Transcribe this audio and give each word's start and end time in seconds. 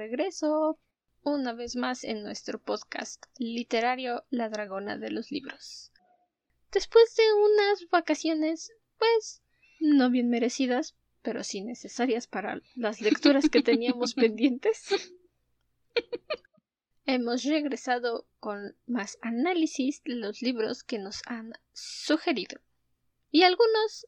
regreso 0.00 0.80
una 1.22 1.52
vez 1.52 1.76
más 1.76 2.04
en 2.04 2.22
nuestro 2.22 2.58
podcast 2.58 3.26
literario 3.36 4.24
La 4.30 4.48
Dragona 4.48 4.96
de 4.96 5.10
los 5.10 5.30
Libros. 5.30 5.92
Después 6.72 7.14
de 7.16 7.24
unas 7.34 7.86
vacaciones, 7.90 8.72
pues, 8.96 9.42
no 9.78 10.08
bien 10.08 10.30
merecidas, 10.30 10.96
pero 11.20 11.44
sí 11.44 11.60
necesarias 11.60 12.26
para 12.26 12.62
las 12.74 13.02
lecturas 13.02 13.50
que 13.50 13.62
teníamos 13.62 14.14
pendientes, 14.24 14.88
hemos 17.04 17.44
regresado 17.44 18.26
con 18.38 18.74
más 18.86 19.18
análisis 19.20 20.02
de 20.04 20.14
los 20.14 20.40
libros 20.40 20.82
que 20.82 20.98
nos 20.98 21.20
han 21.26 21.52
sugerido 21.74 22.58
y 23.30 23.42
algunos 23.42 24.06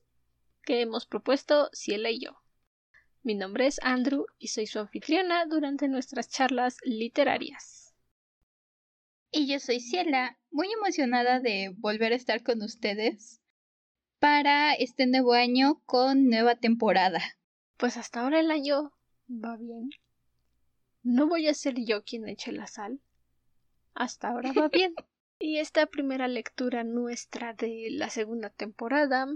que 0.62 0.80
hemos 0.80 1.04
propuesto 1.04 1.68
Ciela 1.74 2.10
y 2.10 2.20
yo. 2.20 2.41
Mi 3.24 3.36
nombre 3.36 3.68
es 3.68 3.78
Andrew 3.84 4.26
y 4.38 4.48
soy 4.48 4.66
su 4.66 4.80
anfitriona 4.80 5.46
durante 5.46 5.86
nuestras 5.86 6.28
charlas 6.28 6.78
literarias. 6.82 7.94
Y 9.30 9.46
yo 9.46 9.60
soy 9.60 9.78
Ciela, 9.78 10.38
muy 10.50 10.72
emocionada 10.72 11.38
de 11.38 11.72
volver 11.78 12.12
a 12.12 12.16
estar 12.16 12.42
con 12.42 12.62
ustedes 12.62 13.40
para 14.18 14.74
este 14.74 15.06
nuevo 15.06 15.34
año 15.34 15.80
con 15.86 16.28
nueva 16.28 16.56
temporada. 16.56 17.20
Pues 17.76 17.96
hasta 17.96 18.20
ahora 18.22 18.40
el 18.40 18.50
año 18.50 18.92
va 19.28 19.56
bien. 19.56 19.90
No 21.04 21.28
voy 21.28 21.46
a 21.46 21.54
ser 21.54 21.76
yo 21.84 22.02
quien 22.02 22.28
eche 22.28 22.50
la 22.50 22.66
sal. 22.66 23.00
Hasta 23.94 24.30
ahora 24.30 24.52
va 24.52 24.68
bien. 24.72 24.94
y 25.38 25.58
esta 25.58 25.86
primera 25.86 26.26
lectura 26.26 26.82
nuestra 26.82 27.54
de 27.54 27.86
la 27.90 28.10
segunda 28.10 28.50
temporada, 28.50 29.28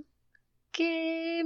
que 0.72 1.44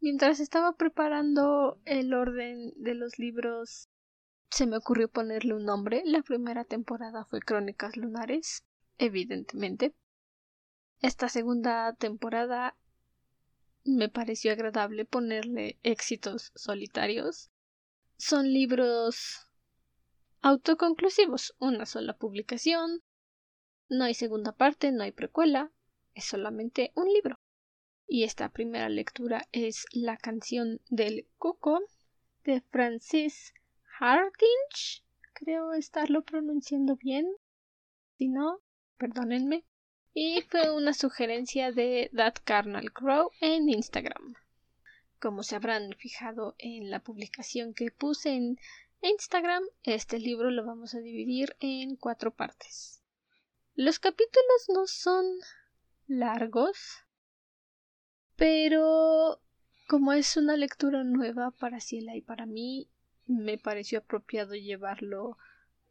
Mientras 0.00 0.40
estaba 0.40 0.72
preparando 0.72 1.80
el 1.84 2.12
orden 2.14 2.72
de 2.76 2.94
los 2.94 3.18
libros, 3.18 3.88
se 4.50 4.66
me 4.66 4.76
ocurrió 4.76 5.08
ponerle 5.08 5.54
un 5.54 5.64
nombre. 5.64 6.02
La 6.04 6.22
primera 6.22 6.64
temporada 6.64 7.24
fue 7.24 7.40
Crónicas 7.40 7.96
Lunares, 7.96 8.64
evidentemente. 8.98 9.94
Esta 11.00 11.28
segunda 11.28 11.94
temporada 11.94 12.76
me 13.84 14.08
pareció 14.08 14.52
agradable 14.52 15.04
ponerle 15.04 15.78
éxitos 15.82 16.52
solitarios. 16.54 17.50
Son 18.16 18.52
libros 18.52 19.46
autoconclusivos, 20.42 21.54
una 21.58 21.86
sola 21.86 22.16
publicación. 22.16 23.02
No 23.88 24.04
hay 24.04 24.14
segunda 24.14 24.52
parte, 24.52 24.92
no 24.92 25.04
hay 25.04 25.12
precuela, 25.12 25.70
es 26.14 26.24
solamente 26.24 26.92
un 26.94 27.12
libro. 27.12 27.38
Y 28.08 28.22
esta 28.22 28.48
primera 28.50 28.88
lectura 28.88 29.48
es 29.50 29.84
la 29.90 30.16
canción 30.16 30.80
del 30.88 31.26
Cuco 31.38 31.80
de 32.44 32.60
Francis 32.60 33.52
Hardinge. 33.98 35.02
Creo 35.32 35.72
estarlo 35.72 36.22
pronunciando 36.22 36.96
bien. 36.96 37.26
Si 38.16 38.28
no, 38.28 38.60
perdónenme. 38.96 39.64
Y 40.14 40.42
fue 40.42 40.70
una 40.70 40.94
sugerencia 40.94 41.72
de 41.72 42.10
That 42.14 42.36
Carnal 42.44 42.92
Crow 42.92 43.30
en 43.40 43.68
Instagram. 43.68 44.34
Como 45.20 45.42
se 45.42 45.56
habrán 45.56 45.92
fijado 45.94 46.54
en 46.58 46.90
la 46.90 47.00
publicación 47.00 47.74
que 47.74 47.90
puse 47.90 48.30
en 48.34 48.58
Instagram, 49.02 49.64
este 49.82 50.18
libro 50.18 50.50
lo 50.50 50.64
vamos 50.64 50.94
a 50.94 51.00
dividir 51.00 51.56
en 51.60 51.96
cuatro 51.96 52.34
partes. 52.34 53.02
Los 53.74 53.98
capítulos 53.98 54.68
no 54.72 54.86
son 54.86 55.26
largos, 56.06 57.05
pero 58.36 59.40
como 59.88 60.12
es 60.12 60.36
una 60.36 60.56
lectura 60.56 61.04
nueva 61.04 61.50
para 61.52 61.80
Ciela 61.80 62.16
y 62.16 62.20
para 62.20 62.46
mí, 62.46 62.88
me 63.26 63.58
pareció 63.58 63.98
apropiado 63.98 64.54
llevarlo 64.54 65.36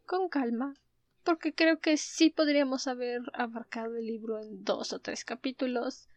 con 0.06 0.30
calma, 0.30 0.76
porque 1.24 1.54
creo 1.54 1.80
que 1.80 1.98
sí 1.98 2.30
podríamos 2.30 2.88
haber 2.88 3.22
abarcado 3.34 3.98
el 3.98 4.06
libro 4.06 4.40
en 4.40 4.64
dos 4.64 4.94
o 4.94 5.00
tres 5.00 5.26
capítulos, 5.26 6.08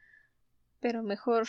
pero 0.80 1.02
mejor 1.02 1.48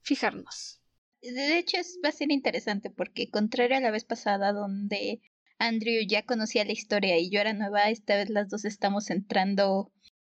fijarnos. 0.00 0.80
De 1.20 1.58
hecho, 1.58 1.78
va 2.04 2.10
a 2.10 2.12
ser 2.12 2.30
interesante 2.30 2.90
porque, 2.90 3.28
contrario 3.28 3.76
a 3.76 3.80
la 3.80 3.90
vez 3.90 4.04
pasada 4.04 4.52
donde 4.52 5.20
Andrew 5.58 6.06
ya 6.06 6.24
conocía 6.24 6.64
la 6.64 6.72
historia 6.72 7.18
y 7.18 7.30
yo 7.30 7.40
era 7.40 7.52
nueva, 7.52 7.90
esta 7.90 8.14
vez 8.14 8.30
las 8.30 8.48
dos 8.48 8.64
estamos 8.64 9.10
entrando 9.10 9.92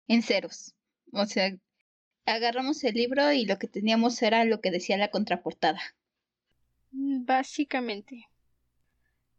en 0.08 0.22
ceros. 0.22 0.74
O 1.12 1.26
sea, 1.26 1.52
agarramos 2.26 2.82
el 2.84 2.94
libro 2.94 3.32
y 3.32 3.44
lo 3.44 3.58
que 3.58 3.68
teníamos 3.68 4.20
era 4.22 4.44
lo 4.44 4.60
que 4.60 4.70
decía 4.70 4.96
la 4.96 5.10
contraportada. 5.10 5.80
Básicamente. 6.92 8.28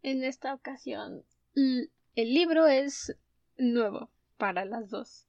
En 0.03 0.23
esta 0.23 0.53
ocasión, 0.53 1.23
el 1.53 2.33
libro 2.33 2.67
es 2.67 3.15
nuevo 3.57 4.09
para 4.37 4.65
las 4.65 4.89
dos. 4.89 5.27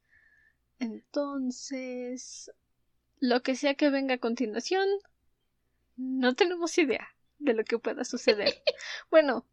Entonces, 0.78 2.50
lo 3.20 3.42
que 3.42 3.54
sea 3.54 3.74
que 3.74 3.90
venga 3.90 4.14
a 4.14 4.18
continuación, 4.18 4.88
no 5.96 6.34
tenemos 6.34 6.76
idea 6.78 7.06
de 7.38 7.54
lo 7.54 7.64
que 7.64 7.78
pueda 7.78 8.04
suceder. 8.04 8.54
bueno, 9.10 9.46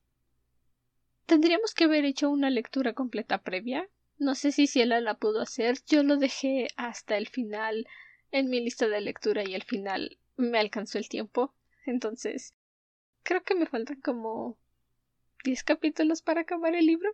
tendríamos 1.26 1.74
que 1.74 1.84
haber 1.84 2.06
hecho 2.06 2.30
una 2.30 2.50
lectura 2.50 2.94
completa 2.94 3.42
previa 3.42 3.90
no 4.20 4.36
sé 4.36 4.52
si 4.52 4.68
Ciela 4.68 5.02
la 5.02 5.16
pudo 5.16 5.42
hacer. 5.42 5.78
Yo 5.88 6.04
lo 6.04 6.18
dejé 6.18 6.68
hasta 6.78 7.18
el 7.18 7.28
final 7.28 7.88
en 8.32 8.50
mi 8.50 8.60
lista 8.62 8.88
de 8.88 9.02
lectura 9.02 9.44
y 9.48 9.56
al 9.56 9.64
final 9.64 10.20
me 10.38 10.60
alcanzó 10.60 10.98
el 10.98 11.10
tiempo. 11.10 11.56
Entonces, 11.86 12.54
creo 13.24 13.44
que 13.44 13.56
me 13.56 13.66
faltan 13.66 14.02
como 14.02 14.58
10 15.44 15.64
capítulos 15.64 16.22
para 16.22 16.42
acabar 16.42 16.76
el 16.76 16.86
libro. 16.86 17.10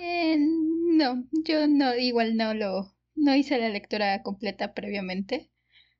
eh, 0.00 0.36
no, 0.38 1.24
yo 1.44 1.66
no, 1.66 1.94
igual 1.96 2.36
no 2.36 2.54
lo, 2.54 2.94
no 3.14 3.34
hice 3.34 3.58
la 3.58 3.68
lectura 3.70 4.22
completa 4.22 4.74
previamente. 4.74 5.50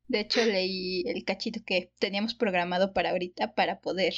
De 0.09 0.21
hecho, 0.21 0.45
leí 0.45 1.03
el 1.07 1.25
cachito 1.25 1.61
que 1.65 1.93
teníamos 1.99 2.35
programado 2.35 2.93
para 2.93 3.11
ahorita 3.11 3.55
para 3.55 3.81
poder. 3.81 4.15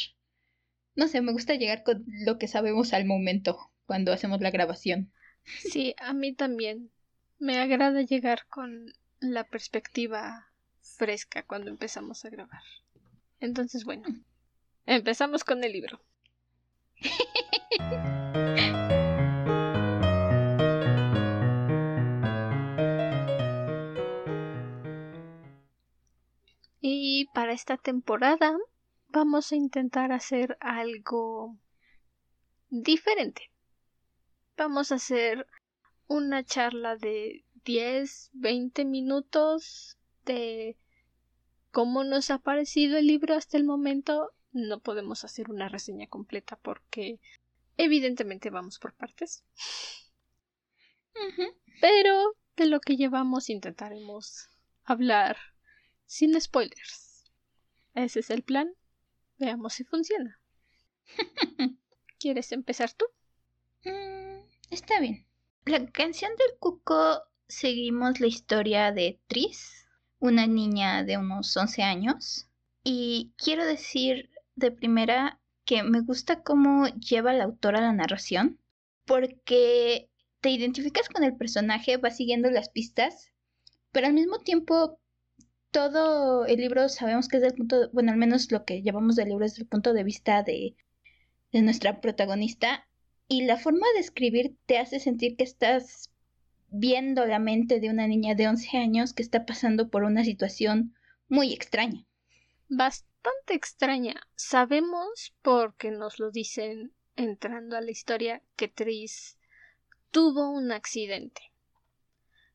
No 0.94 1.08
sé, 1.08 1.20
me 1.20 1.32
gusta 1.32 1.54
llegar 1.56 1.82
con 1.82 2.04
lo 2.06 2.38
que 2.38 2.46
sabemos 2.46 2.92
al 2.92 3.04
momento 3.04 3.69
cuando 3.90 4.12
hacemos 4.12 4.40
la 4.40 4.52
grabación. 4.52 5.10
Sí, 5.44 5.96
a 5.98 6.12
mí 6.12 6.32
también. 6.32 6.92
Me 7.40 7.58
agrada 7.58 8.02
llegar 8.02 8.46
con 8.46 8.92
la 9.18 9.42
perspectiva 9.42 10.46
fresca 10.80 11.42
cuando 11.42 11.70
empezamos 11.70 12.24
a 12.24 12.30
grabar. 12.30 12.62
Entonces, 13.40 13.84
bueno, 13.84 14.06
empezamos 14.86 15.42
con 15.42 15.64
el 15.64 15.72
libro. 15.72 16.00
y 26.80 27.26
para 27.34 27.54
esta 27.54 27.76
temporada 27.76 28.56
vamos 29.08 29.50
a 29.50 29.56
intentar 29.56 30.12
hacer 30.12 30.56
algo 30.60 31.58
diferente 32.68 33.49
vamos 34.60 34.92
a 34.92 34.96
hacer 34.96 35.46
una 36.06 36.44
charla 36.44 36.94
de 36.96 37.46
10, 37.64 38.28
20 38.34 38.84
minutos 38.84 39.96
de 40.26 40.76
cómo 41.70 42.04
nos 42.04 42.30
ha 42.30 42.36
parecido 42.40 42.98
el 42.98 43.06
libro 43.06 43.34
hasta 43.34 43.56
el 43.56 43.64
momento. 43.64 44.32
No 44.52 44.80
podemos 44.80 45.24
hacer 45.24 45.50
una 45.50 45.70
reseña 45.70 46.08
completa 46.08 46.58
porque 46.60 47.20
evidentemente 47.78 48.50
vamos 48.50 48.78
por 48.78 48.92
partes. 48.92 49.44
Pero 51.80 52.36
de 52.54 52.66
lo 52.66 52.82
que 52.82 52.98
llevamos 52.98 53.48
intentaremos 53.48 54.50
hablar 54.84 55.38
sin 56.04 56.38
spoilers. 56.38 57.24
Ese 57.94 58.20
es 58.20 58.28
el 58.28 58.42
plan. 58.42 58.74
Veamos 59.38 59.72
si 59.72 59.84
funciona. 59.84 60.38
¿Quieres 62.18 62.52
empezar 62.52 62.92
tú? 62.92 63.06
Mm, 63.84 64.29
Está 64.70 65.00
bien. 65.00 65.26
La 65.64 65.84
canción 65.90 66.30
del 66.38 66.56
cuco 66.60 67.24
seguimos 67.48 68.20
la 68.20 68.28
historia 68.28 68.92
de 68.92 69.20
Tris, 69.26 69.88
una 70.20 70.46
niña 70.46 71.02
de 71.02 71.18
unos 71.18 71.56
11 71.56 71.82
años. 71.82 72.48
Y 72.84 73.32
quiero 73.36 73.66
decir 73.66 74.30
de 74.54 74.70
primera 74.70 75.40
que 75.64 75.82
me 75.82 76.00
gusta 76.00 76.44
cómo 76.44 76.86
lleva 76.86 77.32
la 77.32 77.44
autora 77.44 77.80
la 77.80 77.92
narración, 77.92 78.60
porque 79.06 80.08
te 80.40 80.50
identificas 80.50 81.08
con 81.08 81.24
el 81.24 81.36
personaje, 81.36 81.96
vas 81.96 82.16
siguiendo 82.16 82.48
las 82.48 82.68
pistas, 82.68 83.32
pero 83.90 84.06
al 84.06 84.14
mismo 84.14 84.38
tiempo 84.38 85.00
todo 85.72 86.46
el 86.46 86.60
libro 86.60 86.88
sabemos 86.88 87.26
que 87.26 87.38
es 87.38 87.42
del 87.42 87.54
punto, 87.54 87.90
bueno, 87.92 88.12
al 88.12 88.18
menos 88.18 88.52
lo 88.52 88.64
que 88.64 88.82
llevamos 88.82 89.16
del 89.16 89.30
libro 89.30 89.44
es 89.44 89.56
del 89.56 89.66
punto 89.66 89.92
de 89.92 90.04
vista 90.04 90.44
de, 90.44 90.76
de 91.50 91.62
nuestra 91.62 92.00
protagonista 92.00 92.86
y 93.30 93.44
la 93.44 93.56
forma 93.56 93.86
de 93.94 94.00
escribir 94.00 94.56
te 94.66 94.78
hace 94.78 94.98
sentir 94.98 95.36
que 95.36 95.44
estás 95.44 96.10
viendo 96.68 97.24
la 97.26 97.38
mente 97.38 97.78
de 97.78 97.88
una 97.88 98.08
niña 98.08 98.34
de 98.34 98.48
11 98.48 98.76
años 98.76 99.12
que 99.12 99.22
está 99.22 99.46
pasando 99.46 99.88
por 99.88 100.02
una 100.02 100.24
situación 100.24 100.96
muy 101.28 101.52
extraña. 101.52 102.04
bastante 102.68 103.54
extraña. 103.54 104.14
Sabemos, 104.34 105.32
porque 105.42 105.92
nos 105.92 106.18
lo 106.18 106.32
dicen 106.32 106.92
entrando 107.14 107.76
a 107.76 107.80
la 107.80 107.92
historia, 107.92 108.42
que 108.56 108.66
Tris 108.66 109.38
tuvo 110.10 110.50
un 110.50 110.72
accidente. 110.72 111.52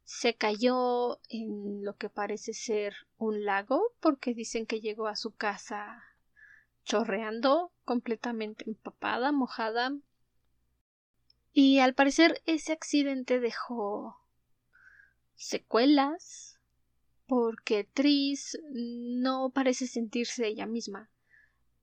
Se 0.03 0.35
cayó 0.35 1.21
en 1.29 1.85
lo 1.85 1.95
que 1.95 2.09
parece 2.09 2.53
ser 2.53 2.95
un 3.17 3.45
lago, 3.45 3.93
porque 4.01 4.33
dicen 4.33 4.65
que 4.65 4.81
llegó 4.81 5.07
a 5.07 5.15
su 5.15 5.33
casa 5.35 6.03
chorreando, 6.83 7.71
completamente 7.85 8.65
empapada, 8.67 9.31
mojada. 9.31 9.93
Y 11.57 11.79
al 11.79 11.93
parecer 11.95 12.41
ese 12.45 12.73
accidente 12.73 13.39
dejó 13.39 14.17
secuelas, 15.35 16.59
porque 17.27 17.85
Tris 17.85 18.59
no 18.73 19.51
parece 19.51 19.87
sentirse 19.87 20.47
ella 20.47 20.65
misma. 20.65 21.09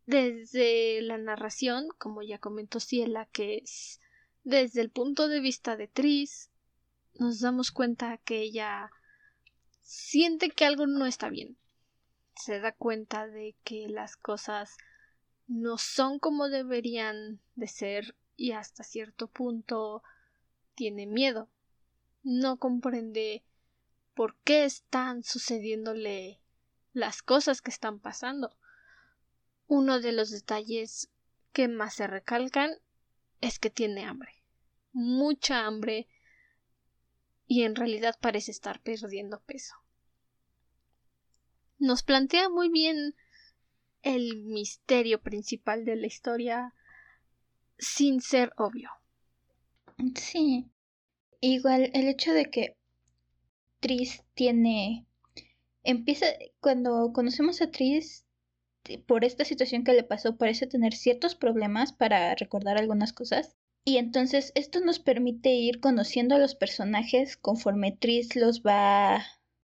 Desde 0.05 1.01
la 1.01 1.17
narración, 1.17 1.89
como 1.97 2.21
ya 2.21 2.39
comentó 2.39 2.81
Ciela, 2.81 3.25
que 3.33 3.63
es 3.65 3.99
desde 4.45 4.83
el 4.83 4.91
punto 4.91 5.29
de 5.29 5.41
vista 5.41 5.75
de 5.75 5.89
Tris, 5.89 6.51
nos 7.15 7.41
damos 7.41 7.73
cuenta 7.73 8.19
que 8.19 8.43
ella 8.43 8.91
siente 9.81 10.51
que 10.51 10.67
algo 10.67 10.87
no 10.87 11.07
está 11.07 11.31
bien. 11.31 11.57
Se 12.37 12.61
da 12.61 12.73
cuenta 12.73 13.27
de 13.27 13.57
que 13.65 13.89
las 13.89 14.17
cosas 14.19 14.77
no 15.47 15.79
son 15.79 16.19
como 16.19 16.51
deberían 16.51 17.41
de 17.55 17.69
ser 17.69 18.15
y 18.37 18.53
hasta 18.53 18.85
cierto 18.85 19.29
punto 19.29 20.03
tiene 20.75 21.07
miedo. 21.07 21.49
No 22.23 22.59
comprende 22.59 23.45
por 24.15 24.37
qué 24.45 24.65
están 24.65 25.25
sucediéndole 25.25 26.41
las 26.93 27.23
cosas 27.23 27.63
que 27.63 27.71
están 27.71 27.99
pasando. 27.99 28.57
Uno 29.67 30.01
de 30.01 30.13
los 30.13 30.31
detalles 30.31 31.11
que 31.53 31.69
más 31.69 31.95
se 31.95 32.07
recalcan 32.07 32.73
es 33.41 33.59
que 33.59 33.71
tiene 33.71 34.05
hambre. 34.05 34.43
Mucha 34.93 35.67
hambre 35.67 36.09
y 37.47 37.65
en 37.65 37.75
realidad 37.75 38.19
parece 38.21 38.51
estar 38.51 38.81
perdiendo 38.81 39.41
peso. 39.41 39.75
Nos 41.79 42.03
plantea 42.03 42.49
muy 42.49 42.69
bien 42.69 43.17
el 44.03 44.45
misterio 44.45 45.21
principal 45.21 45.85
de 45.85 45.97
la 45.97 46.07
historia 46.07 46.75
sin 47.83 48.21
ser 48.21 48.53
obvio. 48.57 48.91
Sí. 50.15 50.71
Igual 51.41 51.91
el 51.93 52.09
hecho 52.09 52.33
de 52.33 52.47
que 52.47 52.77
Tris 53.81 54.23
tiene 54.35 55.05
empieza 55.83 56.27
cuando 56.61 57.13
conocemos 57.13 57.61
a 57.61 57.71
Tris 57.71 58.25
por 59.07 59.25
esta 59.25 59.45
situación 59.45 59.83
que 59.83 59.93
le 59.93 60.05
pasó 60.05 60.37
parece 60.37 60.67
tener 60.69 60.95
ciertos 60.95 61.35
problemas 61.35 61.93
para 61.93 62.35
recordar 62.37 62.79
algunas 62.79 63.13
cosas 63.13 63.57
y 63.85 63.97
entonces 63.97 64.53
esto 64.55 64.81
nos 64.81 65.01
permite 65.01 65.51
ir 65.51 65.81
conociendo 65.81 66.37
a 66.37 66.39
los 66.39 66.55
personajes 66.55 67.37
conforme 67.37 67.91
Tris 67.91 68.37
los 68.37 68.63
va 68.63 69.25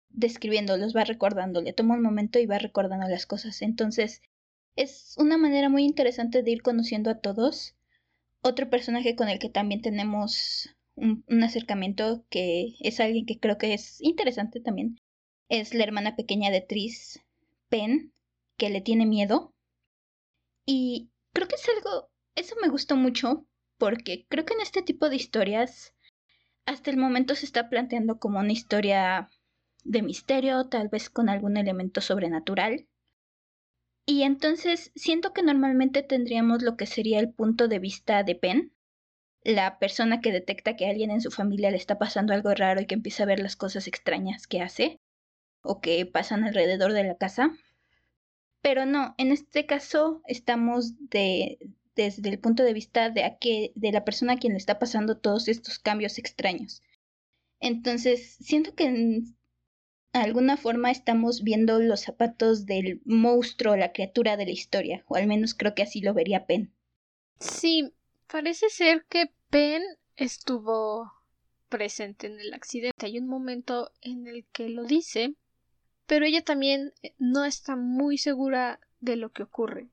describiendo, 0.09 0.77
los 0.77 0.95
va 0.95 1.03
recordando, 1.03 1.61
le 1.61 1.73
toma 1.73 1.95
un 1.95 2.01
momento 2.01 2.39
y 2.39 2.45
va 2.45 2.57
recordando 2.57 3.09
las 3.09 3.25
cosas. 3.25 3.61
Entonces 3.61 4.21
es 4.77 5.15
una 5.17 5.37
manera 5.37 5.67
muy 5.67 5.83
interesante 5.83 6.43
de 6.43 6.51
ir 6.51 6.61
conociendo 6.61 7.09
a 7.09 7.19
todos. 7.19 7.74
Otro 8.47 8.69
personaje 8.69 9.15
con 9.15 9.27
el 9.27 9.39
que 9.39 9.49
también 9.49 9.81
tenemos 9.81 10.69
un, 10.93 11.25
acercamiento 11.43 12.27
que 12.29 12.75
es 12.79 12.99
alguien 12.99 13.25
que 13.25 13.39
creo 13.39 13.57
que 13.57 13.73
es 13.73 13.99
interesante 14.01 14.59
también 14.59 15.01
es 15.49 15.73
la 15.73 15.83
hermana 15.83 16.15
pequeña 16.15 16.51
de 16.51 16.61
Tris, 16.61 17.25
Pen, 17.69 18.13
que 18.55 18.69
le 18.69 18.81
tiene 18.81 19.07
miedo. 19.07 19.51
Y 20.63 21.09
creo 21.33 21.47
que 21.47 21.55
es 21.55 21.67
algo, 21.75 22.11
eso 22.35 22.55
me 22.61 22.69
gustó 22.69 22.95
mucho 22.95 23.47
porque 23.79 24.27
creo 24.29 24.45
que 24.45 24.53
en 24.53 24.61
este 24.61 24.83
tipo 24.83 25.09
de 25.09 25.15
historias 25.15 25.95
hasta 26.67 26.91
el 26.91 26.97
momento 26.97 27.33
se 27.33 27.47
está 27.47 27.67
planteando 27.67 28.19
como 28.19 28.37
una 28.37 28.53
historia 28.53 29.27
de 29.83 30.03
misterio, 30.03 30.69
tal 30.69 30.89
vez 30.89 31.09
con 31.09 31.29
algún 31.29 31.57
elemento 31.57 31.99
sobrenatural. 31.99 32.87
Y 34.05 34.21
entonces 34.23 34.91
siento 34.95 35.33
que 35.33 35.41
normalmente 35.41 36.03
tendríamos 36.03 36.61
lo 36.61 36.77
que 36.77 36.85
sería 36.85 37.19
el 37.19 37.33
punto 37.33 37.67
de 37.67 37.79
vista 37.79 38.23
de 38.23 38.35
Pen, 38.35 38.71
la 39.43 39.79
persona 39.79 40.21
que 40.21 40.31
detecta 40.31 40.75
que 40.75 40.87
alguien 40.87 41.11
en 41.11 41.21
su 41.21 41.31
familia 41.31 41.71
le 41.71 41.77
está 41.77 41.97
pasando 41.97 42.33
algo 42.33 42.53
raro 42.53 42.81
y 42.81 42.85
que 42.85 42.95
empieza 42.95 43.23
a 43.23 43.27
ver 43.27 43.39
las 43.39 43.55
cosas 43.55 43.87
extrañas 43.87 44.47
que 44.47 44.61
hace 44.61 44.99
o 45.61 45.81
que 45.81 46.05
pasan 46.05 46.43
alrededor 46.43 46.93
de 46.93 47.03
la 47.03 47.15
casa. 47.15 47.51
Pero 48.61 48.85
no, 48.85 49.15
en 49.17 49.31
este 49.31 49.65
caso 49.65 50.21
estamos 50.27 50.93
de, 51.09 51.57
desde 51.95 52.29
el 52.29 52.39
punto 52.39 52.63
de 52.63 52.73
vista 52.73 53.09
de, 53.09 53.71
de 53.73 53.91
la 53.91 54.05
persona 54.05 54.33
a 54.33 54.37
quien 54.37 54.53
le 54.53 54.57
está 54.57 54.77
pasando 54.77 55.17
todos 55.17 55.47
estos 55.47 55.79
cambios 55.79 56.17
extraños. 56.17 56.81
Entonces, 57.59 58.37
siento 58.39 58.75
que 58.75 59.23
alguna 60.21 60.57
forma 60.57 60.91
estamos 60.91 61.43
viendo 61.43 61.79
los 61.79 62.01
zapatos 62.01 62.65
del 62.65 63.01
monstruo, 63.05 63.75
la 63.75 63.91
criatura 63.91 64.37
de 64.37 64.45
la 64.45 64.51
historia, 64.51 65.03
o 65.07 65.15
al 65.15 65.27
menos 65.27 65.53
creo 65.53 65.75
que 65.75 65.83
así 65.83 66.01
lo 66.01 66.13
vería 66.13 66.45
Penn. 66.45 66.73
Sí, 67.39 67.93
parece 68.27 68.69
ser 68.69 69.05
que 69.09 69.31
Penn 69.49 69.83
estuvo 70.15 71.11
presente 71.69 72.27
en 72.27 72.39
el 72.39 72.53
accidente. 72.53 73.05
Hay 73.05 73.17
un 73.19 73.27
momento 73.27 73.91
en 74.01 74.27
el 74.27 74.45
que 74.51 74.69
lo 74.69 74.85
dice, 74.85 75.35
pero 76.05 76.25
ella 76.25 76.43
también 76.43 76.93
no 77.17 77.45
está 77.45 77.75
muy 77.75 78.17
segura 78.17 78.79
de 79.01 79.15
lo 79.15 79.31
que 79.31 79.43
ocurre 79.43 79.89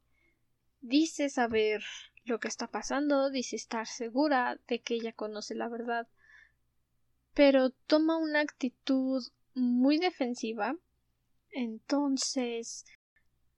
dice 0.82 1.30
saber 1.30 1.82
lo 2.24 2.38
que 2.38 2.48
está 2.48 2.66
pasando, 2.66 3.30
dice 3.30 3.56
estar 3.56 3.86
segura 3.86 4.60
de 4.68 4.80
que 4.80 4.94
ella 4.94 5.12
conoce 5.12 5.54
la 5.54 5.68
verdad, 5.68 6.06
pero 7.34 7.70
toma 7.70 8.18
una 8.18 8.40
actitud 8.40 9.24
muy 9.54 9.98
defensiva. 9.98 10.76
Entonces, 11.50 12.84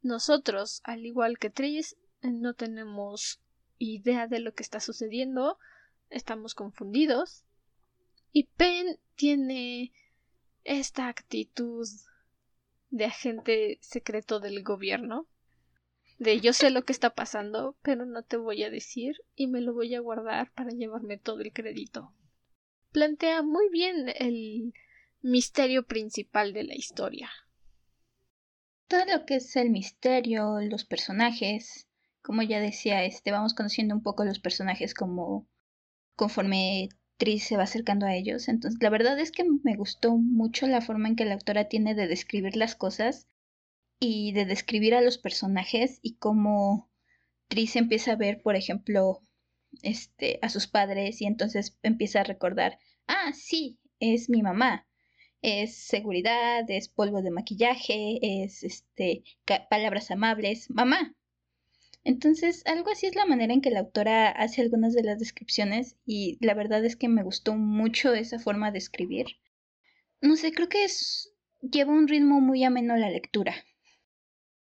nosotros, 0.02 0.80
al 0.84 1.06
igual 1.06 1.38
que 1.38 1.50
Tris, 1.50 1.96
no 2.22 2.54
tenemos 2.54 3.40
idea 3.78 4.26
de 4.26 4.40
lo 4.40 4.54
que 4.54 4.62
está 4.62 4.80
sucediendo, 4.80 5.58
estamos 6.10 6.54
confundidos. 6.54 7.44
Y 8.32 8.44
Pen 8.44 8.98
tiene 9.14 9.92
esta 10.64 11.08
actitud 11.08 11.86
de 12.90 13.04
agente 13.04 13.78
secreto 13.80 14.40
del 14.40 14.62
gobierno 14.62 15.28
de 16.18 16.40
yo 16.40 16.52
sé 16.52 16.70
lo 16.70 16.84
que 16.84 16.92
está 16.92 17.10
pasando, 17.10 17.76
pero 17.82 18.06
no 18.06 18.22
te 18.22 18.36
voy 18.36 18.62
a 18.62 18.70
decir 18.70 19.16
y 19.34 19.46
me 19.46 19.60
lo 19.60 19.74
voy 19.74 19.94
a 19.94 20.00
guardar 20.00 20.52
para 20.52 20.70
llevarme 20.70 21.18
todo 21.18 21.40
el 21.40 21.52
crédito. 21.52 22.12
Plantea 22.92 23.42
muy 23.42 23.68
bien 23.70 24.08
el 24.16 24.72
misterio 25.24 25.86
principal 25.86 26.52
de 26.52 26.64
la 26.64 26.74
historia. 26.74 27.30
Todo 28.88 29.06
lo 29.06 29.24
que 29.24 29.36
es 29.36 29.56
el 29.56 29.70
misterio, 29.70 30.60
los 30.60 30.84
personajes, 30.84 31.88
como 32.20 32.42
ya 32.42 32.60
decía, 32.60 33.04
este 33.04 33.32
vamos 33.32 33.54
conociendo 33.54 33.94
un 33.94 34.02
poco 34.02 34.26
los 34.26 34.38
personajes 34.38 34.92
como 34.92 35.48
conforme 36.14 36.90
Tris 37.16 37.44
se 37.44 37.56
va 37.56 37.62
acercando 37.62 38.04
a 38.04 38.14
ellos. 38.14 38.48
Entonces, 38.48 38.78
la 38.82 38.90
verdad 38.90 39.18
es 39.18 39.32
que 39.32 39.44
me 39.62 39.76
gustó 39.76 40.14
mucho 40.14 40.66
la 40.66 40.82
forma 40.82 41.08
en 41.08 41.16
que 41.16 41.24
la 41.24 41.34
autora 41.34 41.68
tiene 41.68 41.94
de 41.94 42.06
describir 42.06 42.54
las 42.54 42.76
cosas 42.76 43.26
y 43.98 44.32
de 44.32 44.44
describir 44.44 44.94
a 44.94 45.00
los 45.00 45.16
personajes 45.16 46.00
y 46.02 46.16
cómo 46.16 46.90
Tris 47.48 47.76
empieza 47.76 48.12
a 48.12 48.16
ver, 48.16 48.42
por 48.42 48.56
ejemplo, 48.56 49.22
este, 49.80 50.38
a 50.42 50.50
sus 50.50 50.66
padres 50.66 51.22
y 51.22 51.24
entonces 51.24 51.78
empieza 51.82 52.20
a 52.20 52.24
recordar, 52.24 52.78
ah, 53.06 53.32
sí, 53.32 53.78
es 54.00 54.28
mi 54.28 54.42
mamá, 54.42 54.86
es 55.44 55.76
seguridad, 55.76 56.64
es 56.68 56.88
polvo 56.88 57.20
de 57.20 57.30
maquillaje, 57.30 58.18
es 58.22 58.64
este, 58.64 59.22
palabras 59.68 60.10
amables, 60.10 60.70
mamá. 60.70 61.14
Entonces, 62.02 62.62
algo 62.64 62.90
así 62.90 63.06
es 63.06 63.14
la 63.14 63.26
manera 63.26 63.52
en 63.52 63.60
que 63.60 63.70
la 63.70 63.80
autora 63.80 64.30
hace 64.30 64.62
algunas 64.62 64.94
de 64.94 65.02
las 65.02 65.18
descripciones 65.18 65.96
y 66.06 66.38
la 66.40 66.54
verdad 66.54 66.82
es 66.84 66.96
que 66.96 67.08
me 67.08 67.22
gustó 67.22 67.54
mucho 67.54 68.14
esa 68.14 68.38
forma 68.38 68.70
de 68.70 68.78
escribir. 68.78 69.26
No 70.22 70.36
sé, 70.36 70.52
creo 70.52 70.70
que 70.70 70.84
es 70.84 71.34
lleva 71.60 71.92
un 71.92 72.08
ritmo 72.08 72.40
muy 72.40 72.64
ameno 72.64 72.96
la 72.96 73.10
lectura. 73.10 73.54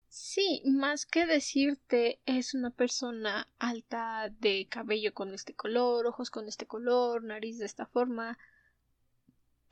Sí, 0.09 0.63
más 0.67 1.07
que 1.07 1.27
decirte 1.27 2.21
es 2.27 2.55
una 2.55 2.71
persona 2.71 3.49
alta 3.61 4.35
de 4.41 4.67
cabello 4.69 5.15
con 5.15 5.33
este 5.33 5.55
color, 5.55 6.07
ojos 6.07 6.31
con 6.31 6.49
este 6.49 6.67
color, 6.67 7.23
nariz 7.23 7.59
de 7.59 7.67
esta 7.67 7.87
forma, 7.87 8.37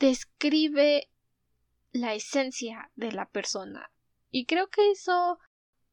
describe 0.00 1.08
la 1.92 2.14
esencia 2.14 2.90
de 2.96 3.12
la 3.12 3.28
persona. 3.28 3.92
Y 4.30 4.46
creo 4.46 4.68
que 4.68 4.90
eso 4.90 5.38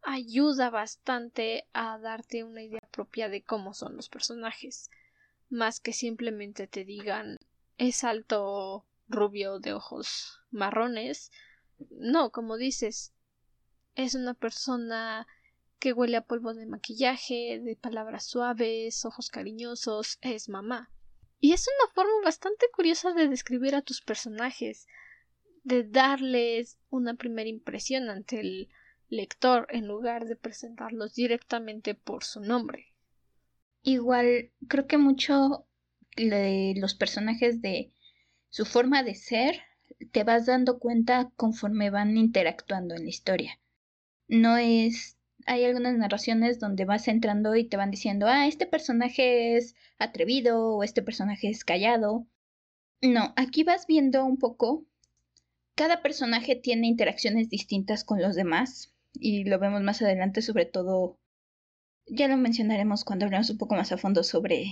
ayuda 0.02 0.70
bastante 0.70 1.68
a 1.74 2.00
darte 2.00 2.44
una 2.44 2.64
idea 2.64 2.88
propia 2.92 3.30
de 3.30 3.44
cómo 3.44 3.74
son 3.74 3.98
los 3.98 4.10
personajes, 4.10 4.90
más 5.50 5.80
que 5.80 5.92
simplemente 5.92 6.68
te 6.68 6.86
digan 6.86 7.38
es 7.78 8.04
alto, 8.04 8.86
rubio, 9.08 9.60
de 9.60 9.74
ojos 9.74 10.40
marrones. 10.50 11.32
No, 11.92 12.32
como 12.32 12.58
dices, 12.58 13.14
es 13.96 14.16
una 14.16 14.34
persona 14.34 15.28
que 15.80 15.94
huele 15.94 16.18
a 16.18 16.26
polvo 16.26 16.54
de 16.54 16.66
maquillaje, 16.66 17.60
de 17.64 17.76
palabras 17.76 18.26
suaves, 18.26 19.06
ojos 19.06 19.30
cariñosos, 19.30 20.18
es 20.22 20.50
mamá. 20.50 20.90
Y 21.39 21.53
es 21.53 21.67
una 21.67 21.94
forma 21.94 22.24
bastante 22.24 22.65
curiosa 22.74 23.13
de 23.13 23.27
describir 23.27 23.75
a 23.75 23.82
tus 23.82 24.01
personajes, 24.01 24.88
de 25.63 25.84
darles 25.84 26.79
una 26.89 27.15
primera 27.15 27.50
impresión 27.50 28.10
ante 28.10 28.39
el 28.39 28.70
lector 29.10 29.67
en 29.70 29.88
lugar 29.88 30.25
de 30.25 30.36
presentarlos 30.36 31.13
directamente 31.13 31.96
por 31.96 32.24
su 32.24 32.41
nombre. 32.41 32.94
Igual, 33.84 34.51
creo 34.67 34.88
que 34.88 34.98
mucho 34.98 35.67
de 36.15 36.74
los 36.77 36.96
personajes 36.96 37.62
de 37.62 37.94
su 38.50 38.65
forma 38.65 39.03
de 39.03 39.15
ser 39.15 39.62
te 40.12 40.24
vas 40.24 40.46
dando 40.46 40.79
cuenta 40.79 41.32
conforme 41.36 41.89
van 41.89 42.17
interactuando 42.17 42.96
en 42.96 43.03
la 43.03 43.10
historia. 43.10 43.60
No 44.27 44.58
es 44.58 45.17
hay 45.48 45.63
algunas 45.66 45.98
narraciones 45.98 46.60
donde 46.60 46.86
vas 46.86 47.08
entrando 47.08 47.56
y 47.56 47.63
te 47.63 47.77
van 47.77 47.89
diciendo, 47.89 48.27
ah, 48.27 48.48
este 48.48 48.68
personaje 48.68 49.58
es 49.58 49.75
atrevido 49.98 50.75
o 50.75 50.84
este 50.84 51.01
personaje 51.01 51.50
es 51.50 51.63
callado. 51.63 52.27
No, 53.01 53.34
aquí 53.38 53.63
vas 53.63 53.88
viendo 53.88 54.25
un 54.25 54.38
poco. 54.38 54.86
Cada 55.75 56.01
personaje 56.01 56.56
tiene 56.56 56.88
interacciones 56.88 57.50
distintas 57.50 58.04
con 58.04 58.22
los 58.22 58.36
demás 58.36 58.94
y 59.13 59.46
lo 59.46 59.58
vemos 59.58 59.82
más 59.82 60.01
adelante, 60.01 60.42
sobre 60.42 60.66
todo, 60.66 61.18
ya 62.08 62.27
lo 62.27 62.38
mencionaremos 62.38 63.06
cuando 63.06 63.25
hablemos 63.25 63.50
un 63.50 63.58
poco 63.58 63.75
más 63.75 63.92
a 63.92 63.98
fondo 63.98 64.24
sobre 64.24 64.66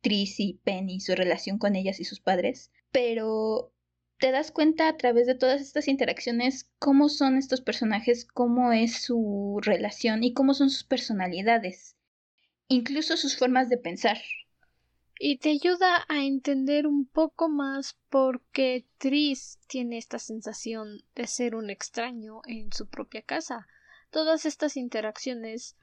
Tris 0.00 0.40
y 0.40 0.60
Penny, 0.64 1.00
su 1.00 1.14
relación 1.14 1.58
con 1.58 1.76
ellas 1.76 2.00
y 2.00 2.04
sus 2.04 2.20
padres, 2.20 2.70
pero 2.90 3.72
te 4.18 4.30
das 4.30 4.50
cuenta 4.50 4.88
a 4.88 4.96
través 4.96 5.26
de 5.26 5.34
todas 5.34 5.60
estas 5.60 5.88
interacciones 5.88 6.70
cómo 6.78 7.08
son 7.08 7.36
estos 7.36 7.60
personajes, 7.60 8.24
cómo 8.24 8.72
es 8.72 9.02
su 9.02 9.58
relación 9.62 10.24
y 10.24 10.32
cómo 10.32 10.54
son 10.54 10.70
sus 10.70 10.84
personalidades, 10.84 11.96
incluso 12.68 13.16
sus 13.16 13.36
formas 13.36 13.68
de 13.68 13.78
pensar. 13.78 14.18
Y 15.18 15.38
te 15.38 15.50
ayuda 15.50 16.04
a 16.08 16.24
entender 16.24 16.86
un 16.86 17.06
poco 17.06 17.48
más 17.48 17.98
por 18.10 18.42
qué 18.52 18.86
Tris 18.98 19.58
tiene 19.66 19.96
esta 19.96 20.18
sensación 20.18 21.02
de 21.14 21.26
ser 21.26 21.54
un 21.54 21.70
extraño 21.70 22.42
en 22.46 22.70
su 22.72 22.86
propia 22.88 23.22
casa. 23.22 23.66
Todas 24.10 24.44
estas 24.44 24.76
interacciones 24.76 25.76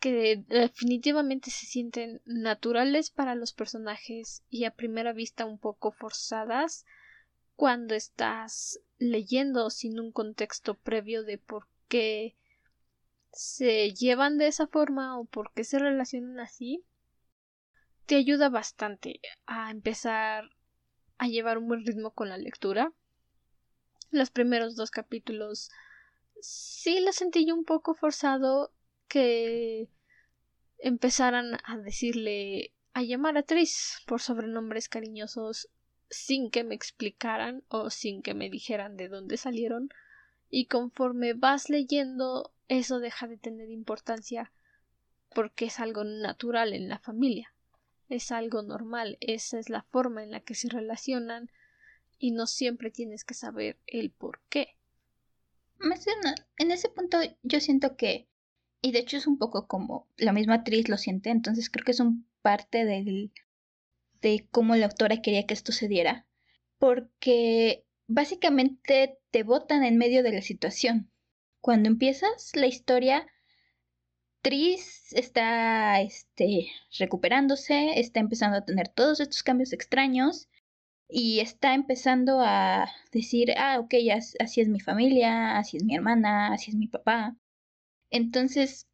que 0.00 0.44
definitivamente 0.48 1.50
se 1.50 1.66
sienten 1.66 2.20
naturales 2.24 3.10
para 3.10 3.34
los 3.34 3.52
personajes 3.52 4.42
y 4.50 4.64
a 4.64 4.74
primera 4.74 5.12
vista 5.12 5.46
un 5.46 5.58
poco 5.58 5.92
forzadas, 5.92 6.84
cuando 7.56 7.94
estás 7.94 8.80
leyendo 8.98 9.70
sin 9.70 9.98
un 9.98 10.12
contexto 10.12 10.74
previo 10.74 11.24
de 11.24 11.38
por 11.38 11.66
qué 11.88 12.36
se 13.32 13.92
llevan 13.92 14.38
de 14.38 14.46
esa 14.46 14.66
forma 14.66 15.18
o 15.18 15.24
por 15.24 15.52
qué 15.52 15.64
se 15.64 15.78
relacionan 15.78 16.40
así, 16.40 16.84
te 18.06 18.16
ayuda 18.16 18.48
bastante 18.48 19.20
a 19.46 19.70
empezar 19.70 20.50
a 21.18 21.28
llevar 21.28 21.58
un 21.58 21.68
buen 21.68 21.84
ritmo 21.84 22.12
con 22.12 22.28
la 22.28 22.38
lectura. 22.38 22.92
Los 24.10 24.30
primeros 24.30 24.76
dos 24.76 24.90
capítulos 24.90 25.70
sí 26.40 27.00
lo 27.00 27.12
sentí 27.12 27.46
yo 27.46 27.54
un 27.54 27.64
poco 27.64 27.94
forzado 27.94 28.72
que 29.08 29.88
empezaran 30.78 31.58
a 31.64 31.78
decirle 31.78 32.72
a 32.92 33.02
llamar 33.02 33.36
a 33.38 33.42
Tris 33.42 33.98
por 34.06 34.20
sobrenombres 34.20 34.88
cariñosos 34.88 35.68
sin 36.10 36.50
que 36.50 36.64
me 36.64 36.74
explicaran 36.74 37.64
o 37.68 37.90
sin 37.90 38.22
que 38.22 38.34
me 38.34 38.50
dijeran 38.50 38.96
de 38.96 39.08
dónde 39.08 39.36
salieron. 39.36 39.90
Y 40.48 40.66
conforme 40.66 41.34
vas 41.34 41.68
leyendo 41.68 42.52
eso 42.68 42.98
deja 42.98 43.26
de 43.26 43.36
tener 43.36 43.70
importancia 43.70 44.52
porque 45.34 45.66
es 45.66 45.80
algo 45.80 46.04
natural 46.04 46.72
en 46.72 46.88
la 46.88 46.98
familia. 46.98 47.52
Es 48.08 48.30
algo 48.30 48.62
normal 48.62 49.18
esa 49.20 49.58
es 49.58 49.68
la 49.68 49.82
forma 49.82 50.22
en 50.22 50.30
la 50.30 50.40
que 50.40 50.54
se 50.54 50.68
relacionan 50.68 51.50
y 52.18 52.30
no 52.30 52.46
siempre 52.46 52.90
tienes 52.90 53.24
que 53.24 53.34
saber 53.34 53.78
el 53.86 54.10
por 54.10 54.40
qué. 54.48 54.76
En 56.58 56.70
ese 56.70 56.88
punto 56.88 57.18
yo 57.42 57.60
siento 57.60 57.96
que 57.96 58.28
y 58.80 58.92
de 58.92 59.00
hecho 59.00 59.16
es 59.16 59.26
un 59.26 59.38
poco 59.38 59.66
como 59.66 60.06
la 60.16 60.32
misma 60.32 60.54
actriz 60.54 60.88
lo 60.88 60.96
siente 60.96 61.30
entonces 61.30 61.68
creo 61.70 61.84
que 61.84 61.90
es 61.90 62.00
un 62.00 62.26
parte 62.42 62.84
del 62.84 63.32
de 64.26 64.48
cómo 64.50 64.74
la 64.74 64.86
autora 64.86 65.22
quería 65.22 65.46
que 65.46 65.54
esto 65.54 65.70
se 65.70 65.86
diera, 65.86 66.26
porque 66.78 67.84
básicamente 68.08 69.18
te 69.30 69.44
botan 69.44 69.84
en 69.84 69.98
medio 69.98 70.24
de 70.24 70.32
la 70.32 70.42
situación. 70.42 71.12
Cuando 71.60 71.88
empiezas 71.88 72.50
la 72.54 72.66
historia, 72.66 73.28
Tris 74.42 75.12
está 75.12 76.00
este, 76.00 76.68
recuperándose, 76.98 78.00
está 78.00 78.18
empezando 78.18 78.56
a 78.58 78.64
tener 78.64 78.88
todos 78.88 79.20
estos 79.20 79.44
cambios 79.44 79.72
extraños 79.72 80.48
y 81.08 81.38
está 81.38 81.74
empezando 81.74 82.40
a 82.40 82.88
decir, 83.12 83.52
ah, 83.56 83.78
ok, 83.78 83.94
así 84.40 84.60
es 84.60 84.68
mi 84.68 84.80
familia, 84.80 85.56
así 85.56 85.76
es 85.76 85.84
mi 85.84 85.94
hermana, 85.94 86.52
así 86.52 86.72
es 86.72 86.76
mi 86.76 86.88
papá. 86.88 87.36
Entonces, 88.10 88.88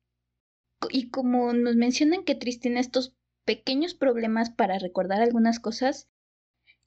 y 0.91 1.09
como 1.09 1.55
nos 1.55 1.77
mencionan 1.77 2.25
que 2.25 2.35
Tris 2.35 2.61
tiene 2.61 2.81
estos 2.81 3.15
pequeños 3.45 3.95
problemas 3.95 4.51
para 4.51 4.79
recordar 4.79 5.21
algunas 5.21 5.61
cosas. 5.61 6.09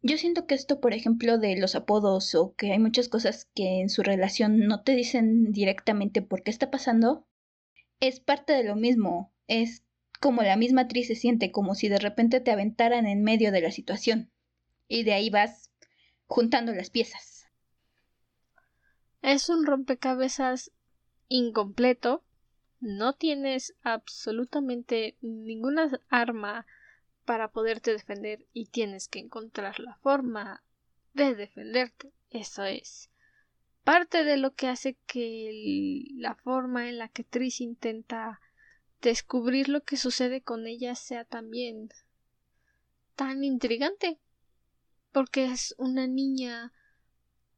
Yo 0.01 0.17
siento 0.17 0.45
que 0.45 0.55
esto, 0.55 0.79
por 0.79 0.93
ejemplo, 0.93 1.37
de 1.37 1.57
los 1.57 1.75
apodos 1.75 2.35
o 2.35 2.55
que 2.55 2.71
hay 2.71 2.79
muchas 2.79 3.09
cosas 3.09 3.49
que 3.55 3.81
en 3.81 3.89
su 3.89 4.03
relación 4.03 4.59
no 4.59 4.83
te 4.83 4.93
dicen 4.93 5.51
directamente 5.51 6.21
por 6.21 6.43
qué 6.43 6.51
está 6.51 6.69
pasando, 6.69 7.27
es 7.99 8.19
parte 8.19 8.53
de 8.53 8.63
lo 8.63 8.75
mismo. 8.75 9.33
Es 9.47 9.83
como 10.19 10.41
la 10.41 10.57
misma 10.57 10.81
actriz 10.81 11.07
se 11.07 11.15
siente, 11.15 11.51
como 11.51 11.75
si 11.75 11.89
de 11.89 11.99
repente 11.99 12.39
te 12.39 12.51
aventaran 12.51 13.05
en 13.05 13.23
medio 13.23 13.51
de 13.51 13.61
la 13.61 13.71
situación. 13.71 14.31
Y 14.87 15.03
de 15.03 15.13
ahí 15.13 15.29
vas 15.29 15.71
juntando 16.27 16.73
las 16.73 16.89
piezas. 16.89 17.45
Es 19.21 19.49
un 19.49 19.65
rompecabezas 19.65 20.71
incompleto 21.29 22.24
no 22.85 23.13
tienes 23.13 23.73
absolutamente 23.81 25.17
ninguna 25.21 25.99
arma 26.09 26.67
para 27.25 27.51
poderte 27.51 27.91
defender 27.91 28.45
y 28.53 28.67
tienes 28.67 29.07
que 29.07 29.17
encontrar 29.17 29.79
la 29.79 29.95
forma 29.95 30.63
de 31.13 31.33
defenderte. 31.33 32.13
Eso 32.29 32.63
es 32.63 33.09
parte 33.83 34.23
de 34.23 34.37
lo 34.37 34.53
que 34.53 34.67
hace 34.67 34.97
que 35.07 36.05
la 36.13 36.35
forma 36.35 36.87
en 36.87 36.99
la 36.99 37.09
que 37.09 37.23
Tris 37.23 37.59
intenta 37.59 38.39
descubrir 39.01 39.67
lo 39.67 39.83
que 39.83 39.97
sucede 39.97 40.41
con 40.41 40.67
ella 40.67 40.93
sea 40.93 41.25
también 41.25 41.89
tan 43.15 43.43
intrigante 43.43 44.19
porque 45.11 45.45
es 45.45 45.73
una 45.79 46.05
niña 46.05 46.71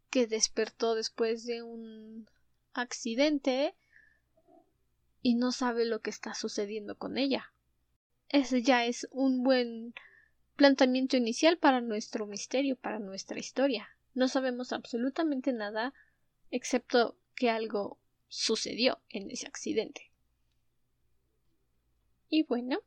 que 0.09 0.25
despertó 0.25 0.95
después 0.95 1.45
de 1.45 1.63
un 1.63 2.29
accidente 2.73 3.75
y 5.27 5.35
no 5.35 5.51
sabe 5.51 5.83
lo 5.83 5.99
que 5.99 6.09
está 6.09 6.33
sucediendo 6.33 6.97
con 6.97 7.17
ella. 7.17 7.51
Ese 8.29 8.61
ya 8.61 8.85
es 8.85 9.09
un 9.11 9.43
buen 9.43 9.93
planteamiento 10.55 11.17
inicial 11.17 11.57
para 11.57 11.81
nuestro 11.81 12.27
misterio, 12.27 12.77
para 12.77 12.99
nuestra 12.99 13.37
historia. 13.37 13.89
No 14.13 14.29
sabemos 14.29 14.71
absolutamente 14.71 15.51
nada 15.51 15.93
excepto 16.49 17.17
que 17.35 17.49
algo 17.49 17.99
sucedió 18.29 19.01
en 19.09 19.29
ese 19.29 19.47
accidente. 19.47 20.13
Y 22.29 22.43
bueno, 22.43 22.79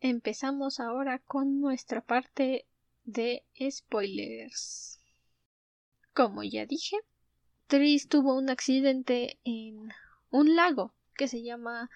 empezamos 0.00 0.80
ahora 0.80 1.20
con 1.20 1.62
nuestra 1.62 2.02
parte 2.02 2.66
de 3.04 3.42
spoilers. 3.70 5.00
Como 6.12 6.42
ya 6.42 6.66
dije, 6.66 6.98
Tris 7.68 8.06
tuvo 8.06 8.36
un 8.36 8.50
accidente 8.50 9.38
en 9.44 9.88
un 10.28 10.56
lago 10.56 10.92
que 11.16 11.28
se 11.28 11.42
llama 11.42 11.90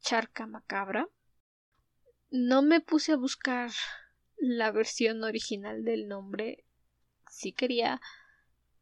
Charca 0.00 0.46
Macabra. 0.46 1.08
No 2.30 2.62
me 2.62 2.80
puse 2.80 3.12
a 3.12 3.16
buscar 3.16 3.70
la 4.36 4.70
versión 4.70 5.24
original 5.24 5.84
del 5.84 6.08
nombre. 6.08 6.64
Sí 7.30 7.52
quería, 7.52 8.00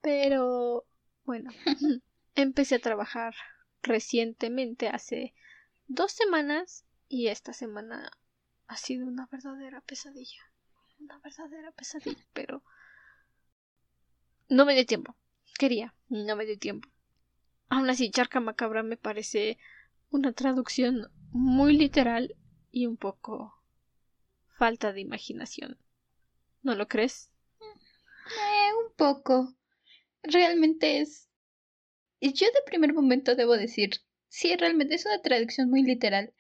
pero 0.01 0.87
bueno, 1.25 1.51
empecé 2.35 2.77
a 2.77 2.81
trabajar 2.81 3.35
recientemente, 3.83 4.89
hace 4.89 5.35
dos 5.87 6.13
semanas, 6.13 6.85
y 7.09 7.29
esta 7.29 7.53
semana 7.53 8.11
ha 8.67 8.77
sido 8.77 9.07
una 9.07 9.29
verdadera 9.31 9.81
pesadilla. 9.81 10.43
Una 10.99 11.19
verdadera 11.19 11.73
pesadilla, 11.73 12.25
pero 12.33 12.63
no 14.49 14.65
me 14.65 14.75
dio 14.75 14.87
tiempo. 14.87 15.17
Quería, 15.59 15.95
no 16.09 16.37
me 16.37 16.47
dio 16.47 16.59
tiempo. 16.59 16.89
Aún 17.69 17.89
así, 17.91 18.11
Charca 18.11 18.41
Macabra 18.41 18.83
me 18.83 18.97
parece 18.97 19.59
una 20.17 20.33
traducción 20.33 21.11
muy 21.31 21.77
literal 21.77 22.35
y 22.71 22.87
un 22.87 22.97
poco 22.97 23.55
falta 24.59 24.93
de 24.93 25.01
imaginación. 25.01 25.79
¿No 26.63 26.75
lo 26.75 26.89
crees? 26.89 27.31
Eh, 27.61 28.71
un 28.85 28.95
poco. 28.97 29.55
Realmente 30.23 31.01
es... 31.01 31.29
Yo 32.21 32.47
de 32.47 32.63
primer 32.67 32.93
momento 32.93 33.37
debo 33.37 33.57
decir, 33.57 34.01
Sí, 34.29 34.55
realmente 34.55 34.95
es 34.95 35.07
una 35.07 35.23
traducción 35.23 35.71
muy 35.71 35.83
literal. 35.83 36.35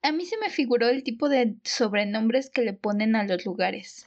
A 0.00 0.12
mí 0.12 0.24
se 0.24 0.38
me 0.38 0.48
figuró 0.48 0.88
el 0.88 1.02
tipo 1.04 1.28
de 1.28 1.56
sobrenombres 1.62 2.48
que 2.48 2.62
le 2.62 2.72
ponen 2.72 3.16
a 3.16 3.24
los 3.24 3.44
lugares. 3.44 4.06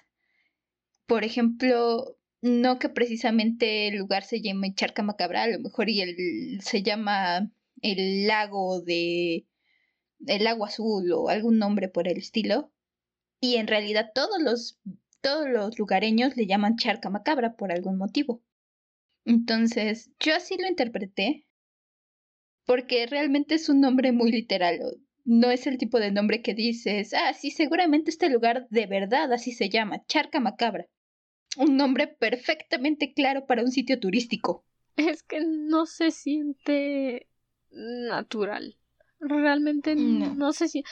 Por 1.06 1.24
ejemplo, 1.24 2.18
no 2.42 2.80
que 2.80 2.90
precisamente 2.90 3.88
el 3.88 3.98
lugar 3.98 4.24
se 4.24 4.42
llame 4.42 4.74
Charca 4.74 5.04
Macabra, 5.04 5.44
a 5.44 5.48
lo 5.48 5.60
mejor 5.60 5.90
y 5.90 6.02
el, 6.02 6.62
se 6.62 6.82
llama 6.82 7.52
el 7.82 8.28
lago 8.28 8.82
de 8.82 9.48
el 10.28 10.44
lago 10.44 10.66
azul 10.66 11.12
o 11.12 11.30
algún 11.30 11.58
nombre 11.58 11.90
por 11.90 12.08
el 12.08 12.18
estilo. 12.18 12.72
Y 13.40 13.56
en 13.56 13.68
realidad 13.68 14.12
todos 14.14 14.42
los 14.42 14.80
todos 15.22 15.50
los 15.50 15.80
lugareños 15.80 16.38
le 16.38 16.46
llaman 16.46 16.78
Charca 16.78 17.10
Macabra 17.10 17.56
por 17.56 17.72
algún 17.72 17.98
motivo. 17.98 18.44
Entonces, 19.26 20.12
yo 20.20 20.36
así 20.36 20.56
lo 20.58 20.68
interpreté 20.68 21.48
porque 22.66 23.08
realmente 23.08 23.56
es 23.56 23.70
un 23.70 23.82
nombre 23.82 24.12
muy 24.12 24.32
literal. 24.32 24.80
No 25.24 25.50
es 25.50 25.66
el 25.66 25.80
tipo 25.80 26.00
de 26.00 26.12
nombre 26.12 26.44
que 26.44 26.54
dices, 26.54 27.14
ah, 27.16 27.34
sí, 27.34 27.50
seguramente 27.50 28.12
este 28.12 28.30
lugar 28.30 28.68
de 28.70 28.86
verdad 28.86 29.34
así 29.34 29.52
se 29.52 29.70
llama, 29.70 30.06
Charca 30.06 30.40
Macabra. 30.40 30.86
Un 31.58 31.78
nombre 31.78 32.08
perfectamente 32.08 33.14
claro 33.14 33.48
para 33.48 33.64
un 33.64 33.72
sitio 33.72 34.00
turístico. 34.00 34.64
Es 34.96 35.24
que 35.24 35.42
no 35.42 35.88
se 35.88 36.12
siente 36.12 37.28
natural. 37.76 38.78
Realmente 39.20 39.96
no, 39.96 40.34
no 40.34 40.54
sé 40.54 40.68
si 40.68 40.84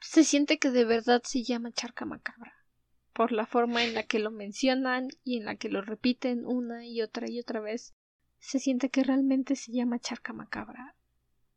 se 0.00 0.24
siente 0.24 0.58
que 0.58 0.70
de 0.70 0.84
verdad 0.84 1.22
se 1.24 1.42
llama 1.42 1.72
charca 1.72 2.04
macabra 2.04 2.54
por 3.12 3.32
la 3.32 3.46
forma 3.46 3.82
en 3.82 3.94
la 3.94 4.02
que 4.02 4.18
lo 4.18 4.30
mencionan 4.30 5.08
y 5.24 5.38
en 5.38 5.46
la 5.46 5.56
que 5.56 5.70
lo 5.70 5.80
repiten 5.80 6.44
una 6.44 6.86
y 6.86 7.00
otra 7.00 7.30
y 7.30 7.40
otra 7.40 7.60
vez 7.60 7.94
se 8.38 8.58
siente 8.58 8.90
que 8.90 9.02
realmente 9.02 9.56
se 9.56 9.72
llama 9.72 9.98
charca 9.98 10.34
macabra. 10.34 10.94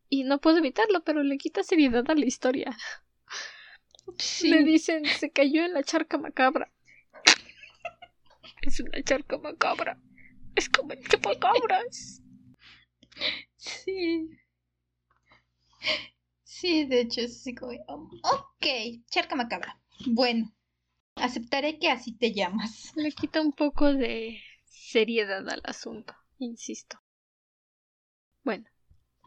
Y 0.08 0.24
no 0.24 0.40
puedo 0.40 0.58
evitarlo 0.58 1.04
pero 1.04 1.22
le 1.22 1.38
quita 1.38 1.64
seriedad 1.64 2.10
a 2.10 2.16
la 2.16 2.26
historia. 2.26 2.78
Me 4.44 4.64
dicen 4.64 5.06
se 5.06 5.32
cayó 5.32 5.64
en 5.64 5.74
la 5.74 5.84
charca 5.84 6.18
macabra 6.18 6.72
es 8.62 8.80
una 8.80 9.04
charca 9.04 9.38
macabra. 9.38 10.00
Es 10.56 10.70
como 10.70 10.94
el 10.94 11.06
chupacabras 11.08 12.22
sí 13.60 14.30
Sí, 16.44 16.86
de 16.86 17.02
hecho, 17.02 17.22
así 17.22 17.56
como, 17.56 17.72
ok, 17.88 18.66
charca 19.10 19.36
macabra. 19.36 19.80
Bueno, 20.08 20.54
aceptaré 21.16 21.80
que 21.80 21.90
así 21.90 22.18
te 22.18 22.34
llamas. 22.34 22.92
Le 22.96 23.12
quita 23.14 23.40
un 23.40 23.54
poco 23.54 23.94
de 23.94 24.42
seriedad 24.66 25.48
al 25.48 25.62
asunto, 25.64 26.14
insisto. 26.38 27.00
Bueno, 28.44 28.66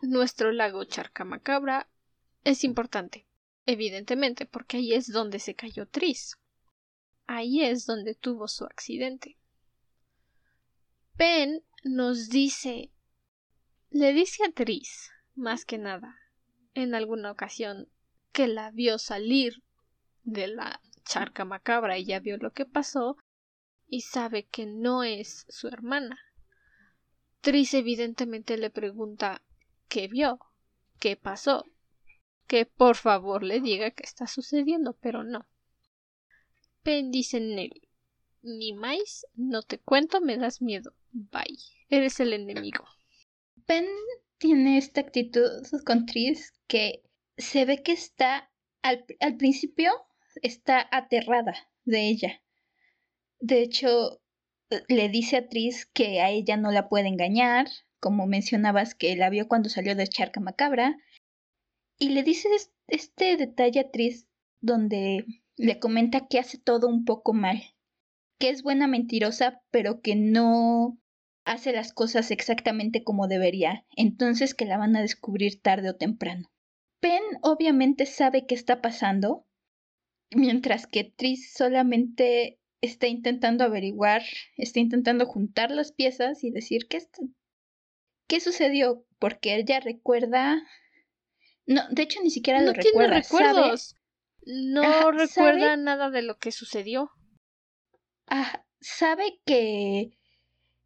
nuestro 0.03 0.53
lago 0.53 0.85
Charca 0.85 1.25
Macabra 1.25 1.89
es 2.45 2.65
importante, 2.65 3.27
evidentemente, 3.67 4.47
porque 4.47 4.79
ahí 4.79 4.93
es 4.93 5.07
donde 5.13 5.39
se 5.39 5.55
cayó 5.55 5.87
Tris. 5.87 6.37
Ahí 7.27 7.63
es 7.63 7.87
donde 7.87 8.15
tuvo 8.15 8.49
su 8.49 8.65
accidente. 8.65 9.39
Ben 11.15 11.63
nos 11.85 12.29
dice, 12.29 12.91
le 13.93 14.15
dice 14.15 14.43
a 14.45 14.51
Tris, 14.51 15.11
más 15.35 15.67
que 15.67 15.77
nada, 15.77 16.19
en 16.73 16.95
alguna 16.95 17.31
ocasión 17.31 17.91
que 18.33 18.49
la 18.49 18.71
vio 18.71 18.99
salir 18.99 19.63
de 20.25 20.49
la 20.49 20.81
charca 21.05 21.45
macabra 21.45 21.99
y 21.99 22.07
ya 22.07 22.19
vio 22.19 22.39
lo 22.39 22.53
que 22.53 22.65
pasó 22.65 23.19
y 23.87 24.01
sabe 24.01 24.45
que 24.47 24.65
no 24.65 25.05
es 25.05 25.45
su 25.51 25.69
hermana. 25.69 26.19
Tris 27.43 27.75
evidentemente 27.75 28.57
le 28.57 28.71
pregunta 28.71 29.43
qué 29.89 30.09
vio, 30.09 30.39
qué 30.99 31.17
pasó, 31.17 31.67
que 32.47 32.65
por 32.65 32.97
favor 32.97 33.43
le 33.43 33.61
diga 33.61 33.91
qué 33.91 34.05
está 34.05 34.27
sucediendo, 34.27 34.97
pero 35.03 35.23
no. 35.23 35.47
Pen 36.83 37.11
dice 37.11 37.41
Nelly, 37.41 37.91
ni 38.41 38.73
más, 38.73 39.27
no 39.35 39.63
te 39.63 39.79
cuento, 39.79 40.23
me 40.23 40.39
das 40.39 40.63
miedo. 40.63 40.95
Bye, 41.13 41.59
eres 41.91 42.21
el 42.21 42.33
enemigo. 42.33 42.87
Pen 43.67 43.87
tiene 44.39 44.79
esta 44.79 45.01
actitud 45.01 45.63
con 45.85 46.07
Tris 46.07 46.53
que 46.67 47.03
se 47.37 47.65
ve 47.65 47.83
que 47.83 47.93
está 47.93 48.51
al, 48.83 49.05
al 49.21 49.37
principio 49.37 49.93
está 50.43 50.89
aterrada 50.91 51.55
de 51.85 52.09
ella. 52.09 52.43
De 53.39 53.63
hecho, 53.63 54.21
le 54.89 55.09
dice 55.09 55.37
a 55.37 55.49
Tris 55.49 55.87
que 55.87 56.21
a 56.21 56.31
ella 56.31 56.57
no 56.57 56.71
la 56.71 56.89
puede 56.89 57.09
engañar, 57.09 57.69
como 58.01 58.27
mencionabas 58.27 58.95
que 58.95 59.15
la 59.17 59.31
vio 59.31 59.49
cuando 59.49 59.69
salió 59.69 59.95
de 59.95 60.07
Charca 60.07 60.41
Macabra, 60.41 60.97
y 61.99 62.11
le 62.11 62.23
dice 62.23 62.49
este 62.89 63.37
detalle 63.37 63.81
a 63.81 63.91
Tris 63.91 64.29
donde 64.61 65.25
le 65.57 65.79
comenta 65.79 66.27
que 66.27 66.39
hace 66.39 66.59
todo 66.59 66.89
un 66.89 67.05
poco 67.05 67.33
mal, 67.33 67.63
que 68.39 68.49
es 68.49 68.63
buena 68.63 68.87
mentirosa, 68.87 69.63
pero 69.71 70.01
que 70.01 70.17
no 70.17 70.99
hace 71.45 71.73
las 71.73 71.93
cosas 71.93 72.31
exactamente 72.31 73.03
como 73.03 73.29
debería, 73.29 73.85
entonces 73.97 74.55
que 74.55 74.65
la 74.65 74.79
van 74.79 74.97
a 74.97 75.01
descubrir 75.01 75.61
tarde 75.61 75.91
o 75.91 75.97
temprano. 75.97 76.51
Pen 77.01 77.23
obviamente 77.43 78.07
sabe 78.07 78.47
qué 78.47 78.55
está 78.55 78.81
pasando, 78.81 79.47
mientras 80.31 80.87
que 80.87 81.05
Tris 81.05 81.53
solamente 81.53 82.61
está 82.81 83.07
intentando 83.07 83.65
averiguar, 83.65 84.23
está 84.57 84.81
intentando 84.81 85.27
juntar 85.27 85.71
las 85.71 85.93
piezas 85.93 86.45
y 86.45 86.51
decir 86.51 86.87
qué, 86.89 86.99
qué 88.29 88.41
sucedió, 88.41 89.05
porque 89.19 89.57
ella 89.57 89.81
recuerda... 89.81 90.63
No, 91.67 91.83
de 91.91 92.03
hecho 92.03 92.21
ni 92.23 92.31
siquiera 92.31 92.61
lo 92.61 92.73
recuerda. 92.73 93.21
recuerdos. 93.21 93.97
No 94.45 95.13
recuerda 95.13 95.77
nada 95.77 96.11
de 96.11 96.23
lo 96.23 96.39
que 96.39 96.51
sucedió. 96.51 97.11
Ah, 98.27 98.65
sabe 98.81 99.41
que 99.45 100.19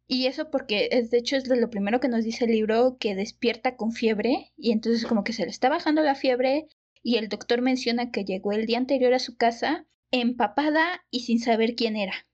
y 0.07 0.27
eso 0.27 0.49
porque 0.49 0.89
es 0.91 1.11
de 1.11 1.17
hecho 1.17 1.35
es 1.35 1.47
lo 1.47 1.69
primero 1.69 1.99
que 1.99 2.07
nos 2.07 2.23
dice 2.23 2.45
el 2.45 2.51
libro 2.51 2.97
que 2.99 3.15
despierta 3.15 3.75
con 3.75 3.91
fiebre 3.91 4.53
y 4.55 4.71
entonces 4.71 5.05
como 5.05 5.23
que 5.23 5.33
se 5.33 5.43
le 5.43 5.51
está 5.51 5.69
bajando 5.69 6.01
la 6.01 6.15
fiebre 6.15 6.67
y 7.03 7.17
el 7.17 7.29
doctor 7.29 7.61
menciona 7.61 8.11
que 8.11 8.23
llegó 8.23 8.53
el 8.53 8.65
día 8.65 8.77
anterior 8.77 9.13
a 9.13 9.19
su 9.19 9.35
casa 9.35 9.85
empapada 10.11 11.05
y 11.11 11.21
sin 11.21 11.39
saber 11.39 11.75
quién 11.75 11.95
era. 11.97 12.25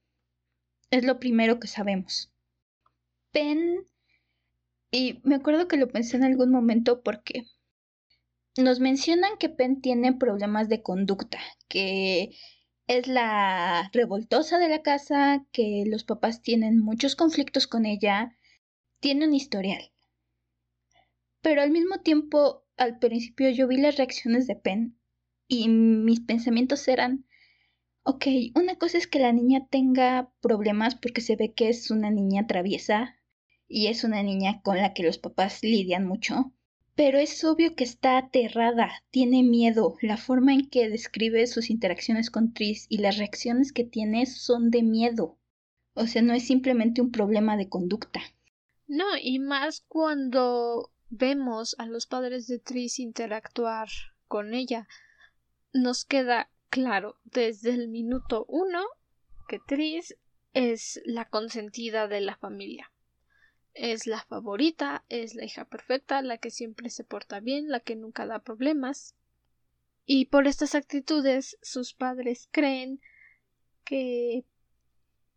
Es 0.91 1.03
lo 1.03 1.19
primero 1.19 1.59
que 1.59 1.67
sabemos. 1.67 2.31
Pen 3.31 3.87
y 4.91 5.19
me 5.23 5.35
acuerdo 5.35 5.67
que 5.67 5.77
lo 5.77 5.89
pensé 5.89 6.17
en 6.17 6.23
algún 6.23 6.51
momento 6.51 7.01
porque 7.01 7.45
nos 8.57 8.79
mencionan 8.79 9.37
que 9.39 9.49
Pen 9.49 9.81
tiene 9.81 10.13
problemas 10.13 10.69
de 10.69 10.83
conducta, 10.83 11.39
que 11.67 12.35
es 12.87 13.07
la 13.07 13.89
revoltosa 13.93 14.57
de 14.57 14.69
la 14.69 14.81
casa, 14.81 15.45
que 15.51 15.83
los 15.87 16.03
papás 16.03 16.41
tienen 16.41 16.79
muchos 16.79 17.15
conflictos 17.15 17.67
con 17.67 17.85
ella, 17.85 18.37
tiene 18.99 19.27
un 19.27 19.33
historial. 19.33 19.91
Pero 21.41 21.61
al 21.61 21.71
mismo 21.71 21.99
tiempo, 21.99 22.65
al 22.77 22.99
principio 22.99 23.49
yo 23.49 23.67
vi 23.67 23.77
las 23.77 23.97
reacciones 23.97 24.47
de 24.47 24.55
Pen 24.55 24.97
y 25.47 25.67
mis 25.69 26.21
pensamientos 26.21 26.87
eran, 26.87 27.25
ok, 28.03 28.25
una 28.55 28.75
cosa 28.77 28.97
es 28.97 29.07
que 29.07 29.19
la 29.19 29.31
niña 29.31 29.67
tenga 29.69 30.31
problemas 30.41 30.95
porque 30.95 31.21
se 31.21 31.35
ve 31.35 31.53
que 31.53 31.69
es 31.69 31.91
una 31.91 32.11
niña 32.11 32.47
traviesa 32.47 33.15
y 33.67 33.87
es 33.87 34.03
una 34.03 34.23
niña 34.23 34.61
con 34.61 34.77
la 34.77 34.93
que 34.93 35.03
los 35.03 35.17
papás 35.17 35.63
lidian 35.63 36.05
mucho, 36.05 36.53
pero 36.95 37.17
es 37.17 37.43
obvio 37.43 37.75
que 37.75 37.83
está 37.83 38.17
aterrada, 38.17 39.03
tiene 39.09 39.41
miedo. 39.41 39.97
La 40.01 40.17
forma 40.17 40.53
en 40.53 40.69
que 40.69 40.89
describe 40.89 41.47
sus 41.47 41.69
interacciones 41.69 42.29
con 42.29 42.53
Tris 42.53 42.85
y 42.87 42.99
las 42.99 43.17
reacciones 43.17 43.73
que 43.73 43.83
tiene 43.83 44.25
son 44.27 44.69
de 44.69 44.83
miedo. 44.83 45.37
O 45.95 46.05
sea, 46.05 46.21
no 46.21 46.33
es 46.33 46.45
simplemente 46.45 47.01
un 47.01 47.11
problema 47.11 47.57
de 47.57 47.69
conducta. 47.69 48.21
No, 48.87 49.05
y 49.19 49.39
más 49.39 49.81
cuando 49.87 50.91
vemos 51.09 51.75
a 51.79 51.87
los 51.87 52.05
padres 52.05 52.47
de 52.47 52.59
Tris 52.59 52.99
interactuar 52.99 53.87
con 54.27 54.53
ella, 54.53 54.87
nos 55.73 56.05
queda 56.05 56.51
claro 56.69 57.17
desde 57.23 57.71
el 57.71 57.87
minuto 57.87 58.45
uno 58.47 58.83
que 59.47 59.59
Tris 59.59 60.15
es 60.53 61.01
la 61.05 61.25
consentida 61.25 62.07
de 62.07 62.21
la 62.21 62.35
familia 62.37 62.92
es 63.73 64.07
la 64.07 64.23
favorita, 64.23 65.03
es 65.09 65.35
la 65.35 65.45
hija 65.45 65.65
perfecta, 65.65 66.21
la 66.21 66.37
que 66.37 66.51
siempre 66.51 66.89
se 66.89 67.03
porta 67.03 67.39
bien, 67.39 67.69
la 67.69 67.79
que 67.79 67.95
nunca 67.95 68.25
da 68.25 68.39
problemas. 68.39 69.15
Y 70.05 70.25
por 70.25 70.47
estas 70.47 70.75
actitudes 70.75 71.57
sus 71.61 71.93
padres 71.93 72.49
creen 72.51 73.01
que 73.85 74.45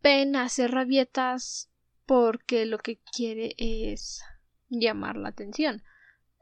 Pen 0.01 0.35
hace 0.35 0.67
rabietas 0.67 1.69
porque 2.05 2.65
lo 2.65 2.77
que 2.77 2.99
quiere 3.11 3.55
es 3.57 4.21
llamar 4.69 5.17
la 5.17 5.29
atención. 5.29 5.83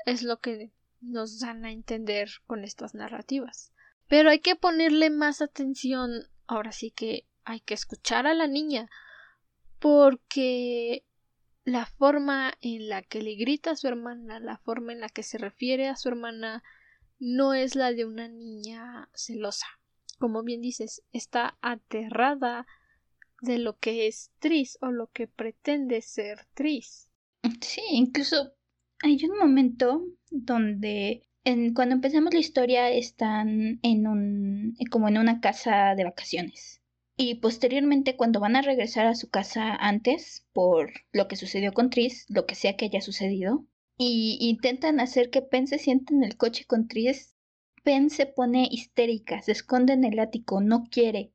Es 0.06 0.22
lo 0.24 0.40
que 0.40 0.72
nos 1.02 1.40
dan 1.40 1.66
a 1.66 1.72
entender 1.72 2.30
con 2.46 2.64
estas 2.64 2.94
narrativas. 2.94 3.72
Pero 4.08 4.30
hay 4.30 4.40
que 4.40 4.56
ponerle 4.56 5.10
más 5.10 5.42
atención. 5.42 6.28
Ahora 6.48 6.72
sí 6.72 6.92
que 6.92 7.28
hay 7.44 7.60
que 7.60 7.74
escuchar 7.74 8.28
a 8.28 8.34
la 8.34 8.48
niña 8.48 8.90
porque 9.80 11.06
la 11.66 11.88
forma 11.88 12.54
en 12.62 12.90
la 12.90 13.02
que 13.02 13.22
le 13.22 13.36
grita 13.36 13.72
a 13.72 13.76
su 13.76 13.88
hermana, 13.88 14.40
la 14.40 14.58
forma 14.58 14.94
en 14.94 15.02
la 15.02 15.10
que 15.10 15.24
se 15.24 15.40
refiere 15.40 15.88
a 15.88 15.96
su 15.96 16.10
hermana, 16.10 16.64
no 17.20 17.54
es 17.54 17.76
la 17.76 17.92
de 17.92 18.06
una 18.06 18.28
niña 18.28 19.10
celosa. 19.14 19.66
Como 20.20 20.44
bien 20.44 20.62
dices, 20.62 21.02
está 21.12 21.58
aterrada 21.62 22.68
de 23.42 23.58
lo 23.58 23.78
que 23.78 24.08
es 24.08 24.32
Tris 24.40 24.78
o 24.82 24.92
lo 24.92 25.08
que 25.08 25.28
pretende 25.28 26.02
ser 26.02 26.46
Tris. 26.54 27.10
Sí, 27.62 27.82
incluso 27.92 28.54
hay 29.02 29.24
un 29.26 29.38
momento 29.38 30.06
donde 30.30 31.28
en, 31.44 31.74
cuando 31.74 31.96
empezamos 31.96 32.34
la 32.34 32.40
historia 32.40 32.90
están 32.90 33.80
en 33.82 34.08
un 34.08 34.78
como 34.92 35.08
en 35.08 35.18
una 35.18 35.42
casa 35.42 35.96
de 35.96 36.04
vacaciones. 36.04 36.82
Y 37.18 37.36
posteriormente 37.36 38.18
cuando 38.18 38.40
van 38.40 38.56
a 38.56 38.62
regresar 38.62 39.06
a 39.06 39.16
su 39.16 39.30
casa 39.30 39.74
antes 39.74 40.46
por 40.52 40.92
lo 41.14 41.28
que 41.28 41.38
sucedió 41.38 41.74
con 41.74 41.90
Tris, 41.90 42.26
lo 42.28 42.46
que 42.46 42.56
sea 42.56 42.76
que 42.76 42.86
haya 42.86 43.02
sucedido, 43.02 43.66
y 43.98 44.38
intentan 44.42 45.00
hacer 45.00 45.30
que 45.30 45.42
Pen 45.42 45.68
se 45.68 45.80
siente 45.80 46.14
en 46.14 46.24
el 46.24 46.36
coche 46.36 46.66
con 46.66 46.88
Tris, 46.88 47.36
Pen 47.84 48.10
se 48.10 48.26
pone 48.26 48.68
histérica, 48.70 49.42
se 49.42 49.54
esconde 49.54 49.94
en 49.94 50.04
el 50.04 50.20
ático, 50.20 50.60
no 50.60 50.84
quiere. 50.90 51.32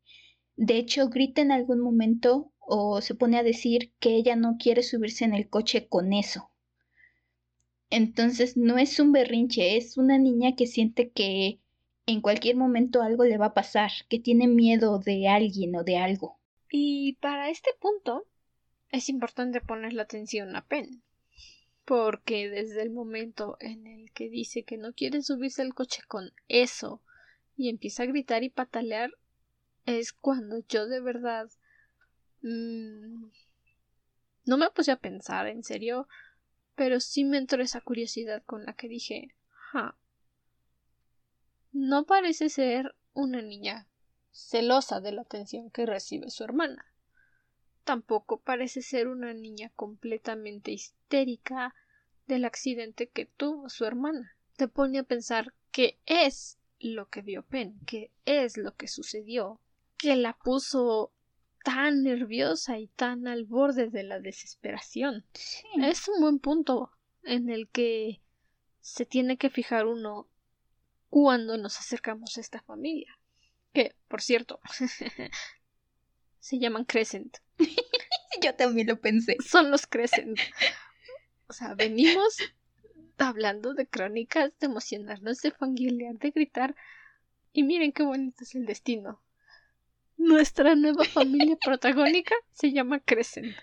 De 0.57 0.77
hecho, 0.77 1.09
grita 1.09 1.41
en 1.41 1.53
algún 1.53 1.81
momento 1.81 2.53
o 2.59 3.01
se 3.01 3.15
pone 3.15 3.39
a 3.39 3.43
decir 3.43 3.95
que 3.99 4.17
ella 4.17 4.37
no 4.37 4.57
quiere 4.59 4.83
subirse 4.83 5.25
en 5.25 5.33
el 5.33 5.49
coche 5.49 5.89
con 5.89 6.13
eso. 6.13 6.51
Entonces 7.89 8.57
no 8.57 8.79
es 8.79 9.01
un 9.01 9.13
berrinche, 9.13 9.77
es 9.77 9.97
una 9.97 10.19
niña 10.19 10.55
que 10.55 10.67
siente 10.67 11.11
que 11.11 11.61
en 12.07 12.21
cualquier 12.21 12.57
momento 12.57 13.03
algo 13.03 13.25
le 13.25 13.39
va 13.39 13.47
a 13.47 13.55
pasar, 13.55 13.91
que 14.09 14.19
tiene 14.19 14.49
miedo 14.49 14.99
de 14.99 15.29
alguien 15.29 15.77
o 15.77 15.85
de 15.85 15.99
algo. 15.99 16.39
Y 16.71 17.15
para 17.21 17.51
este 17.51 17.71
punto 17.81 18.27
es 18.91 19.09
importante 19.09 19.61
poner 19.61 19.93
la 19.93 20.03
atención 20.03 20.57
a 20.57 20.67
Pen, 20.67 21.03
porque 21.85 22.49
desde 22.49 22.83
el 22.83 22.91
momento 22.91 23.57
en 23.61 23.87
el 23.87 24.13
que 24.13 24.29
dice 24.29 24.65
que 24.65 24.77
no 24.77 24.93
quiere 24.93 25.23
subirse 25.23 25.63
al 25.63 25.75
coche 25.75 26.03
con 26.07 26.33
eso 26.49 27.03
y 27.57 27.69
empieza 27.69 28.03
a 28.05 28.07
gritar 28.07 28.43
y 28.43 28.51
patalear, 28.51 29.13
es 29.87 30.13
cuando 30.13 30.65
yo 30.69 30.87
de 30.87 31.01
verdad 31.01 31.49
mmm, 32.43 33.31
no 34.45 34.57
me 34.57 34.71
puse 34.71 34.91
a 34.91 34.99
pensar 34.99 35.47
en 35.47 35.63
serio, 35.63 36.09
pero 36.75 37.01
sí 37.01 37.25
me 37.25 37.39
entró 37.39 37.63
esa 37.63 37.81
curiosidad 37.81 38.43
con 38.45 38.65
la 38.65 38.73
que 38.73 38.89
dije, 38.89 39.35
ja, 39.51 39.97
no 41.73 42.05
parece 42.05 42.49
ser 42.49 42.95
una 43.13 43.43
niña 43.43 43.87
celosa 44.31 45.01
de 45.01 45.13
la 45.13 45.23
atención 45.23 45.71
que 45.71 45.87
recibe 45.87 46.31
su 46.31 46.45
hermana. 46.45 46.87
Tampoco 47.85 48.41
parece 48.41 48.83
ser 48.83 49.09
una 49.09 49.35
niña 49.35 49.71
completamente 49.75 50.71
histérica 50.71 51.75
del 52.27 52.45
accidente 52.45 53.09
que 53.09 53.27
tuvo 53.27 53.69
su 53.69 53.85
hermana. 53.85 54.37
Te 54.57 54.69
pone 54.69 54.99
a 54.99 55.05
pensar 55.05 55.55
qué 55.73 55.99
es 56.07 56.59
lo 56.79 57.09
que 57.09 57.23
vio 57.23 57.43
Pen, 57.43 57.79
qué 57.87 58.11
es 58.25 58.57
lo 58.57 58.75
que 58.77 58.89
sucedió, 58.89 59.61
que 59.97 60.17
la 60.17 60.35
puso 60.35 61.13
tan 61.65 62.03
nerviosa 62.03 62.79
y 62.79 62.87
tan 62.89 63.27
al 63.27 63.45
borde 63.45 63.89
de 63.89 64.03
la 64.03 64.19
desesperación. 64.19 65.25
Es 65.83 66.09
un 66.09 66.21
buen 66.21 66.39
punto 66.39 66.93
en 67.23 67.51
el 67.51 67.69
que 67.69 68.21
se 68.81 69.05
tiene 69.05 69.37
que 69.37 69.51
fijar 69.51 69.87
uno 69.87 70.30
cuando 71.11 71.59
nos 71.59 71.79
acercamos 71.79 72.39
a 72.39 72.41
esta 72.41 72.63
familia. 72.63 73.19
Que, 73.73 73.95
por 74.09 74.23
cierto, 74.23 74.61
se 76.41 76.59
llaman 76.59 76.85
Crescent. 76.85 77.39
Yo 78.43 78.55
también 78.55 78.87
lo 78.87 79.01
pensé. 79.01 79.37
Son 79.45 79.71
los 79.71 79.87
Crescent. 79.87 80.39
O 81.49 81.53
sea, 81.53 81.75
venimos 81.75 82.39
hablando 83.19 83.75
de 83.75 83.87
crónicas, 83.87 84.53
de 84.59 84.67
emocionarnos, 84.67 85.43
de 85.43 85.51
fangirlear, 85.51 86.15
de 86.15 86.31
gritar. 86.31 86.75
Y 87.53 87.65
miren 87.65 87.93
qué 87.93 88.05
bonito 88.05 88.45
es 88.45 88.55
el 88.55 88.65
destino. 88.65 89.21
Nuestra 90.17 90.75
nueva 90.75 91.05
familia 91.05 91.57
protagónica 91.65 92.35
se 92.53 92.73
llama 92.73 93.01
Crescent. 93.01 93.55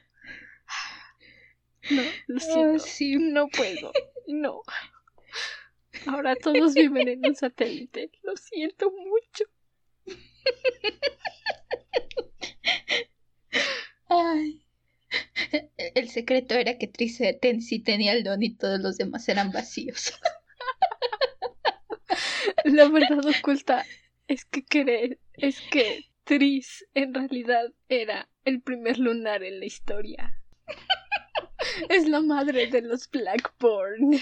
No, 1.90 2.02
lo 2.28 2.40
siento. 2.40 2.80
sí. 2.80 3.16
No 3.16 3.48
puedo. 3.48 3.94
No. 4.28 4.62
Ahora 6.06 6.36
todos 6.36 6.74
viven 6.74 7.08
en 7.08 7.26
un 7.26 7.36
satélite. 7.36 8.12
Lo 8.24 8.36
siento 8.36 8.92
mucho. 8.92 9.46
Ay. 14.10 14.64
El 15.78 16.10
secreto 16.10 16.56
era 16.56 16.78
que 16.78 16.88
Triceten 16.88 17.62
sí 17.62 17.80
tenía 17.80 18.14
el 18.14 18.24
don 18.24 18.44
y 18.44 18.56
todos 18.56 18.80
los 18.80 18.98
demás 18.98 19.28
eran 19.30 19.52
vacíos. 19.52 20.14
La 22.66 22.88
verdad 22.90 23.26
oculta 23.26 23.86
es 24.28 24.46
que 24.46 24.64
cree, 24.66 25.20
es 25.34 25.62
que 25.72 26.06
Tris 26.24 26.86
en 26.94 27.14
realidad 27.14 27.72
era 27.88 28.30
el 28.44 28.62
primer 28.62 29.00
lunar 29.00 29.44
en 29.44 29.60
la 29.60 29.66
historia. 29.66 30.42
Es 31.90 32.08
la 32.08 32.22
madre 32.22 32.68
de 32.68 32.82
los 32.82 33.10
Blackburn. 33.10 34.20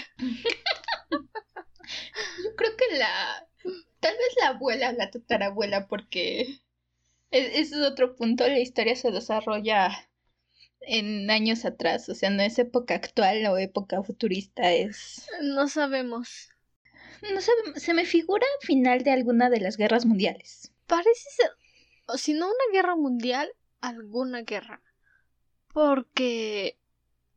Yo 2.44 2.54
creo 2.56 2.76
que 2.76 2.96
la. 2.98 3.48
Tal 4.00 4.14
vez 4.14 4.36
la 4.40 4.48
abuela, 4.48 4.92
la 4.92 5.10
tatarabuela, 5.10 5.86
porque. 5.88 6.60
E-, 7.30 7.60
ese 7.60 7.76
es 7.76 7.82
otro 7.82 8.16
punto. 8.16 8.46
La 8.46 8.58
historia 8.58 8.96
se 8.96 9.10
desarrolla 9.10 9.90
en 10.80 11.30
años 11.30 11.64
atrás. 11.64 12.08
O 12.08 12.14
sea, 12.14 12.30
no 12.30 12.42
es 12.42 12.58
época 12.58 12.94
actual 12.94 13.44
o 13.46 13.58
época 13.58 14.02
futurista. 14.02 14.72
Es. 14.72 15.26
No 15.42 15.68
sabemos. 15.68 16.50
No 17.22 17.40
sabemos. 17.40 17.82
Se 17.82 17.94
me 17.94 18.04
figura 18.04 18.46
final 18.60 19.02
de 19.02 19.10
alguna 19.10 19.50
de 19.50 19.60
las 19.60 19.76
guerras 19.76 20.06
mundiales. 20.06 20.72
Parece 20.86 21.30
ser. 21.30 21.50
O 22.06 22.18
si 22.18 22.34
no 22.34 22.46
una 22.46 22.72
guerra 22.72 22.94
mundial, 22.96 23.50
alguna 23.80 24.42
guerra. 24.42 24.82
Porque 25.72 26.78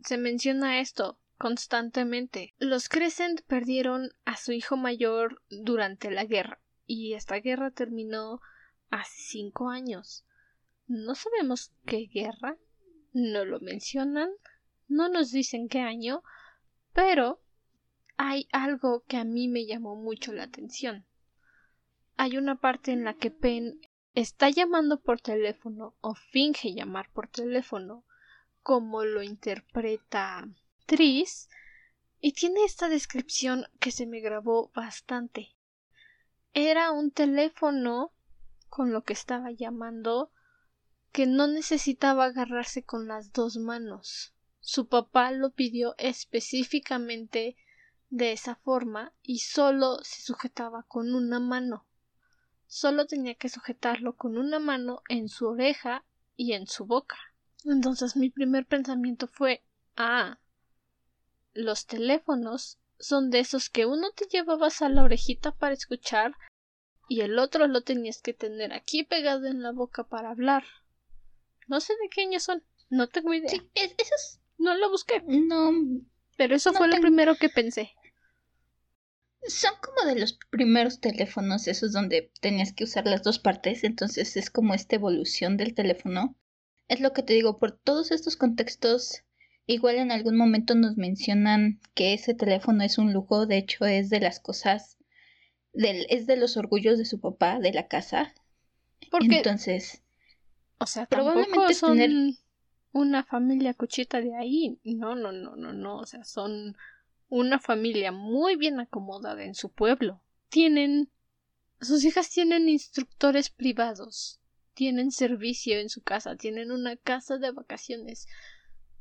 se 0.03 0.17
menciona 0.17 0.79
esto 0.79 1.17
constantemente. 1.39 2.53
Los 2.59 2.89
Crescent 2.89 3.41
perdieron 3.43 4.11
a 4.25 4.35
su 4.35 4.51
hijo 4.51 4.75
mayor 4.75 5.41
durante 5.49 6.11
la 6.11 6.25
guerra, 6.25 6.61
y 6.85 7.13
esta 7.13 7.37
guerra 7.37 7.71
terminó 7.71 8.41
hace 8.91 9.17
cinco 9.17 9.69
años. 9.69 10.25
No 10.85 11.15
sabemos 11.15 11.71
qué 11.85 12.07
guerra, 12.13 12.57
no 13.13 13.45
lo 13.45 13.61
mencionan, 13.61 14.29
no 14.89 15.07
nos 15.07 15.31
dicen 15.31 15.69
qué 15.69 15.79
año, 15.79 16.23
pero 16.93 17.41
hay 18.17 18.49
algo 18.51 19.05
que 19.07 19.15
a 19.15 19.23
mí 19.23 19.47
me 19.47 19.65
llamó 19.65 19.95
mucho 19.95 20.33
la 20.33 20.43
atención. 20.43 21.05
Hay 22.17 22.37
una 22.37 22.59
parte 22.59 22.91
en 22.91 23.05
la 23.05 23.13
que 23.13 23.31
Penn 23.31 23.79
está 24.13 24.49
llamando 24.49 24.99
por 24.99 25.21
teléfono 25.21 25.95
o 26.01 26.15
finge 26.15 26.73
llamar 26.73 27.09
por 27.13 27.29
teléfono, 27.29 28.03
como 28.61 29.05
lo 29.05 29.23
interpreta 29.23 30.49
Y 32.21 32.33
tiene 32.33 32.63
esta 32.65 32.89
descripción 32.89 33.67
que 33.79 33.91
se 33.91 34.07
me 34.07 34.21
grabó 34.21 34.71
bastante. 34.73 35.55
Era 36.53 36.91
un 36.91 37.11
teléfono 37.11 38.11
con 38.69 38.91
lo 38.91 39.03
que 39.03 39.13
estaba 39.13 39.51
llamando 39.51 40.31
que 41.11 41.27
no 41.27 41.47
necesitaba 41.47 42.25
agarrarse 42.25 42.83
con 42.83 43.07
las 43.07 43.31
dos 43.33 43.57
manos. 43.57 44.33
Su 44.61 44.87
papá 44.87 45.31
lo 45.31 45.51
pidió 45.51 45.93
específicamente 45.99 47.55
de 48.09 48.31
esa 48.31 48.55
forma 48.55 49.13
y 49.21 49.39
solo 49.39 49.99
se 50.03 50.23
sujetaba 50.23 50.83
con 50.83 51.13
una 51.13 51.39
mano. 51.39 51.85
Solo 52.65 53.05
tenía 53.05 53.35
que 53.35 53.49
sujetarlo 53.49 54.15
con 54.15 54.37
una 54.37 54.59
mano 54.59 55.03
en 55.07 55.29
su 55.29 55.47
oreja 55.47 56.03
y 56.35 56.53
en 56.53 56.65
su 56.65 56.85
boca. 56.85 57.17
Entonces 57.63 58.15
mi 58.15 58.31
primer 58.31 58.65
pensamiento 58.65 59.27
fue 59.27 59.63
ah 59.95 60.39
los 61.59 61.85
teléfonos 61.85 62.79
son 62.99 63.29
de 63.29 63.39
esos 63.39 63.69
que 63.69 63.85
uno 63.85 64.11
te 64.11 64.25
llevabas 64.25 64.81
a 64.81 64.89
la 64.89 65.03
orejita 65.03 65.51
para 65.51 65.73
escuchar 65.73 66.33
y 67.07 67.21
el 67.21 67.39
otro 67.39 67.67
lo 67.67 67.81
tenías 67.81 68.21
que 68.21 68.33
tener 68.33 68.73
aquí 68.73 69.03
pegado 69.03 69.47
en 69.47 69.61
la 69.61 69.71
boca 69.71 70.03
para 70.03 70.29
hablar. 70.29 70.63
No 71.67 71.79
sé 71.79 71.93
de 72.01 72.09
qué 72.09 72.39
son, 72.39 72.63
no 72.89 73.07
tengo 73.07 73.33
idea. 73.33 73.49
Sí, 73.49 73.69
esos 73.73 74.39
no 74.57 74.75
lo 74.75 74.89
busqué. 74.89 75.23
No, 75.25 75.71
pero 76.37 76.55
eso 76.55 76.73
fue 76.73 76.87
lo 76.87 76.99
primero 77.01 77.35
que 77.35 77.49
pensé. 77.49 77.91
Son 79.47 79.73
como 79.81 80.07
de 80.07 80.19
los 80.19 80.33
primeros 80.49 80.99
teléfonos, 80.99 81.67
esos 81.67 81.93
donde 81.93 82.31
tenías 82.41 82.73
que 82.73 82.83
usar 82.83 83.07
las 83.07 83.23
dos 83.23 83.39
partes, 83.39 83.83
entonces 83.83 84.35
es 84.35 84.49
como 84.49 84.73
esta 84.73 84.97
evolución 84.97 85.55
del 85.57 85.73
teléfono. 85.73 86.37
Es 86.87 86.99
lo 86.99 87.13
que 87.13 87.23
te 87.23 87.33
digo, 87.33 87.57
por 87.57 87.71
todos 87.71 88.11
estos 88.11 88.35
contextos 88.35 89.23
Igual 89.71 89.97
en 89.97 90.11
algún 90.11 90.35
momento 90.35 90.73
nos 90.73 90.97
mencionan 90.97 91.79
que 91.93 92.15
ese 92.15 92.33
teléfono 92.33 92.83
es 92.83 92.97
un 92.97 93.13
lujo, 93.13 93.45
de 93.45 93.59
hecho 93.59 93.85
es 93.85 94.09
de 94.09 94.19
las 94.19 94.39
cosas, 94.39 94.97
del, 95.73 96.07
es 96.09 96.25
de 96.25 96.37
los 96.37 96.57
orgullos 96.57 96.97
de 96.97 97.05
su 97.05 97.19
papá, 97.19 97.59
de 97.59 97.71
la 97.71 97.87
casa. 97.87 98.33
Porque, 99.11 99.37
Entonces, 99.37 100.01
o 100.79 100.87
sea, 100.87 101.05
probablemente 101.05 101.75
son, 101.75 101.99
tener... 101.99 102.33
una 102.93 103.23
familia 103.23 103.75
cuchita 103.75 104.19
de 104.21 104.35
ahí. 104.35 104.79
No, 104.83 105.13
no, 105.13 105.31
no, 105.31 105.55
no, 105.55 105.71
no. 105.71 105.97
O 105.97 106.05
sea, 106.07 106.23
son 106.23 106.75
una 107.27 107.59
familia 107.59 108.11
muy 108.11 108.55
bien 108.55 108.79
acomodada 108.79 109.43
en 109.43 109.53
su 109.53 109.71
pueblo. 109.71 110.23
Tienen. 110.49 111.11
Sus 111.79 112.03
hijas 112.05 112.31
tienen 112.31 112.67
instructores 112.69 113.51
privados. 113.51 114.39
Tienen 114.73 115.11
servicio 115.11 115.77
en 115.77 115.89
su 115.89 116.01
casa. 116.01 116.37
Tienen 116.37 116.71
una 116.71 116.95
casa 116.95 117.37
de 117.37 117.51
vacaciones. 117.51 118.25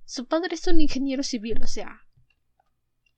Su 0.09 0.27
padre 0.27 0.55
es 0.55 0.67
un 0.67 0.81
ingeniero 0.81 1.23
civil, 1.23 1.61
o 1.63 1.67
sea. 1.67 2.01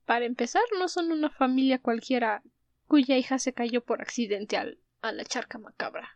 Para 0.05 0.25
empezar, 0.25 0.63
no 0.77 0.89
son 0.89 1.13
una 1.13 1.29
familia 1.29 1.79
cualquiera 1.79 2.43
cuya 2.85 3.17
hija 3.17 3.39
se 3.39 3.53
cayó 3.53 3.85
por 3.85 4.01
accidente 4.01 4.57
al, 4.57 4.77
a 5.01 5.13
la 5.13 5.23
charca 5.23 5.57
macabra. 5.57 6.09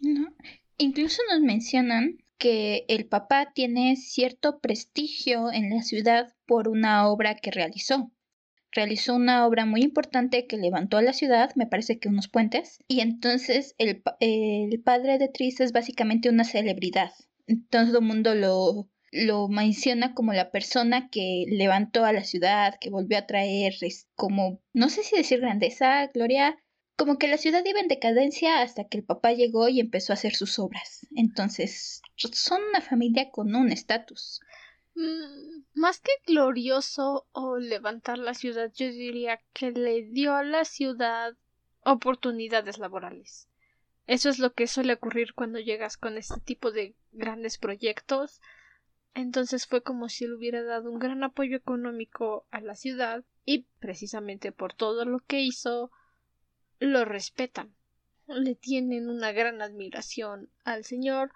No. 0.00 0.36
Incluso 0.76 1.22
nos 1.30 1.40
mencionan 1.40 2.18
que 2.36 2.84
el 2.88 3.06
papá 3.06 3.54
tiene 3.54 3.96
cierto 3.96 4.60
prestigio 4.60 5.50
en 5.50 5.70
la 5.70 5.80
ciudad 5.80 6.34
por 6.44 6.68
una 6.68 7.08
obra 7.08 7.34
que 7.34 7.50
realizó. 7.50 8.12
Realizó 8.70 9.14
una 9.14 9.46
obra 9.46 9.64
muy 9.64 9.80
importante 9.80 10.46
que 10.46 10.58
levantó 10.58 10.98
a 10.98 11.02
la 11.02 11.14
ciudad, 11.14 11.54
me 11.56 11.66
parece 11.66 11.98
que 11.98 12.10
unos 12.10 12.28
puentes, 12.28 12.84
y 12.86 13.00
entonces 13.00 13.74
el, 13.78 14.02
el 14.20 14.78
padre 14.82 15.16
de 15.16 15.28
Tris 15.28 15.60
es 15.60 15.72
básicamente 15.72 16.28
una 16.28 16.44
celebridad. 16.44 17.12
Todo 17.70 18.00
el 18.00 18.04
mundo 18.04 18.34
lo, 18.34 18.90
lo 19.10 19.48
menciona 19.48 20.14
como 20.14 20.32
la 20.32 20.50
persona 20.50 21.08
que 21.10 21.44
levantó 21.48 22.04
a 22.04 22.12
la 22.12 22.24
ciudad, 22.24 22.78
que 22.80 22.90
volvió 22.90 23.18
a 23.18 23.26
traer 23.26 23.74
como, 24.14 24.60
no 24.72 24.88
sé 24.88 25.02
si 25.02 25.16
decir 25.16 25.40
grandeza, 25.40 26.06
gloria, 26.08 26.58
como 26.96 27.16
que 27.16 27.28
la 27.28 27.38
ciudad 27.38 27.64
iba 27.64 27.80
en 27.80 27.88
decadencia 27.88 28.60
hasta 28.60 28.84
que 28.84 28.98
el 28.98 29.04
papá 29.04 29.32
llegó 29.32 29.68
y 29.68 29.80
empezó 29.80 30.12
a 30.12 30.14
hacer 30.14 30.34
sus 30.34 30.58
obras. 30.58 31.06
Entonces, 31.14 32.02
son 32.16 32.60
una 32.64 32.80
familia 32.80 33.30
con 33.30 33.54
un 33.54 33.70
estatus. 33.70 34.40
Mm, 34.94 35.62
más 35.74 36.00
que 36.00 36.10
glorioso 36.26 37.28
o 37.30 37.58
levantar 37.58 38.18
la 38.18 38.34
ciudad, 38.34 38.72
yo 38.74 38.88
diría 38.88 39.40
que 39.52 39.70
le 39.70 40.02
dio 40.02 40.34
a 40.34 40.42
la 40.42 40.64
ciudad 40.64 41.36
oportunidades 41.84 42.78
laborales. 42.78 43.48
Eso 44.08 44.28
es 44.28 44.40
lo 44.40 44.52
que 44.54 44.66
suele 44.66 44.94
ocurrir 44.94 45.34
cuando 45.34 45.60
llegas 45.60 45.98
con 45.98 46.16
este 46.16 46.40
tipo 46.40 46.72
de 46.72 46.96
grandes 47.12 47.58
proyectos. 47.58 48.40
Entonces 49.14 49.66
fue 49.66 49.82
como 49.82 50.08
si 50.08 50.26
le 50.26 50.34
hubiera 50.34 50.62
dado 50.62 50.90
un 50.90 50.98
gran 50.98 51.24
apoyo 51.24 51.56
económico 51.56 52.46
a 52.50 52.60
la 52.60 52.74
ciudad 52.74 53.24
y 53.44 53.66
precisamente 53.80 54.52
por 54.52 54.74
todo 54.74 55.04
lo 55.04 55.20
que 55.20 55.40
hizo 55.40 55.90
lo 56.78 57.04
respetan, 57.04 57.74
le 58.26 58.54
tienen 58.54 59.08
una 59.08 59.32
gran 59.32 59.62
admiración 59.62 60.50
al 60.64 60.84
señor 60.84 61.32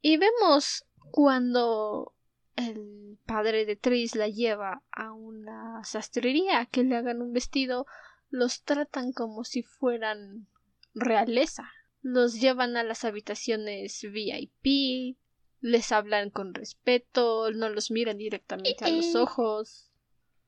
y 0.00 0.16
vemos 0.16 0.84
cuando 1.10 2.14
el 2.56 3.18
padre 3.26 3.66
de 3.66 3.76
Tris 3.76 4.16
la 4.16 4.28
lleva 4.28 4.82
a 4.90 5.12
una 5.12 5.84
sastrería 5.84 6.66
que 6.66 6.84
le 6.84 6.96
hagan 6.96 7.20
un 7.20 7.32
vestido, 7.32 7.86
los 8.30 8.62
tratan 8.62 9.12
como 9.12 9.44
si 9.44 9.62
fueran 9.62 10.46
realeza. 10.94 11.70
Los 12.02 12.40
llevan 12.40 12.76
a 12.76 12.82
las 12.82 13.04
habitaciones 13.04 14.00
VIP, 14.02 15.18
les 15.60 15.92
hablan 15.92 16.30
con 16.30 16.54
respeto, 16.54 17.50
no 17.50 17.68
los 17.68 17.90
miran 17.90 18.18
directamente 18.18 18.84
a 18.84 18.88
los 18.88 19.14
ojos. 19.14 19.90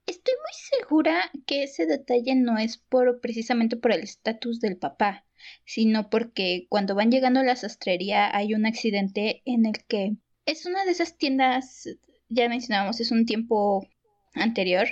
Estoy 0.06 0.34
muy 0.34 0.80
segura 0.80 1.30
que 1.46 1.64
ese 1.64 1.84
detalle 1.84 2.34
no 2.34 2.58
es 2.58 2.78
por 2.78 3.20
precisamente 3.20 3.76
por 3.76 3.92
el 3.92 4.00
estatus 4.00 4.58
del 4.58 4.78
papá, 4.78 5.26
sino 5.64 6.08
porque 6.08 6.66
cuando 6.70 6.94
van 6.94 7.10
llegando 7.10 7.40
a 7.40 7.44
la 7.44 7.56
sastrería 7.56 8.34
hay 8.34 8.54
un 8.54 8.64
accidente 8.64 9.42
en 9.44 9.66
el 9.66 9.84
que 9.86 10.16
es 10.46 10.64
una 10.64 10.84
de 10.86 10.92
esas 10.92 11.18
tiendas, 11.18 11.88
ya 12.30 12.48
mencionábamos, 12.48 13.00
es 13.00 13.10
un 13.10 13.26
tiempo 13.26 13.86
anterior. 14.32 14.88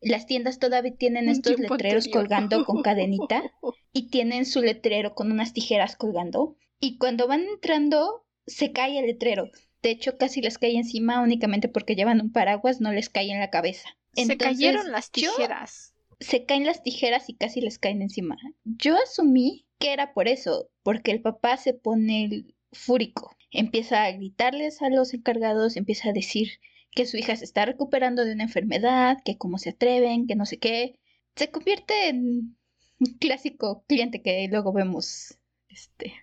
Las 0.00 0.26
tiendas 0.26 0.58
todavía 0.58 0.96
tienen 0.96 1.28
estos 1.28 1.60
letreros 1.60 2.08
colgando 2.08 2.64
con 2.64 2.82
cadenita 2.82 3.42
y 3.92 4.10
tienen 4.10 4.44
su 4.46 4.62
letrero 4.62 5.14
con 5.14 5.30
unas 5.30 5.52
tijeras 5.52 5.94
colgando. 5.94 6.56
Y 6.80 6.98
cuando 6.98 7.28
van 7.28 7.42
entrando, 7.42 8.25
se 8.46 8.72
cae 8.72 8.98
el 8.98 9.06
letrero. 9.06 9.50
De 9.82 9.90
hecho, 9.90 10.18
casi 10.18 10.40
les 10.40 10.58
cae 10.58 10.76
encima 10.76 11.20
únicamente 11.20 11.68
porque 11.68 11.94
llevan 11.94 12.20
un 12.20 12.32
paraguas, 12.32 12.80
no 12.80 12.92
les 12.92 13.08
cae 13.08 13.30
en 13.30 13.40
la 13.40 13.50
cabeza 13.50 13.96
se 14.24 14.36
cayeron 14.36 14.90
las 14.92 15.10
tijeras. 15.10 15.94
se 16.20 16.44
caen 16.46 16.64
las 16.64 16.82
tijeras 16.82 17.28
y 17.28 17.34
casi 17.34 17.60
les 17.60 17.78
caen 17.78 18.02
encima. 18.02 18.36
Yo 18.64 18.96
asumí 18.96 19.66
que 19.78 19.92
era 19.92 20.14
por 20.14 20.28
eso, 20.28 20.70
porque 20.82 21.10
el 21.10 21.20
papá 21.20 21.56
se 21.58 21.74
pone 21.74 22.46
fúrico. 22.72 23.36
Empieza 23.50 24.04
a 24.04 24.12
gritarles 24.12 24.80
a 24.82 24.88
los 24.88 25.12
encargados, 25.12 25.76
empieza 25.76 26.08
a 26.08 26.12
decir 26.12 26.52
que 26.92 27.06
su 27.06 27.18
hija 27.18 27.36
se 27.36 27.44
está 27.44 27.66
recuperando 27.66 28.24
de 28.24 28.32
una 28.32 28.44
enfermedad, 28.44 29.18
que 29.24 29.36
cómo 29.36 29.58
se 29.58 29.70
atreven, 29.70 30.26
que 30.26 30.36
no 30.36 30.46
sé 30.46 30.58
qué. 30.58 30.98
Se 31.36 31.50
convierte 31.50 32.08
en 32.08 32.56
un 32.98 33.18
clásico 33.18 33.84
cliente 33.86 34.22
que 34.22 34.48
luego 34.50 34.72
vemos 34.72 35.38
este 35.68 36.14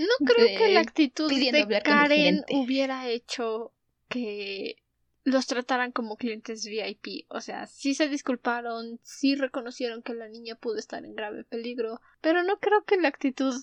no 0.00 0.26
creo 0.26 0.58
que 0.58 0.72
la 0.72 0.80
actitud 0.80 1.30
de 1.30 1.82
Karen 1.84 2.44
hubiera 2.50 3.08
hecho 3.08 3.72
que 4.08 4.76
los 5.24 5.46
trataran 5.46 5.92
como 5.92 6.16
clientes 6.16 6.64
VIP. 6.64 7.26
O 7.28 7.40
sea, 7.40 7.66
sí 7.66 7.94
se 7.94 8.08
disculparon, 8.08 8.98
sí 9.02 9.34
reconocieron 9.34 10.02
que 10.02 10.14
la 10.14 10.28
niña 10.28 10.54
pudo 10.54 10.76
estar 10.76 11.04
en 11.04 11.14
grave 11.14 11.44
peligro, 11.44 12.00
pero 12.20 12.42
no 12.42 12.58
creo 12.58 12.84
que 12.84 12.96
la 12.96 13.08
actitud 13.08 13.54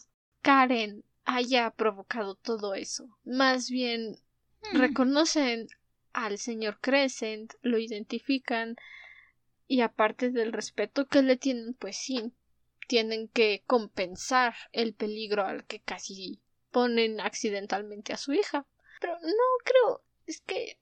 Karen 0.41 1.03
haya 1.25 1.71
provocado 1.71 2.35
todo 2.35 2.73
eso. 2.73 3.17
Más 3.25 3.69
bien 3.69 4.17
hmm. 4.71 4.77
reconocen 4.77 5.67
al 6.13 6.37
señor 6.37 6.79
Crescent, 6.79 7.53
lo 7.61 7.77
identifican 7.77 8.75
y 9.67 9.81
aparte 9.81 10.31
del 10.31 10.53
respeto 10.53 11.07
que 11.07 11.21
le 11.21 11.35
tienen, 11.35 11.73
pues 11.73 11.97
sí, 11.97 12.31
tienen 12.87 13.27
que 13.27 13.63
compensar 13.67 14.55
el 14.71 14.93
peligro 14.93 15.45
al 15.45 15.65
que 15.65 15.81
casi 15.81 16.41
ponen 16.71 17.19
accidentalmente 17.19 18.13
a 18.13 18.17
su 18.17 18.33
hija. 18.33 18.65
Pero 18.99 19.13
no 19.19 19.43
creo, 19.63 20.03
es 20.25 20.41
que 20.41 20.79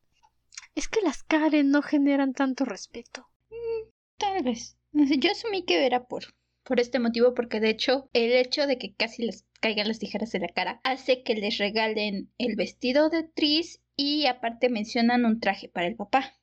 es 0.76 0.88
que 0.88 1.02
las 1.02 1.24
Karen 1.24 1.72
no 1.72 1.82
generan 1.82 2.34
tanto 2.34 2.66
respeto. 2.66 3.30
Mm, 3.50 3.90
tal 4.18 4.44
vez. 4.44 4.78
Yo 4.94 5.32
asumí 5.32 5.64
que 5.64 5.86
era 5.86 6.06
por, 6.06 6.36
por 6.64 6.80
este 6.80 7.00
motivo, 7.00 7.34
porque 7.34 7.60
de 7.60 7.70
hecho 7.70 8.10
el 8.14 8.32
hecho 8.34 8.68
de 8.68 8.78
que 8.78 8.94
casi 8.94 9.24
les 9.24 9.46
caigan 9.60 9.88
las 9.88 10.00
tijeras 10.00 10.34
en 10.36 10.44
la 10.44 10.50
cara 10.50 10.82
hace 10.84 11.24
que 11.24 11.36
les 11.36 11.58
regalen 11.58 12.32
el 12.38 12.56
vestido 12.56 13.10
de 13.10 13.24
Tris 13.24 13.82
y 13.96 14.26
aparte 14.28 14.70
mencionan 14.70 15.26
un 15.26 15.40
traje 15.40 15.70
para 15.70 15.88
el 15.88 15.96
papá. 15.96 16.38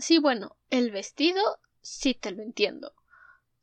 Sí, 0.00 0.18
bueno, 0.18 0.56
el 0.70 0.90
vestido 0.90 1.42
sí 1.80 2.14
te 2.14 2.30
lo 2.30 2.42
entiendo. 2.42 2.92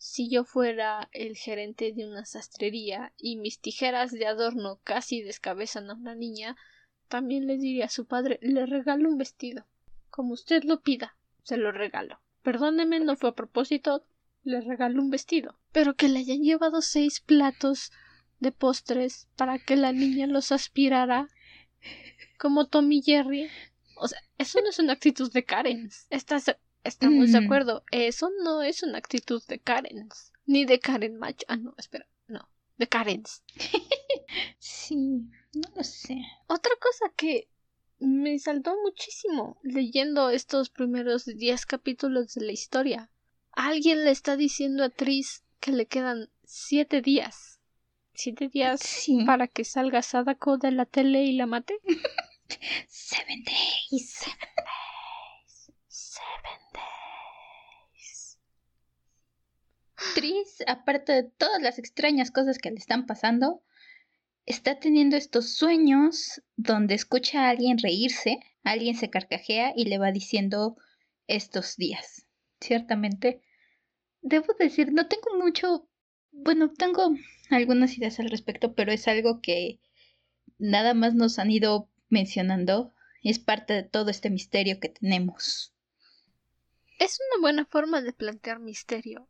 Si 0.07 0.29
yo 0.29 0.45
fuera 0.45 1.09
el 1.13 1.35
gerente 1.35 1.91
de 1.91 2.05
una 2.05 2.25
sastrería 2.25 3.11
y 3.17 3.37
mis 3.37 3.59
tijeras 3.59 4.11
de 4.11 4.27
adorno 4.27 4.79
casi 4.83 5.23
descabezan 5.23 5.89
a 5.89 5.95
una 5.95 6.13
niña, 6.13 6.55
también 7.07 7.47
le 7.47 7.57
diría 7.57 7.85
a 7.85 7.89
su 7.89 8.05
padre 8.05 8.37
le 8.43 8.67
regalo 8.67 9.09
un 9.09 9.17
vestido. 9.17 9.65
Como 10.11 10.33
usted 10.33 10.63
lo 10.63 10.81
pida, 10.81 11.17
se 11.41 11.57
lo 11.57 11.71
regalo. 11.71 12.21
Perdóneme, 12.43 12.99
no 12.99 13.15
fue 13.15 13.31
a 13.31 13.35
propósito, 13.35 14.05
le 14.43 14.61
regalo 14.61 15.01
un 15.01 15.09
vestido. 15.09 15.57
Pero 15.71 15.95
que 15.95 16.07
le 16.07 16.19
hayan 16.19 16.43
llevado 16.43 16.83
seis 16.83 17.19
platos 17.19 17.91
de 18.39 18.51
postres 18.51 19.27
para 19.35 19.57
que 19.57 19.75
la 19.75 19.91
niña 19.91 20.27
los 20.27 20.51
aspirara 20.51 21.29
como 22.37 22.67
Tommy 22.67 23.01
Jerry. 23.01 23.49
O 23.97 24.07
sea, 24.07 24.19
eso 24.37 24.61
no 24.61 24.69
es 24.69 24.77
una 24.77 24.93
actitud 24.93 25.33
de 25.33 25.45
Karen. 25.45 25.89
¿Estás, 26.11 26.55
estamos 26.85 27.31
de 27.31 27.41
mm. 27.41 27.45
acuerdo. 27.45 27.83
Eso 27.91 28.31
no 28.43 28.61
es 28.61 28.83
una 28.83 28.97
actitud 28.97 29.43
de 29.47 29.59
Karen. 29.59 30.09
Ni 30.45 30.65
de 30.65 30.79
Karen 30.79 31.17
macho. 31.17 31.45
Ah, 31.49 31.57
no, 31.57 31.73
espera. 31.77 32.05
No. 32.27 32.47
De 32.77 32.87
Karen. 32.87 33.23
sí, 34.59 34.97
no 35.53 35.69
lo 35.75 35.83
sé. 35.83 36.21
Otra 36.47 36.71
cosa 36.79 37.11
que 37.15 37.49
me 37.99 38.37
saltó 38.39 38.75
muchísimo 38.83 39.57
leyendo 39.63 40.29
estos 40.29 40.69
primeros 40.69 41.25
diez 41.25 41.65
capítulos 41.65 42.33
de 42.35 42.45
la 42.45 42.51
historia. 42.51 43.09
Alguien 43.51 44.03
le 44.03 44.11
está 44.11 44.35
diciendo 44.35 44.83
a 44.83 44.89
Tris 44.89 45.43
que 45.59 45.71
le 45.71 45.85
quedan 45.85 46.29
siete 46.43 47.01
días. 47.01 47.59
Siete 48.13 48.47
días 48.47 49.07
para 49.25 49.47
que 49.47 49.65
salga 49.65 50.01
Sadako 50.01 50.57
de 50.57 50.71
la 50.71 50.85
tele 50.85 51.23
y 51.23 51.33
la 51.33 51.45
mate. 51.45 51.79
Seven 52.87 53.43
days. 53.43 54.09
Seven 54.09 54.55
days. 54.57 55.71
Seven 55.87 56.61
days. 56.73 58.37
Tris, 60.13 60.63
aparte 60.67 61.11
de 61.13 61.23
todas 61.23 61.61
las 61.61 61.79
extrañas 61.79 62.31
cosas 62.31 62.57
que 62.57 62.71
le 62.71 62.77
están 62.77 63.05
pasando, 63.05 63.63
está 64.45 64.79
teniendo 64.79 65.15
estos 65.15 65.55
sueños 65.55 66.41
donde 66.55 66.95
escucha 66.95 67.45
a 67.45 67.49
alguien 67.49 67.77
reírse, 67.77 68.39
alguien 68.63 68.95
se 68.95 69.09
carcajea 69.09 69.73
y 69.75 69.85
le 69.85 69.97
va 69.97 70.11
diciendo 70.11 70.77
estos 71.27 71.77
días. 71.77 72.27
Ciertamente, 72.59 73.41
debo 74.21 74.53
decir, 74.59 74.91
no 74.91 75.07
tengo 75.07 75.37
mucho, 75.37 75.87
bueno, 76.31 76.71
tengo 76.71 77.15
algunas 77.49 77.97
ideas 77.97 78.19
al 78.19 78.29
respecto, 78.29 78.73
pero 78.73 78.91
es 78.91 79.07
algo 79.07 79.41
que 79.41 79.79
nada 80.57 80.93
más 80.93 81.13
nos 81.13 81.39
han 81.39 81.51
ido 81.51 81.89
mencionando 82.09 82.93
Es 83.23 83.39
parte 83.39 83.73
de 83.73 83.83
todo 83.83 84.11
este 84.11 84.29
misterio 84.29 84.79
que 84.79 84.89
tenemos. 84.89 85.73
Es 86.99 87.19
una 87.19 87.41
buena 87.41 87.65
forma 87.65 88.01
de 88.01 88.13
plantear 88.13 88.59
misterio. 88.59 89.27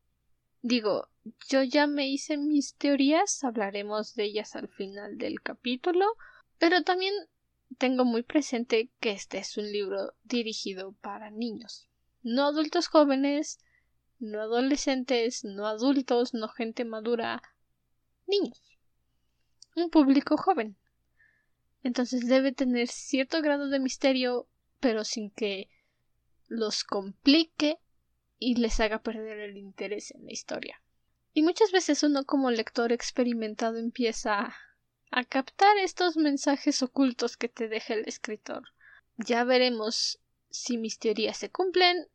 Digo, 0.68 1.10
yo 1.48 1.62
ya 1.62 1.86
me 1.86 2.08
hice 2.08 2.38
mis 2.38 2.74
teorías, 2.74 3.44
hablaremos 3.44 4.16
de 4.16 4.24
ellas 4.24 4.56
al 4.56 4.68
final 4.68 5.20
del 5.20 5.40
capítulo, 5.40 6.08
pero 6.58 6.82
también 6.82 7.14
tengo 7.78 8.04
muy 8.04 8.24
presente 8.24 8.90
que 9.00 9.12
este 9.12 9.38
es 9.38 9.58
un 9.58 9.72
libro 9.72 10.16
dirigido 10.24 10.94
para 10.94 11.30
niños, 11.30 11.88
no 12.24 12.48
adultos 12.48 12.88
jóvenes, 12.88 13.60
no 14.18 14.42
adolescentes, 14.42 15.44
no 15.44 15.68
adultos, 15.68 16.34
no 16.34 16.48
gente 16.48 16.84
madura, 16.84 17.44
niños. 18.26 18.60
Un 19.76 19.92
público 19.92 20.36
joven. 20.36 20.78
Entonces 21.84 22.26
debe 22.28 22.54
tener 22.54 22.88
cierto 22.88 23.44
grado 23.44 23.70
de 23.70 23.80
misterio, 23.80 24.48
pero 24.80 25.04
sin 25.04 25.30
que 25.30 25.70
los 26.48 26.84
complique 26.84 27.78
y 28.40 28.56
les 28.56 28.80
haga 28.80 29.02
perder 29.02 29.40
el 29.40 29.58
interés 29.58 30.12
en 30.12 30.26
la 30.26 30.32
historia. 30.32 30.82
Y 31.34 31.42
muchas 31.42 31.72
veces 31.72 32.04
uno 32.04 32.26
como 32.26 32.52
lector 32.52 32.92
experimentado 32.92 33.78
empieza 33.78 34.56
a 35.12 35.24
captar 35.26 35.78
estos 35.78 36.18
mensajes 36.18 36.82
ocultos 36.82 37.38
que 37.38 37.50
te 37.50 37.68
deja 37.68 37.94
el 37.94 38.08
escritor. 38.08 38.64
Ya 39.18 39.44
veremos 39.44 40.20
si 40.50 40.78
mis 40.78 41.00
teorías 41.00 41.38
se 41.38 41.50
cumplen 41.50 42.08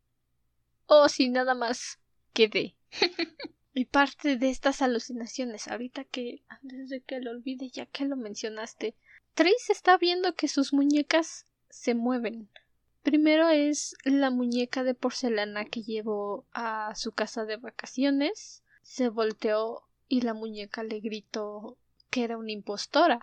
o 0.86 1.08
si 1.08 1.28
nada 1.28 1.54
más 1.54 1.98
quedé. 2.32 2.76
y 3.74 3.84
parte 3.84 4.36
de 4.36 4.50
estas 4.50 4.82
alucinaciones, 4.82 5.68
ahorita 5.68 6.04
que 6.04 6.42
antes 6.48 6.88
de 6.88 7.00
que 7.02 7.20
lo 7.20 7.30
olvide, 7.30 7.70
ya 7.70 7.86
que 7.86 8.04
lo 8.04 8.16
mencionaste, 8.16 8.94
Trace 9.34 9.72
está 9.72 9.96
viendo 9.96 10.34
que 10.34 10.48
sus 10.48 10.72
muñecas 10.72 11.46
se 11.68 11.94
mueven. 11.94 12.50
Primero 13.02 13.48
es 13.48 13.96
la 14.04 14.30
muñeca 14.30 14.84
de 14.84 14.94
porcelana 14.94 15.64
que 15.64 15.82
llevó 15.82 16.44
a 16.52 16.94
su 16.94 17.12
casa 17.12 17.46
de 17.46 17.56
vacaciones. 17.56 18.62
Se 18.82 19.08
volteó 19.08 19.82
y 20.08 20.20
la 20.20 20.34
muñeca 20.34 20.82
le 20.82 21.00
gritó 21.00 21.78
que 22.10 22.24
era 22.24 22.36
una 22.36 22.52
impostora, 22.52 23.20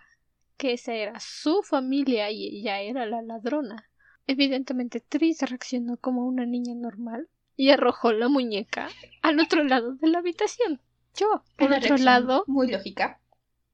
que 0.57 0.73
esa 0.73 0.93
era 0.93 1.19
su 1.19 1.61
familia 1.61 2.31
y 2.31 2.59
ella 2.59 2.81
era 2.81 3.05
la 3.05 3.21
ladrona. 3.21 3.89
Evidentemente 4.25 4.99
Tris 4.99 5.41
reaccionó 5.41 5.97
como 5.97 6.25
una 6.25 6.45
niña 6.45 6.73
normal 6.73 7.29
y 7.55 7.69
arrojó 7.69 8.11
la 8.13 8.29
muñeca 8.29 8.89
al 9.21 9.39
otro 9.39 9.63
lado 9.63 9.93
de 9.95 10.07
la 10.07 10.19
habitación. 10.19 10.81
Yo, 11.15 11.43
por 11.55 11.71
otro 11.73 11.97
lado. 11.97 12.43
Muy 12.47 12.71
lógica. 12.71 13.19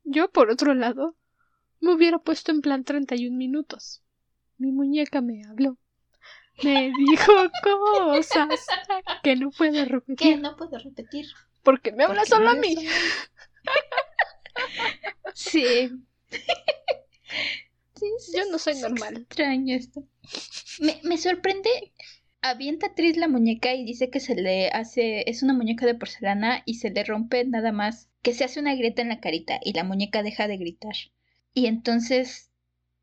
Yo, 0.04 0.30
por 0.30 0.50
otro 0.50 0.74
lado, 0.74 1.16
me 1.80 1.94
hubiera 1.94 2.20
puesto 2.20 2.52
en 2.52 2.62
plan 2.62 2.84
31 2.84 3.38
minutos. 3.38 4.04
Mi 4.58 4.72
muñeca 4.72 5.22
me 5.22 5.44
habló. 5.46 5.78
Me 6.64 6.92
dijo 6.98 7.34
cosas 7.64 8.66
que 9.24 9.36
no 9.36 9.52
puedo 9.52 9.86
repetir. 9.86 10.16
Que 10.16 10.38
no 10.38 10.56
puedo 10.56 10.78
repetir. 10.78 11.26
Porque 11.64 11.92
me 11.92 12.04
habla 12.04 12.26
solo 12.26 12.50
a 12.50 12.56
mí. 12.56 12.76
sí. 15.34 15.90
Yo 18.36 18.46
no 18.52 18.60
soy 18.60 18.76
normal. 18.76 19.18
Extraño 19.18 19.76
esto. 19.76 20.04
Me, 20.80 21.00
me 21.04 21.18
sorprende. 21.18 21.70
Avienta 22.42 22.94
Tris 22.94 23.16
la 23.16 23.30
muñeca 23.30 23.74
y 23.74 23.86
dice 23.86 24.10
que 24.10 24.20
se 24.20 24.36
le 24.36 24.68
hace. 24.70 25.30
Es 25.30 25.44
una 25.44 25.54
muñeca 25.54 25.86
de 25.86 25.96
porcelana 25.96 26.64
y 26.66 26.76
se 26.76 26.90
le 26.90 27.04
rompe 27.04 27.46
nada 27.46 27.72
más. 27.72 28.10
Que 28.22 28.34
se 28.34 28.44
hace 28.44 28.60
una 28.60 28.76
grieta 28.76 29.02
en 29.02 29.10
la 29.10 29.20
carita 29.22 29.60
y 29.64 29.74
la 29.74 29.84
muñeca 29.84 30.24
deja 30.24 30.48
de 30.48 30.58
gritar. 30.58 30.96
Y 31.54 31.68
entonces 31.68 32.52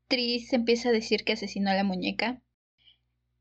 Tris 0.07 0.53
empieza 0.53 0.89
a 0.89 0.91
decir 0.91 1.23
que 1.23 1.33
asesinó 1.33 1.71
a 1.71 1.75
la 1.75 1.83
muñeca. 1.83 2.41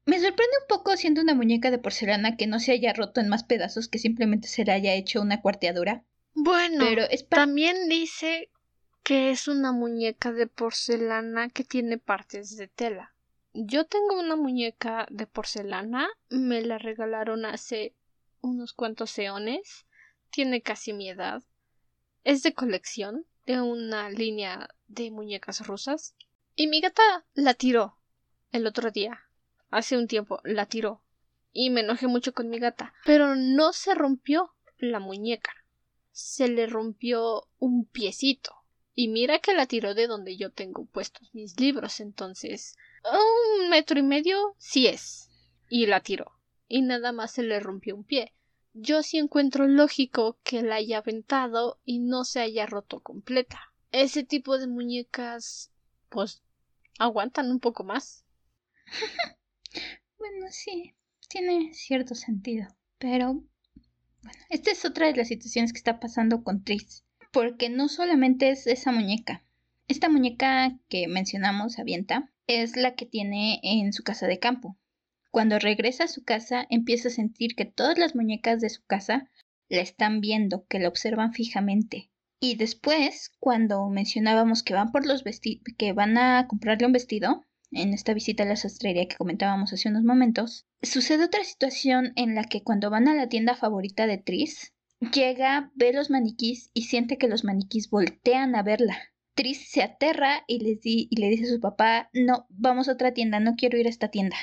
Me 0.06 0.18
sorprende 0.18 0.56
un 0.62 0.66
poco 0.68 0.96
siendo 0.96 1.20
una 1.20 1.34
muñeca 1.34 1.70
de 1.70 1.78
porcelana 1.78 2.36
que 2.36 2.46
no 2.46 2.58
se 2.58 2.72
haya 2.72 2.92
roto 2.92 3.20
en 3.20 3.28
más 3.28 3.44
pedazos 3.44 3.88
que 3.88 3.98
simplemente 3.98 4.48
se 4.48 4.64
le 4.64 4.72
haya 4.72 4.94
hecho 4.94 5.20
una 5.20 5.40
cuarteadura. 5.40 6.04
Bueno, 6.34 6.84
pero 6.88 7.06
también 7.28 7.88
dice 7.88 8.50
que 9.02 9.30
es 9.30 9.48
una 9.48 9.72
muñeca 9.72 10.32
de 10.32 10.46
porcelana 10.46 11.48
que 11.48 11.64
tiene 11.64 11.98
partes 11.98 12.56
de 12.56 12.68
tela. 12.68 13.14
Yo 13.52 13.84
tengo 13.86 14.18
una 14.18 14.36
muñeca 14.36 15.06
de 15.10 15.26
porcelana, 15.26 16.08
me 16.28 16.62
la 16.62 16.78
regalaron 16.78 17.44
hace 17.44 17.94
unos 18.40 18.72
cuantos 18.72 19.18
eones, 19.18 19.86
tiene 20.30 20.62
casi 20.62 20.92
mi 20.92 21.10
edad, 21.10 21.42
es 22.24 22.42
de 22.42 22.54
colección, 22.54 23.26
de 23.46 23.60
una 23.60 24.10
línea 24.10 24.68
de 24.86 25.10
muñecas 25.10 25.66
rusas, 25.66 26.14
y 26.54 26.68
mi 26.68 26.80
gata 26.80 27.26
la 27.34 27.54
tiró 27.54 27.96
el 28.52 28.66
otro 28.66 28.90
día, 28.90 29.29
hace 29.70 29.96
un 29.96 30.06
tiempo, 30.06 30.40
la 30.44 30.66
tiró, 30.66 31.02
y 31.52 31.70
me 31.70 31.80
enojé 31.80 32.06
mucho 32.06 32.32
con 32.32 32.48
mi 32.48 32.58
gata, 32.58 32.94
pero 33.04 33.36
no 33.36 33.72
se 33.72 33.94
rompió 33.94 34.54
la 34.78 35.00
muñeca, 35.00 35.52
se 36.12 36.48
le 36.48 36.66
rompió 36.66 37.48
un 37.58 37.84
piecito 37.86 38.60
y 38.94 39.08
mira 39.08 39.38
que 39.38 39.54
la 39.54 39.66
tiró 39.66 39.94
de 39.94 40.06
donde 40.06 40.36
yo 40.36 40.50
tengo 40.50 40.84
puestos 40.84 41.34
mis 41.34 41.58
libros, 41.58 42.00
entonces 42.00 42.76
un 43.04 43.70
metro 43.70 43.98
y 43.98 44.02
medio 44.02 44.54
sí 44.58 44.86
es. 44.86 45.30
Y 45.68 45.86
la 45.86 46.00
tiró. 46.00 46.32
Y 46.68 46.82
nada 46.82 47.12
más 47.12 47.32
se 47.32 47.42
le 47.42 47.60
rompió 47.60 47.96
un 47.96 48.04
pie. 48.04 48.34
Yo 48.74 49.02
sí 49.02 49.18
encuentro 49.18 49.66
lógico 49.66 50.38
que 50.42 50.62
la 50.62 50.76
haya 50.76 50.98
aventado 50.98 51.80
y 51.84 52.00
no 52.00 52.24
se 52.24 52.40
haya 52.40 52.66
roto 52.66 53.00
completa. 53.00 53.72
Ese 53.90 54.22
tipo 54.22 54.58
de 54.58 54.66
muñecas, 54.66 55.72
pues, 56.08 56.42
aguantan 56.98 57.50
un 57.50 57.58
poco 57.58 57.84
más. 57.84 58.24
bueno, 60.18 60.46
sí, 60.50 60.94
tiene 61.28 61.72
cierto 61.74 62.14
sentido. 62.14 62.68
Pero, 62.98 63.42
bueno, 64.22 64.38
esta 64.48 64.70
es 64.70 64.84
otra 64.84 65.06
de 65.06 65.16
las 65.16 65.28
situaciones 65.28 65.72
que 65.72 65.78
está 65.78 66.00
pasando 66.00 66.42
con 66.42 66.64
Tris 66.64 67.04
porque 67.32 67.68
no 67.68 67.88
solamente 67.88 68.50
es 68.50 68.66
esa 68.66 68.92
muñeca. 68.92 69.44
Esta 69.88 70.08
muñeca 70.08 70.78
que 70.88 71.08
mencionamos, 71.08 71.78
Avienta, 71.78 72.30
es 72.46 72.76
la 72.76 72.94
que 72.94 73.06
tiene 73.06 73.60
en 73.62 73.92
su 73.92 74.02
casa 74.02 74.26
de 74.26 74.38
campo. 74.38 74.76
Cuando 75.30 75.58
regresa 75.58 76.04
a 76.04 76.08
su 76.08 76.24
casa, 76.24 76.66
empieza 76.70 77.08
a 77.08 77.12
sentir 77.12 77.54
que 77.54 77.64
todas 77.64 77.98
las 77.98 78.14
muñecas 78.14 78.60
de 78.60 78.68
su 78.68 78.84
casa 78.84 79.30
la 79.68 79.80
están 79.80 80.20
viendo, 80.20 80.66
que 80.66 80.80
la 80.80 80.88
observan 80.88 81.32
fijamente. 81.32 82.10
Y 82.40 82.56
después, 82.56 83.30
cuando 83.38 83.88
mencionábamos 83.88 84.62
que 84.62 84.74
van 84.74 84.90
por 84.90 85.06
los 85.06 85.22
que 85.76 85.92
van 85.92 86.18
a 86.18 86.48
comprarle 86.48 86.86
un 86.86 86.92
vestido, 86.92 87.44
en 87.70 87.94
esta 87.94 88.14
visita 88.14 88.42
a 88.42 88.46
la 88.46 88.56
sastrería 88.56 89.06
que 89.06 89.16
comentábamos 89.16 89.72
hace 89.72 89.88
unos 89.88 90.04
momentos, 90.04 90.66
sucede 90.82 91.24
otra 91.24 91.44
situación 91.44 92.12
en 92.16 92.34
la 92.34 92.44
que 92.44 92.62
cuando 92.62 92.90
van 92.90 93.08
a 93.08 93.14
la 93.14 93.28
tienda 93.28 93.54
favorita 93.54 94.06
de 94.06 94.18
Tris, 94.18 94.72
Llega, 95.00 95.72
ve 95.74 95.94
los 95.94 96.10
maniquís 96.10 96.70
y 96.74 96.82
siente 96.82 97.16
que 97.16 97.26
los 97.26 97.42
maniquís 97.42 97.88
voltean 97.88 98.54
a 98.54 98.62
verla. 98.62 98.98
Tris 99.34 99.70
se 99.70 99.82
aterra 99.82 100.44
y, 100.46 100.58
les 100.58 100.80
y 100.84 101.08
le 101.16 101.30
dice 101.30 101.44
a 101.44 101.54
su 101.54 101.58
papá, 101.58 102.10
no, 102.12 102.46
vamos 102.50 102.86
a 102.86 102.92
otra 102.92 103.14
tienda, 103.14 103.40
no 103.40 103.54
quiero 103.56 103.78
ir 103.78 103.86
a 103.86 103.90
esta 103.90 104.08
tienda. 104.08 104.36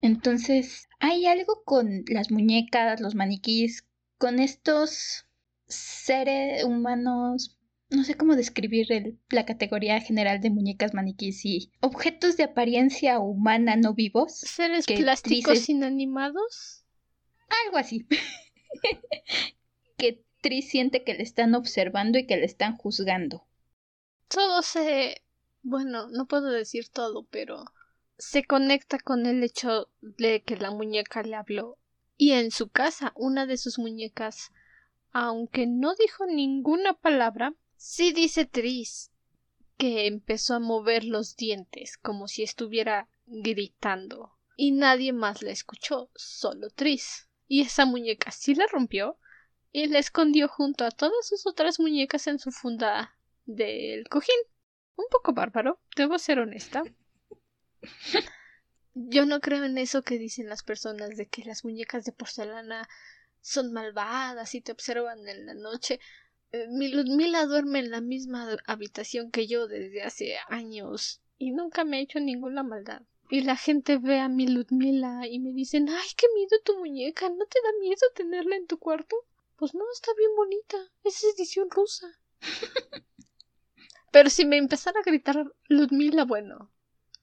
Entonces, 0.00 0.86
hay 1.00 1.26
algo 1.26 1.64
con 1.64 2.04
las 2.06 2.30
muñecas, 2.30 3.00
los 3.00 3.16
maniquís, 3.16 3.88
con 4.16 4.38
estos 4.38 5.26
seres 5.66 6.62
humanos, 6.62 7.58
no 7.94 8.04
sé 8.04 8.16
cómo 8.16 8.36
describir 8.36 9.18
la 9.30 9.46
categoría 9.46 10.00
general 10.00 10.40
de 10.40 10.50
muñecas, 10.50 10.94
maniquís 10.94 11.44
y 11.44 11.70
objetos 11.80 12.36
de 12.36 12.44
apariencia 12.44 13.18
humana 13.18 13.76
no 13.76 13.94
vivos. 13.94 14.32
¿Seres 14.32 14.86
plásticos 14.86 15.68
inanimados? 15.68 16.84
Algo 17.66 17.78
así. 17.78 18.06
que 19.96 20.24
Tris 20.40 20.68
siente 20.68 21.04
que 21.04 21.14
le 21.14 21.22
están 21.22 21.54
observando 21.54 22.18
y 22.18 22.26
que 22.26 22.36
le 22.36 22.44
están 22.44 22.76
juzgando. 22.76 23.46
Todo 24.28 24.62
se... 24.62 25.22
bueno, 25.62 26.08
no 26.10 26.26
puedo 26.26 26.50
decir 26.50 26.88
todo, 26.88 27.26
pero 27.30 27.64
se 28.18 28.44
conecta 28.44 28.98
con 28.98 29.26
el 29.26 29.42
hecho 29.42 29.88
de 30.00 30.42
que 30.42 30.56
la 30.56 30.70
muñeca 30.70 31.22
le 31.22 31.36
habló. 31.36 31.78
Y 32.16 32.32
en 32.32 32.50
su 32.50 32.68
casa, 32.68 33.12
una 33.16 33.46
de 33.46 33.56
sus 33.56 33.78
muñecas, 33.78 34.52
aunque 35.10 35.66
no 35.66 35.94
dijo 35.94 36.26
ninguna 36.26 36.94
palabra, 36.94 37.54
sí 37.84 38.14
dice 38.14 38.46
Tris 38.46 39.10
que 39.76 40.06
empezó 40.06 40.54
a 40.54 40.58
mover 40.58 41.04
los 41.04 41.36
dientes 41.36 41.98
como 41.98 42.28
si 42.28 42.42
estuviera 42.42 43.10
gritando. 43.26 44.32
Y 44.56 44.72
nadie 44.72 45.12
más 45.12 45.42
la 45.42 45.50
escuchó, 45.50 46.10
solo 46.14 46.70
Tris. 46.70 47.28
Y 47.46 47.60
esa 47.60 47.84
muñeca 47.84 48.30
sí 48.30 48.54
la 48.54 48.66
rompió, 48.68 49.18
y 49.70 49.86
la 49.88 49.98
escondió 49.98 50.48
junto 50.48 50.86
a 50.86 50.92
todas 50.92 51.26
sus 51.26 51.46
otras 51.46 51.78
muñecas 51.78 52.26
en 52.26 52.38
su 52.38 52.52
funda 52.52 53.18
del 53.44 54.08
cojín. 54.08 54.34
Un 54.96 55.06
poco 55.10 55.34
bárbaro, 55.34 55.78
debo 55.94 56.18
ser 56.18 56.38
honesta. 56.38 56.84
Yo 58.94 59.26
no 59.26 59.40
creo 59.40 59.62
en 59.64 59.76
eso 59.76 60.02
que 60.02 60.18
dicen 60.18 60.48
las 60.48 60.62
personas 60.62 61.16
de 61.16 61.26
que 61.26 61.44
las 61.44 61.64
muñecas 61.64 62.04
de 62.04 62.12
porcelana 62.12 62.88
son 63.42 63.72
malvadas 63.72 64.54
y 64.54 64.62
te 64.62 64.72
observan 64.72 65.28
en 65.28 65.44
la 65.44 65.54
noche. 65.54 66.00
Eh, 66.54 66.68
mi 66.68 66.86
Ludmila 66.86 67.46
duerme 67.46 67.80
en 67.80 67.90
la 67.90 68.00
misma 68.00 68.56
habitación 68.68 69.32
que 69.32 69.48
yo 69.48 69.66
desde 69.66 70.02
hace 70.02 70.36
años 70.46 71.20
y 71.36 71.50
nunca 71.50 71.82
me 71.82 71.96
ha 71.96 72.00
hecho 72.00 72.20
ninguna 72.20 72.62
maldad. 72.62 73.02
y 73.28 73.40
la 73.40 73.56
gente 73.56 73.98
ve 73.98 74.20
a 74.20 74.28
mi 74.28 74.46
Ludmila 74.46 75.26
y 75.26 75.40
me 75.40 75.52
dicen, 75.52 75.88
ay, 75.88 76.08
qué 76.16 76.26
miedo 76.32 76.56
tu 76.64 76.78
muñeca, 76.78 77.28
¿no 77.28 77.44
te 77.46 77.58
da 77.60 77.70
miedo 77.80 78.02
tenerla 78.14 78.54
en 78.54 78.68
tu 78.68 78.78
cuarto? 78.78 79.16
Pues 79.56 79.74
no, 79.74 79.82
está 79.92 80.12
bien 80.16 80.30
bonita, 80.36 80.76
es 81.02 81.24
edición 81.24 81.68
rusa. 81.70 82.06
Pero 84.12 84.30
si 84.30 84.44
me 84.44 84.56
empezara 84.56 85.00
a 85.00 85.02
gritar 85.02 85.52
Ludmila, 85.68 86.24
bueno, 86.24 86.70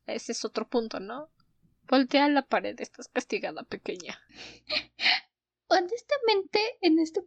ese 0.07 0.34
es 0.34 0.43
otro 0.43 0.67
punto, 0.67 0.99
¿no? 0.99 1.32
Voltea 1.88 2.25
a 2.25 2.29
la 2.29 2.45
pared, 2.45 2.75
estás 2.82 3.07
castigada, 3.07 3.63
pequeña. 3.63 4.19
Honestamente, 5.69 6.59
en 6.82 6.99
este 6.99 7.21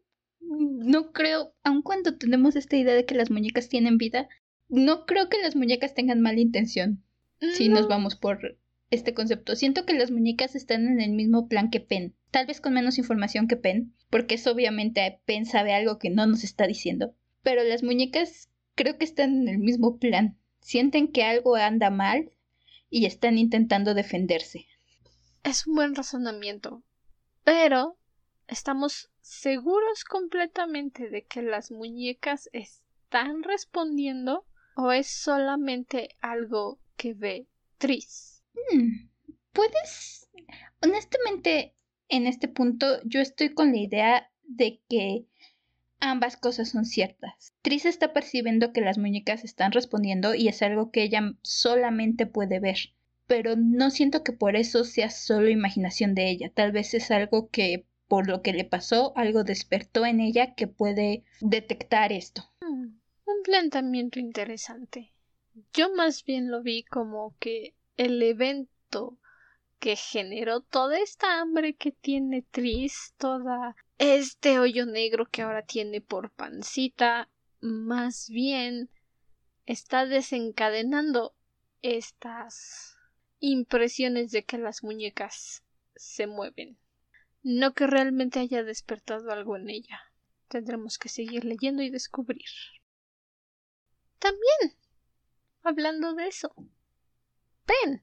no 0.48 1.12
creo, 1.12 1.54
aun 1.62 1.82
cuando 1.82 2.16
tenemos 2.16 2.56
esta 2.56 2.76
idea 2.76 2.94
de 2.94 3.04
que 3.04 3.14
las 3.14 3.30
muñecas 3.30 3.68
tienen 3.68 3.98
vida, 3.98 4.28
no 4.68 5.06
creo 5.06 5.28
que 5.28 5.40
las 5.40 5.56
muñecas 5.56 5.94
tengan 5.94 6.20
mala 6.20 6.40
intención. 6.40 7.02
Si 7.56 7.68
nos 7.68 7.88
vamos 7.88 8.16
por 8.16 8.56
este 8.90 9.12
concepto. 9.12 9.56
Siento 9.56 9.84
que 9.84 9.94
las 9.94 10.10
muñecas 10.10 10.54
están 10.54 10.86
en 10.86 11.00
el 11.00 11.12
mismo 11.12 11.48
plan 11.48 11.70
que 11.70 11.80
Pen. 11.80 12.14
Tal 12.30 12.46
vez 12.46 12.60
con 12.60 12.72
menos 12.72 12.98
información 12.98 13.48
que 13.48 13.56
Pen, 13.56 13.94
porque 14.10 14.36
es 14.36 14.46
obviamente 14.46 15.20
Pen 15.26 15.44
sabe 15.44 15.74
algo 15.74 15.98
que 15.98 16.10
no 16.10 16.26
nos 16.26 16.44
está 16.44 16.66
diciendo. 16.66 17.14
Pero 17.42 17.62
las 17.64 17.82
muñecas 17.82 18.48
creo 18.74 18.96
que 18.96 19.04
están 19.04 19.42
en 19.42 19.48
el 19.48 19.58
mismo 19.58 19.98
plan. 19.98 20.38
Sienten 20.60 21.08
que 21.08 21.24
algo 21.24 21.56
anda 21.56 21.90
mal 21.90 22.30
y 22.88 23.06
están 23.06 23.38
intentando 23.38 23.94
defenderse. 23.94 24.66
Es 25.42 25.66
un 25.66 25.74
buen 25.74 25.94
razonamiento. 25.94 26.82
Pero 27.44 27.98
estamos 28.48 29.10
seguros 29.20 30.04
completamente 30.04 31.08
de 31.08 31.24
que 31.24 31.42
las 31.42 31.70
muñecas 31.70 32.50
están 32.52 33.42
respondiendo 33.42 34.44
o 34.76 34.92
es 34.92 35.06
solamente 35.06 36.10
algo 36.20 36.78
que 36.96 37.14
ve 37.14 37.46
Tris. 37.78 38.42
Hmm, 38.54 39.08
Puedes. 39.54 40.28
Honestamente, 40.82 41.74
en 42.08 42.26
este 42.26 42.48
punto 42.48 43.00
yo 43.04 43.20
estoy 43.20 43.54
con 43.54 43.70
la 43.70 43.78
idea 43.78 44.30
de 44.42 44.80
que 44.88 45.26
ambas 46.00 46.36
cosas 46.36 46.70
son 46.70 46.84
ciertas. 46.84 47.54
Tris 47.62 47.86
está 47.86 48.12
percibiendo 48.12 48.72
que 48.72 48.80
las 48.80 48.98
muñecas 48.98 49.44
están 49.44 49.70
respondiendo 49.70 50.34
y 50.34 50.48
es 50.48 50.60
algo 50.60 50.90
que 50.90 51.04
ella 51.04 51.34
solamente 51.42 52.26
puede 52.26 52.58
ver. 52.58 52.78
Pero 53.28 53.54
no 53.56 53.90
siento 53.90 54.24
que 54.24 54.32
por 54.32 54.56
eso 54.56 54.82
sea 54.82 55.08
solo 55.08 55.48
imaginación 55.48 56.16
de 56.16 56.30
ella. 56.30 56.50
Tal 56.52 56.72
vez 56.72 56.92
es 56.92 57.12
algo 57.12 57.48
que 57.48 57.86
por 58.08 58.28
lo 58.28 58.42
que 58.42 58.52
le 58.52 58.64
pasó, 58.64 59.12
algo 59.16 59.44
despertó 59.44 60.04
en 60.04 60.20
ella 60.20 60.54
que 60.54 60.66
puede 60.66 61.24
detectar 61.40 62.12
esto. 62.12 62.50
Hmm, 62.60 62.98
un 63.26 63.42
planteamiento 63.42 64.18
interesante. 64.18 65.12
Yo 65.72 65.92
más 65.94 66.24
bien 66.24 66.50
lo 66.50 66.62
vi 66.62 66.82
como 66.84 67.36
que 67.38 67.74
el 67.96 68.22
evento 68.22 69.18
que 69.78 69.96
generó 69.96 70.60
toda 70.60 70.98
esta 70.98 71.40
hambre 71.40 71.74
que 71.74 71.92
tiene 71.92 72.42
Tris, 72.42 73.14
toda 73.18 73.76
este 73.98 74.58
hoyo 74.58 74.86
negro 74.86 75.26
que 75.30 75.42
ahora 75.42 75.62
tiene 75.62 76.00
por 76.00 76.30
pancita, 76.30 77.28
más 77.60 78.28
bien 78.28 78.90
está 79.66 80.06
desencadenando 80.06 81.34
estas 81.82 82.96
impresiones 83.40 84.30
de 84.30 84.44
que 84.44 84.58
las 84.58 84.82
muñecas 84.82 85.62
se 85.96 86.26
mueven. 86.26 86.78
No 87.44 87.74
que 87.74 87.86
realmente 87.86 88.40
haya 88.40 88.64
despertado 88.64 89.30
algo 89.30 89.56
en 89.56 89.68
ella. 89.68 90.00
Tendremos 90.48 90.98
que 90.98 91.10
seguir 91.10 91.44
leyendo 91.44 91.82
y 91.82 91.90
descubrir. 91.90 92.48
También, 94.18 94.78
hablando 95.62 96.14
de 96.14 96.26
eso, 96.26 96.54
Pen. 97.66 98.02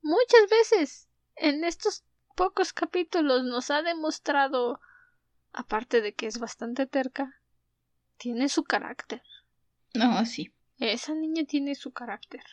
Muchas 0.00 0.48
veces 0.50 1.08
en 1.36 1.64
estos 1.64 2.02
pocos 2.34 2.72
capítulos 2.72 3.44
nos 3.44 3.70
ha 3.70 3.82
demostrado, 3.82 4.80
aparte 5.52 6.00
de 6.00 6.14
que 6.14 6.26
es 6.26 6.38
bastante 6.38 6.86
terca, 6.86 7.42
tiene 8.16 8.48
su 8.48 8.64
carácter. 8.64 9.22
No, 9.92 10.24
sí. 10.24 10.50
Esa 10.78 11.12
niña 11.14 11.44
tiene 11.44 11.74
su 11.74 11.92
carácter. 11.92 12.44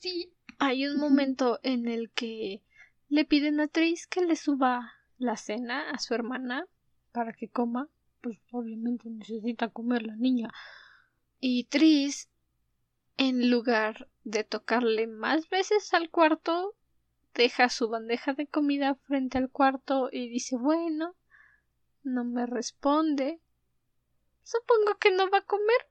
Sí. 0.00 0.34
Hay 0.58 0.86
un 0.86 0.98
momento 0.98 1.60
en 1.62 1.88
el 1.88 2.10
que 2.10 2.62
le 3.08 3.24
piden 3.24 3.60
a 3.60 3.68
Tris 3.68 4.06
que 4.06 4.20
le 4.22 4.36
suba 4.36 4.92
la 5.18 5.36
cena 5.36 5.90
a 5.90 5.98
su 5.98 6.14
hermana 6.14 6.66
para 7.12 7.32
que 7.32 7.48
coma. 7.48 7.88
Pues 8.20 8.38
obviamente 8.50 9.08
necesita 9.08 9.68
comer 9.68 10.02
la 10.02 10.16
niña. 10.16 10.52
Y 11.38 11.64
Tris, 11.64 12.28
en 13.16 13.50
lugar 13.50 14.08
de 14.24 14.42
tocarle 14.42 15.06
más 15.06 15.48
veces 15.48 15.94
al 15.94 16.10
cuarto, 16.10 16.74
deja 17.34 17.68
su 17.68 17.88
bandeja 17.88 18.32
de 18.32 18.46
comida 18.46 18.96
frente 18.96 19.38
al 19.38 19.50
cuarto 19.50 20.08
y 20.10 20.28
dice 20.28 20.56
bueno, 20.56 21.14
no 22.02 22.24
me 22.24 22.46
responde. 22.46 23.40
Supongo 24.42 24.98
que 24.98 25.12
no 25.12 25.30
va 25.30 25.38
a 25.38 25.44
comer. 25.44 25.88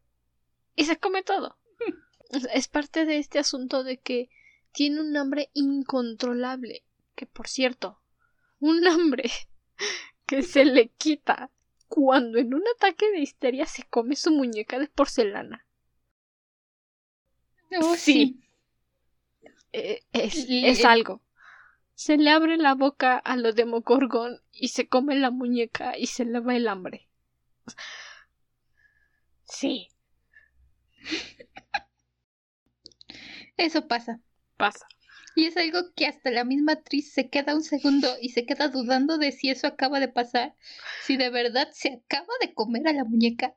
Y 0.75 0.85
se 0.85 0.97
come 0.97 1.23
todo. 1.23 1.57
es 2.53 2.67
parte 2.67 3.05
de 3.05 3.17
este 3.19 3.39
asunto 3.39 3.85
de 3.85 3.97
que 3.97 4.29
tiene 4.73 4.99
un 4.99 5.15
hambre 5.15 5.49
incontrolable 5.53 6.84
que 7.15 7.25
por 7.25 7.47
cierto, 7.47 8.01
un 8.59 8.85
hambre 8.87 9.31
que 10.25 10.43
se 10.43 10.65
le 10.65 10.89
quita 10.89 11.51
cuando 11.87 12.37
en 12.37 12.53
un 12.53 12.63
ataque 12.75 13.09
de 13.11 13.19
histeria 13.19 13.65
se 13.65 13.83
come 13.83 14.15
su 14.15 14.31
muñeca 14.31 14.79
de 14.79 14.87
porcelana. 14.87 15.65
Oh, 17.81 17.95
sí. 17.95 18.41
Eh, 19.71 20.01
es, 20.13 20.45
es, 20.49 20.85
algo. 20.85 21.21
Se 21.93 22.17
le 22.17 22.29
abre 22.29 22.57
la 22.57 22.75
boca 22.75 23.17
a 23.17 23.35
lo 23.35 23.51
Demogorgon 23.51 24.41
y 24.51 24.69
se 24.69 24.87
come 24.87 25.15
la 25.15 25.31
muñeca 25.31 25.97
y 25.97 26.07
se 26.07 26.25
le 26.25 26.39
va 26.39 26.55
el 26.55 26.67
hambre. 26.67 27.09
Sí. 29.43 29.89
Eso 33.57 33.87
pasa. 33.87 34.19
Pasa. 34.57 34.87
Y 35.35 35.45
es 35.45 35.57
algo 35.57 35.93
que 35.95 36.07
hasta 36.07 36.31
la 36.31 36.45
misma 36.45 36.71
actriz 36.71 37.11
se 37.11 37.29
queda 37.29 37.55
un 37.55 37.63
segundo 37.63 38.07
y 38.21 38.29
se 38.29 38.45
queda 38.45 38.69
dudando 38.69 39.17
de 39.17 39.33
si 39.33 39.49
eso 39.49 39.67
acaba 39.67 39.99
de 39.99 40.07
pasar, 40.07 40.55
si 41.03 41.17
de 41.17 41.29
verdad 41.29 41.69
se 41.73 41.93
acaba 41.93 42.33
de 42.39 42.53
comer 42.53 42.87
a 42.87 42.93
la 42.93 43.03
muñeca. 43.03 43.53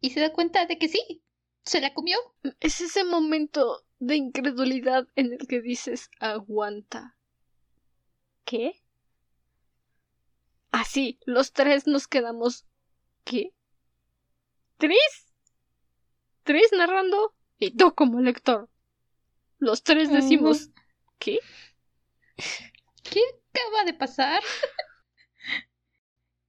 Y 0.00 0.10
se 0.10 0.20
da 0.20 0.32
cuenta 0.32 0.66
de 0.66 0.76
que 0.76 0.88
sí, 0.88 1.22
se 1.64 1.80
la 1.80 1.94
comió. 1.94 2.18
Es 2.60 2.82
ese 2.82 3.04
momento 3.04 3.84
de 3.98 4.16
incredulidad 4.16 5.08
en 5.16 5.32
el 5.32 5.46
que 5.48 5.62
dices 5.62 6.10
aguanta. 6.20 7.16
¿Qué? 8.44 8.82
Así, 10.70 11.18
los 11.24 11.52
tres 11.52 11.86
nos 11.86 12.06
quedamos. 12.06 12.66
¿Qué? 13.24 13.54
¿Tris? 14.76 15.32
¿Tris 16.42 16.68
narrando? 16.76 17.34
Y 17.58 17.70
tú 17.70 17.94
como 17.94 18.20
lector. 18.20 18.68
Los 19.58 19.82
tres 19.82 20.10
decimos. 20.10 20.68
¿Qué? 21.18 21.38
¿Qué 23.02 23.20
acaba 23.52 23.84
de 23.84 23.94
pasar? 23.94 24.42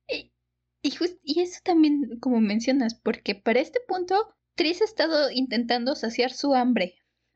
y, 0.08 0.32
y, 0.82 1.42
eso 1.42 1.60
también, 1.64 2.20
como 2.20 2.42
mencionas, 2.42 2.96
porque 2.96 3.36
para 3.36 3.60
este 3.60 3.80
punto, 3.88 4.36
Tris 4.56 4.82
ha 4.82 4.86
estado 4.86 5.32
intentando 5.32 5.96
saciar 5.96 6.32
su 6.32 6.54
hambre 6.54 6.96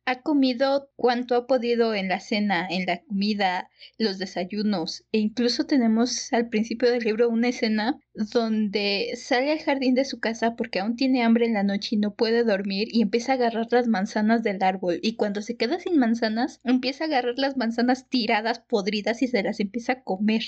ha 0.09 0.23
comido 0.23 0.89
cuanto 0.95 1.35
ha 1.35 1.45
podido 1.45 1.93
en 1.93 2.07
la 2.07 2.19
cena, 2.19 2.67
en 2.67 2.87
la 2.87 3.03
comida, 3.03 3.69
los 3.99 4.17
desayunos, 4.17 5.05
e 5.11 5.19
incluso 5.19 5.67
tenemos 5.67 6.33
al 6.33 6.49
principio 6.49 6.89
del 6.89 7.03
libro 7.03 7.29
una 7.29 7.49
escena 7.49 7.99
donde 8.15 9.11
sale 9.17 9.51
al 9.51 9.59
jardín 9.59 9.93
de 9.93 10.05
su 10.05 10.19
casa 10.19 10.55
porque 10.55 10.79
aún 10.79 10.95
tiene 10.95 11.21
hambre 11.21 11.45
en 11.45 11.53
la 11.53 11.61
noche 11.61 11.89
y 11.91 11.99
no 11.99 12.15
puede 12.15 12.43
dormir 12.43 12.87
y 12.91 13.03
empieza 13.03 13.33
a 13.33 13.35
agarrar 13.35 13.67
las 13.69 13.87
manzanas 13.87 14.41
del 14.41 14.63
árbol 14.63 14.99
y 15.03 15.15
cuando 15.15 15.43
se 15.43 15.57
queda 15.57 15.79
sin 15.79 15.99
manzanas 15.99 16.59
empieza 16.63 17.03
a 17.03 17.07
agarrar 17.07 17.37
las 17.37 17.55
manzanas 17.55 18.09
tiradas, 18.09 18.61
podridas 18.61 19.21
y 19.21 19.27
se 19.27 19.43
las 19.43 19.59
empieza 19.59 19.93
a 19.93 20.03
comer. 20.03 20.41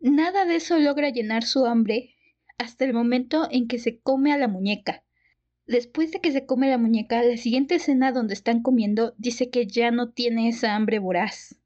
Nada 0.00 0.46
de 0.46 0.56
eso 0.56 0.80
logra 0.80 1.10
llenar 1.10 1.44
su 1.44 1.64
hambre 1.64 2.16
hasta 2.58 2.84
el 2.84 2.92
momento 2.92 3.46
en 3.52 3.68
que 3.68 3.78
se 3.78 4.00
come 4.00 4.32
a 4.32 4.38
la 4.38 4.48
muñeca. 4.48 5.04
Después 5.66 6.12
de 6.12 6.20
que 6.20 6.30
se 6.30 6.46
come 6.46 6.70
la 6.70 6.78
muñeca, 6.78 7.22
la 7.22 7.36
siguiente 7.36 7.74
escena 7.74 8.12
donde 8.12 8.34
están 8.34 8.62
comiendo 8.62 9.14
dice 9.18 9.50
que 9.50 9.66
ya 9.66 9.90
no 9.90 10.10
tiene 10.10 10.48
esa 10.48 10.76
hambre 10.76 11.00
voraz. 11.00 11.56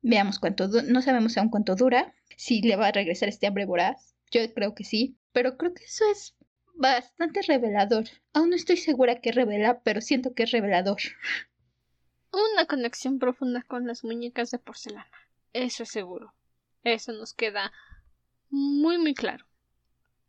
Veamos 0.00 0.38
cuánto, 0.38 0.68
no 0.68 1.02
sabemos 1.02 1.36
aún 1.36 1.48
cuánto 1.48 1.74
dura, 1.74 2.14
si 2.36 2.62
le 2.62 2.76
va 2.76 2.86
a 2.86 2.92
regresar 2.92 3.28
este 3.28 3.48
hambre 3.48 3.66
voraz. 3.66 4.14
Yo 4.30 4.40
creo 4.54 4.74
que 4.74 4.84
sí, 4.84 5.16
pero 5.32 5.56
creo 5.56 5.74
que 5.74 5.84
eso 5.84 6.04
es 6.12 6.36
bastante 6.74 7.42
revelador. 7.42 8.04
Aún 8.32 8.50
no 8.50 8.56
estoy 8.56 8.76
segura 8.76 9.20
que 9.20 9.32
revela, 9.32 9.80
pero 9.80 10.00
siento 10.00 10.34
que 10.34 10.44
es 10.44 10.52
revelador. 10.52 10.98
Una 12.30 12.66
conexión 12.66 13.18
profunda 13.18 13.62
con 13.62 13.86
las 13.88 14.04
muñecas 14.04 14.52
de 14.52 14.58
porcelana. 14.58 15.10
Eso 15.52 15.82
es 15.82 15.88
seguro. 15.88 16.32
Eso 16.84 17.12
nos 17.12 17.34
queda 17.34 17.72
muy 18.50 18.98
muy 18.98 19.14
claro. 19.14 19.47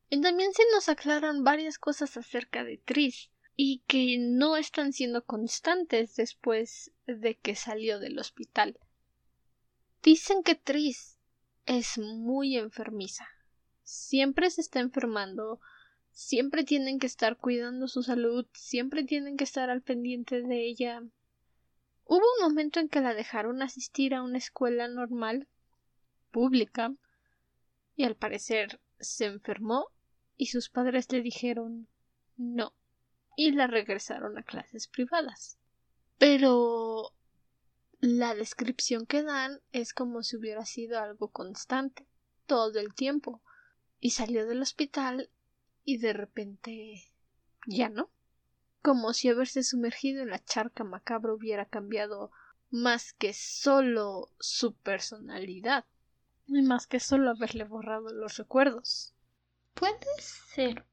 Y 0.10 0.22
también 0.22 0.54
se 0.54 0.64
nos 0.74 0.90
aclaran 0.90 1.44
varias 1.44 1.78
cosas 1.78 2.18
acerca 2.18 2.64
de 2.64 2.78
Tris 2.78 3.30
y 3.56 3.84
que 3.88 4.18
no 4.18 4.58
están 4.58 4.92
siendo 4.92 5.24
constantes 5.24 6.16
después 6.16 6.92
de 7.06 7.36
que 7.36 7.56
salió 7.56 8.00
del 8.00 8.18
hospital. 8.18 8.80
Dicen 10.02 10.42
que 10.44 10.56
Tris 10.56 11.18
es 11.66 12.00
muy 12.00 12.58
enfermiza. 12.58 13.28
Siempre 13.84 14.50
se 14.50 14.62
está 14.62 14.80
enfermando, 14.80 15.60
siempre 16.12 16.64
tienen 16.64 16.98
que 16.98 17.06
estar 17.06 17.38
cuidando 17.38 17.88
su 17.88 18.02
salud, 18.02 18.48
siempre 18.54 19.04
tienen 19.04 19.38
que 19.38 19.44
estar 19.44 19.70
al 19.70 19.82
pendiente 19.84 20.42
de 20.42 20.66
ella. 20.66 21.04
Hubo 22.06 22.24
un 22.38 22.50
momento 22.50 22.80
en 22.80 22.90
que 22.90 23.02
la 23.02 23.14
dejaron 23.14 23.62
asistir 23.62 24.16
a 24.16 24.24
una 24.24 24.40
escuela 24.40 24.88
normal, 24.88 25.48
pública, 26.32 26.96
y 27.96 28.06
al 28.06 28.16
parecer 28.16 28.80
se 29.00 29.26
enfermó 29.26 29.92
y 30.40 30.46
sus 30.48 30.70
padres 30.70 31.12
le 31.12 31.22
dijeron 31.22 31.90
no 32.38 32.74
y 33.36 33.52
la 33.52 33.68
regresaron 33.68 34.38
a 34.38 34.44
clases 34.44 34.88
privadas. 34.88 35.58
Pero 36.18 37.14
la 38.00 38.34
descripción 38.36 39.06
que 39.06 39.22
dan 39.22 39.60
es 39.74 39.94
como 39.94 40.24
si 40.24 40.38
hubiera 40.38 40.66
sido 40.66 40.98
algo 40.98 41.28
constante, 41.28 42.08
todo 42.46 42.80
el 42.80 42.94
tiempo. 42.94 43.42
Y 44.00 44.12
salió 44.12 44.48
del 44.48 44.62
hospital 44.62 45.30
y 45.84 45.98
de 45.98 46.14
repente 46.14 47.12
ya 47.68 47.90
no. 47.90 48.10
Como 48.82 49.12
si 49.12 49.28
haberse 49.28 49.62
sumergido 49.62 50.24
en 50.24 50.30
la 50.30 50.44
charca 50.44 50.86
macabra 50.86 51.34
hubiera 51.34 51.66
cambiado 51.66 52.32
más 52.70 53.12
que 53.12 53.34
solo 53.34 54.30
su 54.40 54.74
personalidad, 54.74 55.84
y 56.48 56.62
más 56.62 56.88
que 56.88 57.02
solo 57.02 57.30
haberle 57.30 57.66
borrado 57.66 58.14
los 58.14 58.38
recuerdos. 58.38 59.14
Puede 59.80 59.96
ser. 60.20 60.86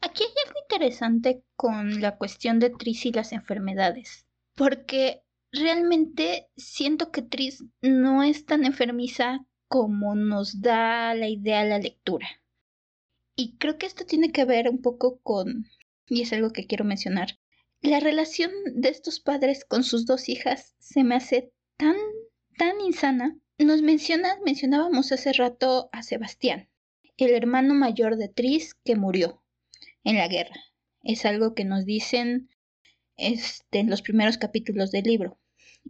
Aquí 0.00 0.24
hay 0.24 0.34
algo 0.46 0.58
interesante 0.62 1.44
con 1.54 2.00
la 2.00 2.16
cuestión 2.16 2.58
de 2.58 2.70
Tris 2.70 3.06
y 3.06 3.12
las 3.12 3.30
enfermedades, 3.30 4.26
porque 4.56 5.22
realmente 5.52 6.48
siento 6.56 7.12
que 7.12 7.22
Tris 7.22 7.62
no 7.82 8.24
es 8.24 8.44
tan 8.44 8.64
enfermiza 8.64 9.46
como 9.68 10.16
nos 10.16 10.60
da 10.60 11.14
la 11.14 11.28
idea 11.28 11.64
la 11.64 11.78
lectura. 11.78 12.26
Y 13.36 13.56
creo 13.58 13.78
que 13.78 13.86
esto 13.86 14.06
tiene 14.06 14.32
que 14.32 14.44
ver 14.44 14.68
un 14.68 14.82
poco 14.82 15.20
con, 15.22 15.68
y 16.08 16.22
es 16.22 16.32
algo 16.32 16.50
que 16.50 16.66
quiero 16.66 16.84
mencionar, 16.84 17.38
la 17.80 18.00
relación 18.00 18.50
de 18.74 18.88
estos 18.88 19.20
padres 19.20 19.64
con 19.64 19.84
sus 19.84 20.04
dos 20.04 20.28
hijas 20.28 20.74
se 20.80 21.04
me 21.04 21.14
hace 21.14 21.52
tan, 21.76 21.94
tan 22.58 22.80
insana. 22.80 23.38
Nos 23.58 23.82
menciona, 23.82 24.36
mencionábamos 24.44 25.12
hace 25.12 25.32
rato 25.32 25.90
a 25.92 26.02
Sebastián, 26.02 26.68
el 27.24 27.34
hermano 27.34 27.74
mayor 27.74 28.16
de 28.16 28.28
Tris 28.28 28.74
que 28.84 28.96
murió 28.96 29.42
en 30.04 30.16
la 30.16 30.28
guerra. 30.28 30.56
Es 31.02 31.24
algo 31.24 31.54
que 31.54 31.64
nos 31.64 31.84
dicen 31.84 32.48
este, 33.16 33.80
en 33.80 33.90
los 33.90 34.02
primeros 34.02 34.38
capítulos 34.38 34.90
del 34.90 35.04
libro. 35.04 35.38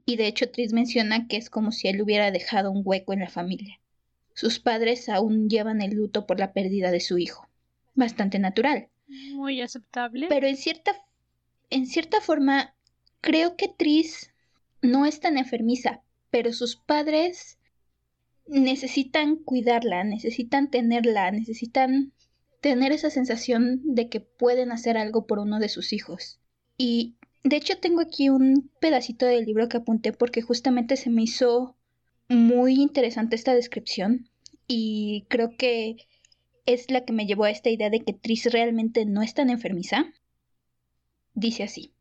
Y 0.07 0.17
de 0.17 0.27
hecho 0.27 0.51
Tris 0.51 0.73
menciona 0.73 1.29
que 1.29 1.37
es 1.37 1.51
como 1.51 1.71
si 1.71 1.89
él 1.89 2.01
hubiera 2.01 2.31
dejado 2.31 2.71
un 2.71 2.83
hueco 2.85 3.13
en 3.13 3.21
la 3.21 3.29
familia. 3.29 3.79
Sus 4.35 4.59
padres 4.59 5.09
aún 5.09 5.49
llevan 5.49 5.83
el 5.83 5.95
luto 5.95 6.27
por 6.27 6.39
la 6.39 6.53
pérdida 6.53 6.91
de 6.91 7.01
su 7.01 7.19
hijo. 7.19 7.49
Bastante 7.95 8.39
natural. 8.39 8.89
Muy 9.35 9.61
aceptable. 9.61 10.27
Pero 10.29 10.47
en 10.47 10.57
cierta, 10.57 10.93
en 11.69 11.87
cierta 11.87 12.21
forma, 12.21 12.75
creo 13.21 13.57
que 13.57 13.69
Tris 13.69 14.33
no 14.81 15.05
es 15.05 15.21
tan 15.21 15.37
enfermiza, 15.37 16.03
pero 16.31 16.53
sus 16.53 16.77
padres 16.77 17.59
necesitan 18.47 19.37
cuidarla, 19.37 20.05
necesitan 20.05 20.71
tenerla, 20.71 21.31
necesitan 21.31 22.13
tener 22.61 22.93
esa 22.93 23.11
sensación 23.11 23.81
de 23.85 24.09
que 24.09 24.21
pueden 24.21 24.73
hacer 24.73 24.97
algo 24.97 25.27
por 25.27 25.39
uno 25.39 25.59
de 25.59 25.69
sus 25.69 25.93
hijos. 25.93 26.41
Y 26.79 27.17
de 27.45 27.57
hecho 27.57 27.79
tengo 27.79 28.01
aquí 28.01 28.29
un 28.29 28.71
pedacito 28.81 29.27
del 29.27 29.45
libro 29.45 29.69
que 29.69 29.79
apunté 29.79 30.13
porque 30.13 30.43
justamente 30.43 30.97
se 30.97 31.11
me 31.11 31.23
hizo 31.23 31.77
muy 32.29 32.81
interesante 32.81 33.37
esta 33.37 33.55
descripción 33.55 34.31
y 34.67 35.27
creo 35.29 35.57
que 35.57 36.07
es 36.67 36.91
la 36.91 37.05
que 37.05 37.13
me 37.13 37.27
llevó 37.27 37.45
a 37.45 37.51
esta 37.51 37.71
idea 37.71 37.91
de 37.91 38.01
que 38.01 38.13
Tris 38.13 38.47
realmente 38.53 39.05
no 39.05 39.23
es 39.23 39.35
tan 39.35 39.51
enfermiza. 39.51 40.13
Dice 41.35 41.65
así. 41.65 41.93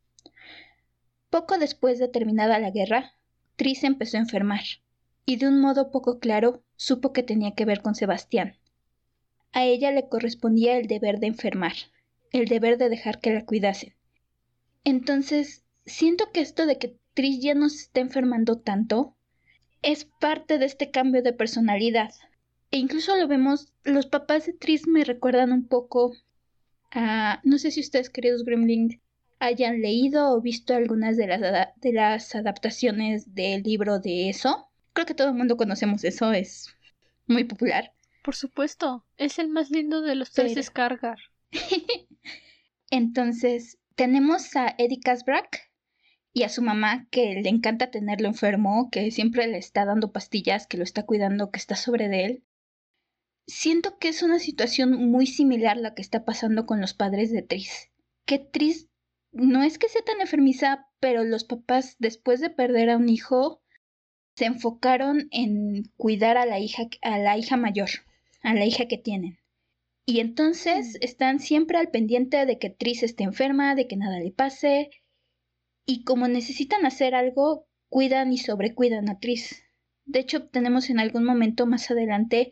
Poco 1.30 1.58
después 1.58 1.98
de 1.98 2.08
terminada 2.08 2.60
la 2.60 2.72
guerra, 2.72 3.14
Tris 3.56 3.84
empezó 3.84 4.18
a 4.18 4.22
enfermar, 4.22 4.62
y 5.26 5.38
de 5.38 5.48
un 5.48 5.60
modo 5.60 5.92
poco 5.92 6.20
claro 6.20 6.64
supo 6.76 7.14
que 7.14 7.24
tenía 7.24 7.54
que 7.54 7.66
ver 7.66 7.82
con 7.82 7.96
Sebastián. 7.96 8.56
A 9.54 9.66
ella 9.66 9.92
le 9.92 10.08
correspondía 10.08 10.78
el 10.78 10.88
deber 10.88 11.20
de 11.20 11.28
enfermar, 11.28 11.74
el 12.32 12.48
deber 12.48 12.78
de 12.78 12.90
dejar 12.90 13.20
que 13.20 13.34
la 13.34 13.46
cuidasen. 13.46 13.94
Entonces, 14.84 15.64
siento 15.86 16.32
que 16.32 16.42
esto 16.42 16.66
de 16.66 16.78
que 16.78 16.98
Tris 17.14 17.42
ya 17.42 17.54
no 17.54 17.70
se 17.70 17.84
está 17.84 18.00
enfermando 18.00 18.60
tanto 18.60 19.16
es 19.82 20.06
parte 20.06 20.58
de 20.58 20.66
este 20.66 20.92
cambio 20.92 21.22
de 21.22 21.34
personalidad. 21.34 22.12
E 22.72 22.78
incluso 22.78 23.16
lo 23.18 23.28
vemos, 23.28 23.74
los 23.84 24.06
papás 24.06 24.46
de 24.46 24.54
Tris 24.54 24.88
me 24.88 25.04
recuerdan 25.04 25.52
un 25.52 25.68
poco 25.68 26.14
a, 26.92 27.42
no 27.44 27.58
sé 27.58 27.72
si 27.72 27.82
ustedes, 27.82 28.10
queridos 28.10 28.44
Gremlin, 28.44 29.02
hayan 29.40 29.82
leído 29.82 30.34
o 30.34 30.42
visto 30.42 30.74
algunas 30.76 31.18
de 31.18 31.28
las, 31.28 31.70
de 31.78 31.94
las 31.94 32.36
adaptaciones 32.36 33.34
del 33.34 33.64
libro 33.64 34.00
de 34.00 34.30
eso. 34.30 34.71
Creo 34.94 35.06
que 35.06 35.14
todo 35.14 35.30
el 35.30 35.36
mundo 35.36 35.58
conocemos 35.58 36.04
eso, 36.04 36.32
es 36.34 36.76
muy 37.28 37.44
popular. 37.46 37.94
Por 38.24 38.36
supuesto, 38.36 39.06
es 39.18 39.40
el 39.40 39.50
más 39.50 39.72
lindo 39.72 40.02
de 40.02 40.16
los 40.16 40.32
tres 40.32 40.64
Scargar. 40.66 41.18
Entonces, 42.90 43.80
tenemos 43.96 44.56
a 44.56 44.76
Eddie 44.78 45.00
Casbrack 45.00 45.72
y 46.34 46.44
a 46.44 46.50
su 46.50 46.62
mamá 46.62 47.08
que 47.10 47.42
le 47.42 47.50
encanta 47.50 47.92
tenerlo 47.92 48.28
enfermo, 48.28 48.90
que 48.92 49.12
siempre 49.12 49.48
le 49.48 49.58
está 49.58 49.86
dando 49.86 50.12
pastillas, 50.12 50.68
que 50.68 50.78
lo 50.78 50.84
está 50.84 51.04
cuidando, 51.04 51.52
que 51.52 51.60
está 51.60 51.76
sobre 51.76 52.10
de 52.10 52.26
él. 52.26 52.44
Siento 53.48 53.98
que 53.98 54.10
es 54.10 54.22
una 54.22 54.40
situación 54.40 55.10
muy 55.10 55.26
similar 55.26 55.78
a 55.78 55.82
la 55.82 55.94
que 55.94 56.02
está 56.02 56.24
pasando 56.24 56.66
con 56.66 56.80
los 56.80 56.94
padres 56.94 57.32
de 57.32 57.42
Tris. 57.42 57.90
Que 58.26 58.40
Tris 58.40 58.88
no 59.32 59.64
es 59.64 59.78
que 59.78 59.90
sea 59.90 60.04
tan 60.04 60.22
enfermiza, 60.22 60.88
pero 61.00 61.24
los 61.24 61.44
papás, 61.44 61.96
después 62.00 62.40
de 62.40 62.50
perder 62.50 62.90
a 62.90 62.98
un 62.98 63.10
hijo, 63.10 63.62
se 64.42 64.48
enfocaron 64.48 65.28
en 65.30 65.84
cuidar 65.98 66.36
a 66.36 66.48
la 66.48 66.58
hija, 66.58 66.88
a 67.04 67.20
la 67.20 67.38
hija 67.38 67.58
mayor 67.58 67.90
a 68.42 68.56
la 68.56 68.66
hija 68.66 68.88
que 68.88 68.98
tienen. 68.98 69.38
Y 70.08 70.20
entonces 70.20 70.96
mm. 70.96 70.98
están 71.02 71.40
siempre 71.40 71.78
al 71.78 71.92
pendiente 71.92 72.44
de 72.48 72.58
que 72.58 72.72
Tris 72.72 73.04
esté 73.04 73.24
enferma, 73.24 73.76
de 73.76 73.88
que 73.88 73.98
nada 73.98 74.20
le 74.20 74.32
pase. 74.32 74.90
Y 75.86 76.06
como 76.06 76.28
necesitan 76.28 76.88
hacer 76.88 77.14
algo, 77.14 77.68
cuidan 77.88 78.34
y 78.34 78.40
sobrecuidan 78.40 79.10
a 79.10 79.20
Tris. 79.20 79.62
De 80.06 80.22
hecho, 80.22 80.48
tenemos 80.48 80.90
en 80.90 81.00
algún 81.00 81.24
momento 81.24 81.68
más 81.68 81.92
adelante 81.92 82.50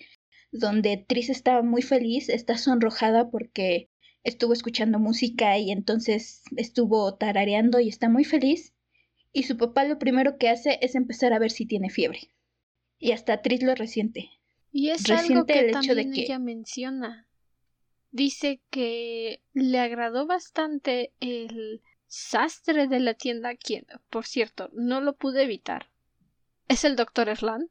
donde 0.52 0.96
Tris 0.96 1.32
está 1.32 1.64
muy 1.64 1.82
feliz, 1.82 2.30
está 2.30 2.56
sonrojada 2.56 3.32
porque 3.32 3.90
estuvo 4.24 4.54
escuchando 4.54 5.00
música 5.00 5.58
y 5.58 5.72
entonces 5.72 6.44
estuvo 6.56 7.16
tarareando 7.16 7.80
y 7.80 7.90
está 7.90 8.10
muy 8.10 8.26
feliz. 8.26 8.76
Y 9.32 9.43
su 9.43 9.57
papá 9.57 9.84
lo 9.86 9.99
primero 9.99 10.38
que 10.38 10.49
hace 10.49 10.80
es 10.82 10.95
empezar 10.95 11.34
a 11.34 11.39
ver 11.39 11.51
si 11.51 11.65
tiene 11.65 11.89
fiebre. 11.89 12.34
Y 12.97 13.11
hasta 13.11 13.41
Tris 13.41 13.63
lo 13.63 13.75
resiente. 13.75 14.30
Y 14.71 14.89
es 14.89 15.09
algo 15.09 15.45
que 15.45 15.71
también 15.71 16.13
ella 16.13 16.39
menciona. 16.39 17.27
Dice 18.11 18.61
que 18.69 19.43
le 19.53 19.80
agradó 19.80 20.25
bastante 20.25 21.13
el 21.19 21.82
sastre 22.07 22.88
de 22.88 22.99
la 22.99 23.13
tienda, 23.13 23.55
quien, 23.55 23.86
por 24.09 24.25
cierto, 24.25 24.69
no 24.73 24.99
lo 24.99 25.15
pude 25.15 25.43
evitar. 25.43 25.91
¿Es 26.67 26.84
el 26.84 26.95
doctor 26.95 27.30
Erland? 27.30 27.69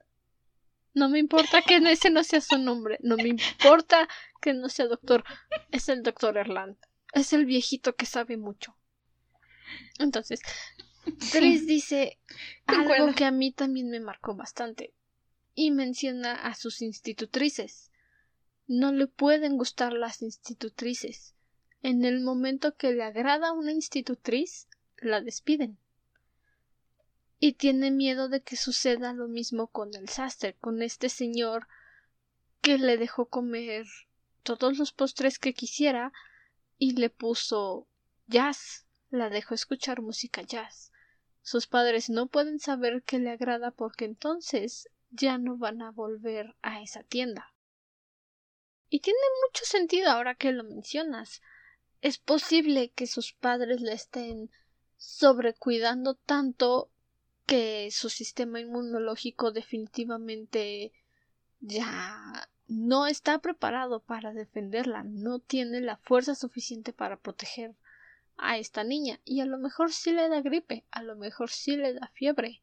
No 0.94 1.08
me 1.08 1.18
importa 1.18 1.62
que 1.62 1.76
ese 1.76 2.10
no 2.10 2.24
sea 2.24 2.40
su 2.40 2.58
nombre, 2.58 2.98
no 3.02 3.16
me 3.16 3.28
importa 3.28 4.08
que 4.40 4.54
no 4.54 4.68
sea 4.68 4.86
doctor, 4.86 5.24
es 5.70 5.88
el 5.88 6.02
doctor 6.02 6.36
Erland. 6.36 6.76
Es 7.12 7.32
el 7.32 7.46
viejito 7.46 7.94
que 7.94 8.06
sabe 8.06 8.36
mucho. 8.36 8.76
Entonces, 9.98 10.40
Tris 11.32 11.66
dice 11.66 12.18
algo 12.66 13.14
que 13.14 13.24
a 13.24 13.30
mí 13.30 13.52
también 13.52 13.90
me 13.90 14.00
marcó 14.00 14.34
bastante 14.34 14.92
y 15.54 15.70
menciona 15.70 16.34
a 16.34 16.54
sus 16.54 16.82
institutrices. 16.82 17.90
No 18.66 18.92
le 18.92 19.06
pueden 19.06 19.56
gustar 19.56 19.92
las 19.92 20.22
institutrices. 20.22 21.34
En 21.82 22.04
el 22.04 22.20
momento 22.20 22.76
que 22.76 22.92
le 22.92 23.02
agrada 23.02 23.52
una 23.52 23.72
institutriz, 23.72 24.68
la 24.98 25.20
despiden. 25.20 25.78
Y 27.40 27.54
tiene 27.54 27.90
miedo 27.90 28.28
de 28.28 28.40
que 28.40 28.56
suceda 28.56 29.12
lo 29.12 29.28
mismo 29.28 29.68
con 29.68 29.94
el 29.94 30.08
sastre, 30.08 30.54
con 30.54 30.82
este 30.82 31.08
señor 31.08 31.66
que 32.60 32.78
le 32.78 32.96
dejó 32.96 33.26
comer 33.26 33.86
todos 34.42 34.78
los 34.78 34.92
postres 34.92 35.38
que 35.38 35.54
quisiera 35.54 36.12
y 36.78 36.92
le 36.92 37.10
puso 37.10 37.86
jazz, 38.26 38.86
la 39.10 39.28
dejó 39.30 39.54
escuchar 39.54 40.02
música 40.02 40.42
jazz. 40.42 40.92
Sus 41.48 41.66
padres 41.66 42.10
no 42.10 42.26
pueden 42.26 42.58
saber 42.58 43.02
que 43.04 43.18
le 43.18 43.30
agrada 43.30 43.70
porque 43.70 44.04
entonces 44.04 44.90
ya 45.08 45.38
no 45.38 45.56
van 45.56 45.80
a 45.80 45.90
volver 45.90 46.54
a 46.60 46.82
esa 46.82 47.02
tienda. 47.04 47.54
Y 48.90 49.00
tiene 49.00 49.18
mucho 49.46 49.64
sentido 49.64 50.10
ahora 50.10 50.34
que 50.34 50.52
lo 50.52 50.62
mencionas. 50.62 51.40
es 52.02 52.18
posible 52.18 52.90
que 52.90 53.06
sus 53.06 53.32
padres 53.32 53.80
le 53.80 53.94
estén 53.94 54.50
sobrecuidando 54.98 56.16
tanto 56.16 56.90
que 57.46 57.88
su 57.92 58.10
sistema 58.10 58.60
inmunológico 58.60 59.50
definitivamente 59.50 60.92
ya 61.60 62.46
no 62.66 63.06
está 63.06 63.38
preparado 63.38 64.00
para 64.00 64.34
defenderla, 64.34 65.02
no 65.02 65.38
tiene 65.38 65.80
la 65.80 65.96
fuerza 65.96 66.34
suficiente 66.34 66.92
para 66.92 67.16
proteger 67.16 67.74
a 68.38 68.58
esta 68.58 68.84
niña 68.84 69.20
y 69.24 69.40
a 69.40 69.46
lo 69.46 69.58
mejor 69.58 69.92
sí 69.92 70.12
le 70.12 70.28
da 70.28 70.40
gripe, 70.40 70.84
a 70.90 71.02
lo 71.02 71.16
mejor 71.16 71.50
sí 71.50 71.76
le 71.76 71.94
da 71.94 72.10
fiebre. 72.14 72.62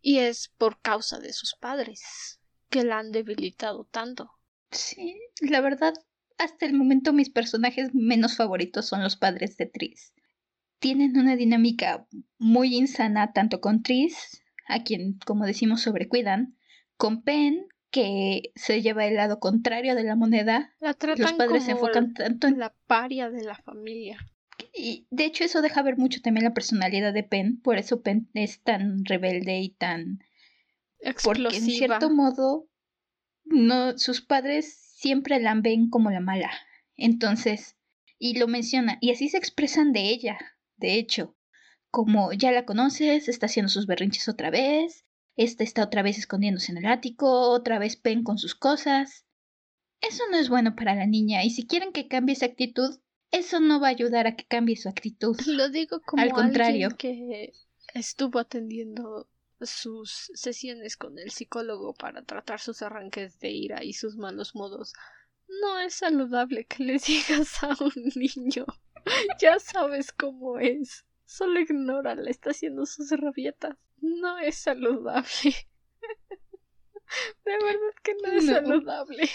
Y 0.00 0.18
es 0.18 0.48
por 0.56 0.80
causa 0.80 1.18
de 1.18 1.32
sus 1.32 1.54
padres 1.54 2.40
que 2.70 2.84
la 2.84 2.98
han 2.98 3.12
debilitado 3.12 3.84
tanto. 3.84 4.30
Sí, 4.70 5.20
la 5.40 5.60
verdad, 5.60 5.94
hasta 6.38 6.66
el 6.66 6.74
momento 6.74 7.12
mis 7.12 7.30
personajes 7.30 7.94
menos 7.94 8.36
favoritos 8.36 8.86
son 8.86 9.02
los 9.02 9.16
padres 9.16 9.56
de 9.56 9.66
Tris. 9.66 10.14
Tienen 10.78 11.18
una 11.18 11.34
dinámica 11.34 12.06
muy 12.38 12.76
insana 12.76 13.32
tanto 13.32 13.60
con 13.60 13.82
Tris, 13.82 14.42
a 14.68 14.84
quien, 14.84 15.18
como 15.26 15.44
decimos, 15.44 15.82
sobrecuidan, 15.82 16.56
con 16.96 17.22
Pen, 17.22 17.66
que 17.90 18.52
se 18.54 18.82
lleva 18.82 19.06
el 19.06 19.16
lado 19.16 19.40
contrario 19.40 19.94
de 19.94 20.04
la 20.04 20.14
moneda. 20.14 20.74
La 20.78 20.94
tratan 20.94 21.22
los 21.22 21.32
padres 21.32 21.64
se 21.64 21.72
enfocan 21.72 22.12
tanto 22.12 22.46
en 22.46 22.58
la 22.58 22.74
paria 22.86 23.30
de 23.30 23.44
la 23.44 23.56
familia. 23.56 24.18
Y 24.78 25.06
de 25.10 25.24
hecho 25.24 25.44
eso 25.44 25.60
deja 25.60 25.82
ver 25.82 25.96
mucho 25.96 26.20
también 26.22 26.44
la 26.44 26.54
personalidad 26.54 27.12
de 27.12 27.24
Pen, 27.24 27.60
por 27.60 27.78
eso 27.78 28.00
Pen 28.00 28.30
es 28.34 28.62
tan 28.62 29.04
rebelde 29.04 29.58
y 29.58 29.70
tan... 29.70 30.20
Porque 31.22 31.42
en 31.42 31.54
Explosiva. 31.56 31.98
cierto 31.98 32.10
modo 32.10 32.68
no, 33.44 33.98
sus 33.98 34.20
padres 34.20 34.74
siempre 34.94 35.40
la 35.40 35.54
ven 35.54 35.90
como 35.90 36.10
la 36.10 36.20
mala. 36.20 36.50
Entonces, 36.96 37.76
y 38.18 38.38
lo 38.38 38.46
menciona, 38.46 38.98
y 39.00 39.10
así 39.10 39.28
se 39.28 39.38
expresan 39.38 39.92
de 39.92 40.10
ella, 40.10 40.38
de 40.76 40.94
hecho, 40.94 41.36
como 41.90 42.32
ya 42.32 42.52
la 42.52 42.64
conoces, 42.64 43.28
está 43.28 43.46
haciendo 43.46 43.68
sus 43.68 43.86
berrinches 43.86 44.28
otra 44.28 44.50
vez, 44.50 45.04
esta 45.36 45.64
está 45.64 45.84
otra 45.84 46.02
vez 46.02 46.18
escondiéndose 46.18 46.72
en 46.72 46.78
el 46.78 46.86
ático, 46.86 47.50
otra 47.50 47.78
vez 47.78 47.96
Pen 47.96 48.24
con 48.24 48.38
sus 48.38 48.54
cosas. 48.54 49.24
Eso 50.00 50.24
no 50.30 50.36
es 50.36 50.48
bueno 50.48 50.76
para 50.76 50.94
la 50.94 51.06
niña, 51.06 51.44
y 51.44 51.50
si 51.50 51.66
quieren 51.66 51.92
que 51.92 52.08
cambie 52.08 52.34
esa 52.34 52.46
actitud, 52.46 52.98
eso 53.30 53.60
no 53.60 53.80
va 53.80 53.88
a 53.88 53.90
ayudar 53.90 54.26
a 54.26 54.36
que 54.36 54.44
cambie 54.46 54.76
su 54.76 54.88
actitud. 54.88 55.36
Lo 55.46 55.68
digo 55.68 56.00
como 56.02 56.22
Al 56.22 56.32
contrario. 56.32 56.88
alguien 56.88 56.96
que 56.96 57.52
estuvo 57.94 58.38
atendiendo 58.38 59.28
sus 59.60 60.30
sesiones 60.34 60.96
con 60.96 61.18
el 61.18 61.30
psicólogo 61.30 61.94
para 61.94 62.22
tratar 62.22 62.60
sus 62.60 62.82
arranques 62.82 63.38
de 63.40 63.50
ira 63.50 63.82
y 63.84 63.92
sus 63.92 64.16
malos 64.16 64.54
modos. 64.54 64.92
No 65.62 65.78
es 65.80 65.94
saludable 65.94 66.64
que 66.66 66.84
le 66.84 66.92
digas 67.06 67.62
a 67.62 67.76
un 67.80 67.92
niño. 68.14 68.66
Ya 69.40 69.58
sabes 69.58 70.12
cómo 70.12 70.58
es. 70.58 71.06
Solo 71.24 71.60
ignórala, 71.60 72.28
está 72.28 72.50
haciendo 72.50 72.84
sus 72.84 73.10
rabietas. 73.12 73.76
No 74.00 74.38
es 74.38 74.56
saludable. 74.56 75.54
De 77.44 77.52
verdad 77.52 77.94
que 78.02 78.14
no 78.22 78.32
es 78.32 78.44
No. 78.44 78.52
saludable. 78.52 79.28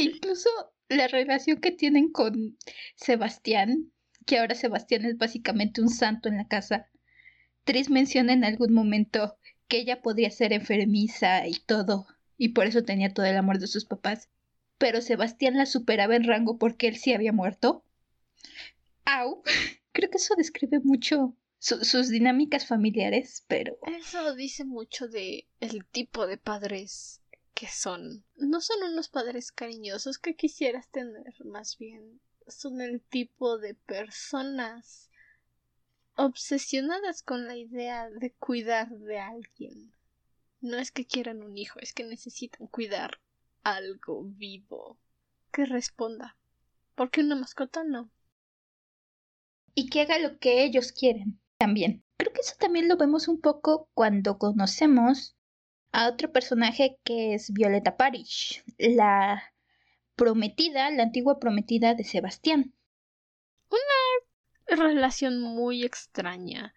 Incluso 0.00 0.48
la 0.88 1.06
relación 1.08 1.60
que 1.60 1.70
tienen 1.70 2.10
con 2.10 2.56
Sebastián, 2.96 3.92
que 4.26 4.38
ahora 4.38 4.54
Sebastián 4.54 5.04
es 5.04 5.16
básicamente 5.16 5.80
un 5.80 5.88
santo 5.88 6.28
en 6.28 6.36
la 6.36 6.46
casa. 6.48 6.86
Tris 7.64 7.90
menciona 7.90 8.32
en 8.32 8.44
algún 8.44 8.72
momento 8.72 9.36
que 9.68 9.78
ella 9.78 10.02
podría 10.02 10.30
ser 10.30 10.52
enfermiza 10.52 11.46
y 11.46 11.54
todo, 11.66 12.06
y 12.36 12.48
por 12.50 12.66
eso 12.66 12.82
tenía 12.82 13.12
todo 13.14 13.26
el 13.26 13.36
amor 13.36 13.58
de 13.58 13.66
sus 13.68 13.84
papás. 13.84 14.28
Pero 14.78 15.00
Sebastián 15.02 15.56
la 15.56 15.66
superaba 15.66 16.16
en 16.16 16.24
rango 16.24 16.58
porque 16.58 16.88
él 16.88 16.96
sí 16.96 17.12
había 17.12 17.32
muerto. 17.32 17.84
Au. 19.04 19.42
Creo 19.92 20.08
que 20.10 20.16
eso 20.18 20.34
describe 20.36 20.80
mucho 20.82 21.36
su- 21.58 21.84
sus 21.84 22.08
dinámicas 22.08 22.66
familiares, 22.66 23.44
pero 23.48 23.76
Eso 23.98 24.34
dice 24.34 24.64
mucho 24.64 25.08
de 25.08 25.46
el 25.60 25.84
tipo 25.84 26.26
de 26.26 26.38
padres 26.38 27.19
son. 27.68 28.24
No 28.36 28.60
son 28.60 28.82
unos 28.82 29.08
padres 29.08 29.52
cariñosos 29.52 30.18
que 30.18 30.36
quisieras 30.36 30.88
tener, 30.88 31.34
más 31.44 31.78
bien 31.78 32.20
son 32.46 32.80
el 32.80 33.00
tipo 33.00 33.58
de 33.58 33.74
personas 33.74 35.10
obsesionadas 36.16 37.22
con 37.22 37.46
la 37.46 37.56
idea 37.56 38.10
de 38.10 38.32
cuidar 38.32 38.90
de 38.90 39.18
alguien. 39.20 39.92
No 40.60 40.76
es 40.78 40.90
que 40.90 41.06
quieran 41.06 41.42
un 41.42 41.56
hijo, 41.56 41.78
es 41.80 41.94
que 41.94 42.04
necesitan 42.04 42.66
cuidar 42.66 43.20
algo 43.62 44.24
vivo 44.24 44.98
que 45.52 45.64
responda. 45.64 46.36
Porque 46.94 47.20
una 47.20 47.36
mascota 47.36 47.82
no. 47.84 48.10
y 49.74 49.88
que 49.88 50.02
haga 50.02 50.18
lo 50.18 50.38
que 50.38 50.64
ellos 50.64 50.92
quieren 50.92 51.40
también. 51.58 52.04
Creo 52.18 52.32
que 52.32 52.40
eso 52.40 52.54
también 52.58 52.88
lo 52.88 52.96
vemos 52.96 53.28
un 53.28 53.40
poco 53.40 53.88
cuando 53.94 54.36
conocemos 54.38 55.36
a 55.92 56.08
otro 56.08 56.32
personaje 56.32 56.98
que 57.04 57.34
es 57.34 57.52
Violeta 57.52 57.96
Parish, 57.96 58.62
la 58.78 59.42
prometida, 60.16 60.90
la 60.90 61.02
antigua 61.02 61.38
prometida 61.38 61.94
de 61.94 62.04
Sebastián. 62.04 62.74
relación 64.68 65.40
muy 65.40 65.82
extraña. 65.82 66.74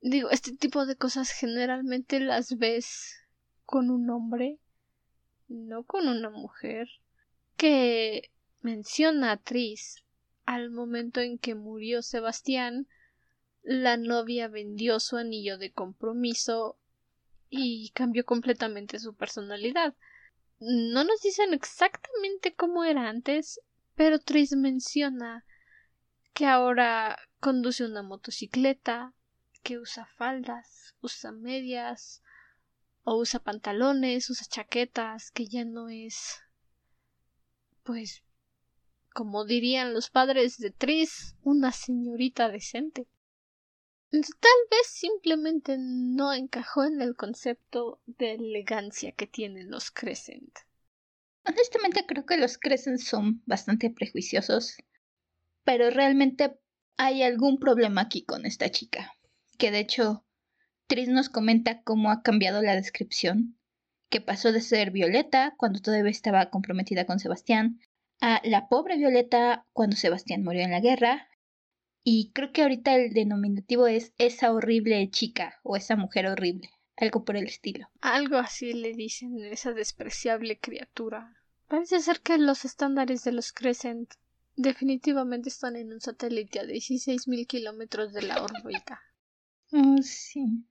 Digo, 0.00 0.30
este 0.30 0.52
tipo 0.54 0.84
de 0.84 0.96
cosas 0.96 1.30
generalmente 1.30 2.20
las 2.20 2.58
ves 2.58 3.16
con 3.64 3.90
un 3.90 4.10
hombre, 4.10 4.58
no 5.48 5.84
con 5.84 6.06
una 6.06 6.30
mujer, 6.30 6.88
que 7.56 8.30
menciona 8.60 9.32
a 9.32 9.36
Tris 9.38 10.04
al 10.44 10.70
momento 10.70 11.20
en 11.20 11.38
que 11.38 11.54
murió 11.54 12.02
Sebastián, 12.02 12.86
la 13.62 13.96
novia 13.96 14.48
vendió 14.48 15.00
su 15.00 15.16
anillo 15.16 15.58
de 15.58 15.72
compromiso 15.72 16.78
y 17.50 17.90
cambió 17.90 18.24
completamente 18.24 18.98
su 18.98 19.14
personalidad. 19.14 19.94
No 20.60 21.04
nos 21.04 21.20
dicen 21.22 21.54
exactamente 21.54 22.54
cómo 22.54 22.84
era 22.84 23.08
antes, 23.08 23.60
pero 23.94 24.18
Tris 24.18 24.56
menciona 24.56 25.44
que 26.34 26.46
ahora 26.46 27.18
conduce 27.40 27.84
una 27.84 28.02
motocicleta, 28.02 29.14
que 29.62 29.78
usa 29.78 30.06
faldas, 30.16 30.94
usa 31.00 31.32
medias, 31.32 32.22
o 33.02 33.16
usa 33.16 33.40
pantalones, 33.40 34.28
usa 34.30 34.46
chaquetas, 34.48 35.30
que 35.30 35.46
ya 35.46 35.64
no 35.64 35.88
es, 35.88 36.40
pues, 37.82 38.22
como 39.14 39.44
dirían 39.44 39.94
los 39.94 40.10
padres 40.10 40.58
de 40.58 40.70
Tris, 40.70 41.34
una 41.42 41.72
señorita 41.72 42.48
decente. 42.48 43.08
Tal 44.10 44.22
vez 44.70 44.86
simplemente 44.86 45.76
no 45.78 46.32
encajó 46.32 46.84
en 46.84 47.02
el 47.02 47.14
concepto 47.14 48.00
de 48.06 48.34
elegancia 48.34 49.12
que 49.12 49.26
tienen 49.26 49.70
los 49.70 49.90
Crescent. 49.90 50.60
Honestamente 51.44 52.06
creo 52.06 52.24
que 52.24 52.38
los 52.38 52.56
Crescent 52.56 52.98
son 52.98 53.42
bastante 53.44 53.90
prejuiciosos, 53.90 54.76
pero 55.62 55.90
realmente 55.90 56.58
hay 56.96 57.22
algún 57.22 57.58
problema 57.58 58.02
aquí 58.02 58.24
con 58.24 58.46
esta 58.46 58.70
chica, 58.70 59.12
que 59.58 59.70
de 59.70 59.80
hecho 59.80 60.24
Tris 60.86 61.08
nos 61.08 61.28
comenta 61.28 61.82
cómo 61.82 62.10
ha 62.10 62.22
cambiado 62.22 62.62
la 62.62 62.76
descripción, 62.76 63.58
que 64.08 64.22
pasó 64.22 64.52
de 64.52 64.62
ser 64.62 64.90
Violeta 64.90 65.54
cuando 65.58 65.80
todavía 65.80 66.10
estaba 66.10 66.48
comprometida 66.48 67.04
con 67.04 67.18
Sebastián, 67.18 67.78
a 68.22 68.40
la 68.42 68.68
pobre 68.68 68.96
Violeta 68.96 69.66
cuando 69.74 69.96
Sebastián 69.96 70.42
murió 70.42 70.62
en 70.62 70.70
la 70.70 70.80
guerra, 70.80 71.28
y 72.10 72.30
creo 72.32 72.52
que 72.52 72.62
ahorita 72.62 72.94
el 72.94 73.12
denominativo 73.12 73.86
es 73.86 74.14
esa 74.16 74.50
horrible 74.50 75.10
chica 75.10 75.60
o 75.62 75.76
esa 75.76 75.94
mujer 75.94 76.26
horrible, 76.26 76.70
algo 76.96 77.22
por 77.22 77.36
el 77.36 77.44
estilo. 77.44 77.90
Algo 78.00 78.38
así 78.38 78.72
le 78.72 78.94
dicen 78.94 79.38
esa 79.44 79.74
despreciable 79.74 80.58
criatura. 80.58 81.36
Parece 81.66 82.00
ser 82.00 82.20
que 82.20 82.38
los 82.38 82.64
estándares 82.64 83.24
de 83.24 83.32
los 83.32 83.52
Crescent 83.52 84.14
definitivamente 84.56 85.50
están 85.50 85.76
en 85.76 85.92
un 85.92 86.00
satélite 86.00 86.60
a 86.60 86.64
16.000 86.64 87.46
kilómetros 87.46 88.14
de 88.14 88.22
la 88.22 88.42
órbita. 88.42 89.02
Oh, 89.72 89.98
sí. 90.00 90.64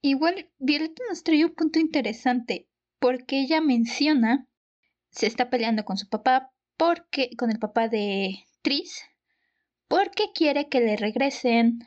Igual, 0.00 0.50
Violeta 0.58 1.00
nos 1.08 1.22
trae 1.22 1.44
un 1.44 1.54
punto 1.54 1.78
interesante, 1.78 2.68
porque 2.98 3.40
ella 3.40 3.60
menciona, 3.60 4.48
se 5.10 5.28
está 5.28 5.48
peleando 5.48 5.84
con 5.84 5.96
su 5.96 6.08
papá, 6.08 6.52
porque, 6.76 7.30
con 7.36 7.52
el 7.52 7.60
papá 7.60 7.86
de 7.86 8.40
Tris, 8.62 9.04
porque 9.88 10.24
quiere 10.34 10.68
que 10.68 10.80
le 10.80 10.96
regresen 10.96 11.80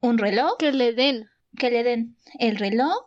un 0.00 0.18
reloj, 0.18 0.56
Que 0.58 0.72
le 0.72 0.92
den. 0.92 1.28
que 1.56 1.70
le 1.70 1.82
den 1.84 2.16
el 2.38 2.56
reloj, 2.56 3.04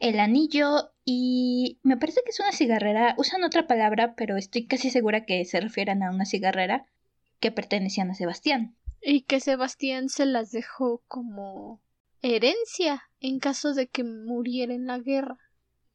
el 0.00 0.20
anillo 0.20 0.92
y 1.04 1.78
me 1.82 1.96
parece 1.96 2.20
que 2.24 2.30
es 2.30 2.40
una 2.40 2.52
cigarrera, 2.52 3.14
usan 3.18 3.44
otra 3.44 3.66
palabra, 3.66 4.14
pero 4.16 4.36
estoy 4.36 4.66
casi 4.66 4.90
segura 4.90 5.24
que 5.24 5.44
se 5.44 5.60
refieren 5.60 6.02
a 6.02 6.10
una 6.10 6.24
cigarrera 6.24 6.86
que 7.40 7.52
pertenecían 7.52 8.10
a 8.10 8.14
Sebastián. 8.14 8.76
Y 9.02 9.22
que 9.22 9.40
Sebastián 9.40 10.08
se 10.08 10.24
las 10.26 10.50
dejó 10.50 11.02
como 11.08 11.82
herencia 12.22 13.02
en 13.20 13.38
caso 13.38 13.74
de 13.74 13.86
que 13.88 14.02
muriera 14.02 14.74
en 14.74 14.86
la 14.86 14.98
guerra. 14.98 15.36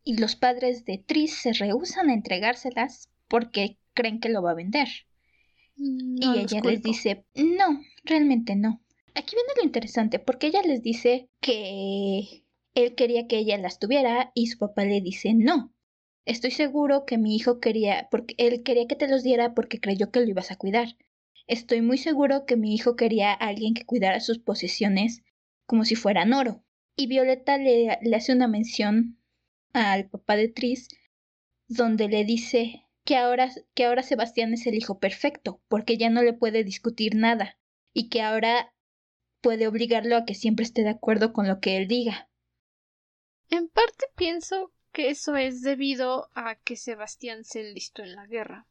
y 0.03 0.17
los 0.17 0.35
padres 0.35 0.85
de 0.85 0.97
Tris 0.97 1.35
se 1.41 1.53
rehúsan 1.53 2.09
a 2.09 2.13
entregárselas 2.13 3.09
porque 3.27 3.77
creen 3.93 4.19
que 4.19 4.29
lo 4.29 4.41
va 4.41 4.51
a 4.51 4.55
vender. 4.55 4.87
No 5.79 6.35
y 6.35 6.39
ella 6.39 6.61
les 6.61 6.83
dice, 6.83 7.25
no, 7.35 7.81
realmente 8.03 8.55
no. 8.55 8.81
Aquí 9.15 9.35
viene 9.35 9.53
lo 9.57 9.63
interesante, 9.63 10.19
porque 10.19 10.47
ella 10.47 10.61
les 10.61 10.81
dice 10.81 11.29
que 11.41 12.43
él 12.75 12.95
quería 12.95 13.27
que 13.27 13.37
ella 13.37 13.57
las 13.57 13.79
tuviera 13.79 14.31
y 14.35 14.47
su 14.47 14.57
papá 14.57 14.83
le 14.83 15.01
dice, 15.01 15.33
no. 15.33 15.73
Estoy 16.25 16.51
seguro 16.51 17.05
que 17.05 17.17
mi 17.17 17.35
hijo 17.35 17.59
quería, 17.59 18.07
porque 18.11 18.35
él 18.37 18.61
quería 18.63 18.87
que 18.87 18.95
te 18.95 19.07
los 19.07 19.23
diera 19.23 19.53
porque 19.53 19.79
creyó 19.79 20.11
que 20.11 20.19
lo 20.19 20.27
ibas 20.27 20.51
a 20.51 20.57
cuidar. 20.57 20.97
Estoy 21.47 21.81
muy 21.81 21.97
seguro 21.97 22.45
que 22.45 22.57
mi 22.57 22.75
hijo 22.75 22.95
quería 22.95 23.31
a 23.31 23.47
alguien 23.47 23.73
que 23.73 23.85
cuidara 23.85 24.19
sus 24.19 24.37
posesiones 24.37 25.23
como 25.65 25.85
si 25.85 25.95
fueran 25.95 26.33
oro. 26.33 26.63
Y 26.95 27.07
Violeta 27.07 27.57
le, 27.57 27.97
le 28.01 28.15
hace 28.15 28.33
una 28.33 28.47
mención 28.47 29.17
al 29.73 30.09
papá 30.09 30.35
de 30.35 30.49
Tris 30.49 30.89
donde 31.67 32.07
le 32.09 32.25
dice 32.25 32.83
que 33.09 33.17
ahora, 33.17 33.49
que 33.73 33.85
ahora 33.85 34.03
Sebastián 34.03 34.53
es 34.53 34.67
el 34.67 34.75
hijo 34.75 34.99
perfecto, 34.99 35.59
porque 35.67 35.97
ya 35.97 36.11
no 36.11 36.21
le 36.21 36.31
puede 36.31 36.63
discutir 36.63 37.15
nada, 37.15 37.57
y 37.91 38.07
que 38.07 38.21
ahora 38.21 38.71
puede 39.41 39.67
obligarlo 39.67 40.15
a 40.15 40.25
que 40.25 40.35
siempre 40.35 40.63
esté 40.63 40.83
de 40.83 40.91
acuerdo 40.91 41.33
con 41.33 41.47
lo 41.47 41.59
que 41.59 41.77
él 41.77 41.87
diga. 41.87 42.29
En 43.49 43.67
parte 43.67 44.05
pienso 44.15 44.71
que 44.91 45.09
eso 45.09 45.35
es 45.37 45.63
debido 45.63 46.29
a 46.35 46.53
que 46.53 46.75
Sebastián 46.75 47.45
se 47.45 47.67
enlistó 47.67 48.03
en 48.03 48.15
la 48.15 48.27
guerra. 48.27 48.67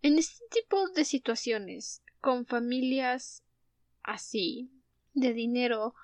En 0.00 0.18
este 0.18 0.44
tipo 0.50 0.88
de 0.88 1.04
situaciones, 1.04 2.02
con 2.20 2.46
familias 2.46 3.44
así, 4.02 4.72
de 5.14 5.34
dinero, 5.34 5.94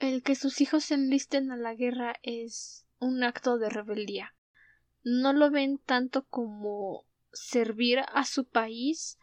el 0.00 0.24
que 0.24 0.34
sus 0.34 0.60
hijos 0.60 0.86
se 0.86 0.94
enlisten 0.94 1.52
a 1.52 1.56
la 1.56 1.76
guerra 1.76 2.16
es 2.24 2.84
un 2.98 3.22
acto 3.22 3.58
de 3.58 3.70
rebeldía. 3.70 4.35
No 5.08 5.32
lo 5.32 5.52
ven 5.52 5.78
tanto 5.78 6.24
como 6.24 7.04
servir 7.32 8.00
a 8.12 8.24
su 8.24 8.44
país, 8.44 9.20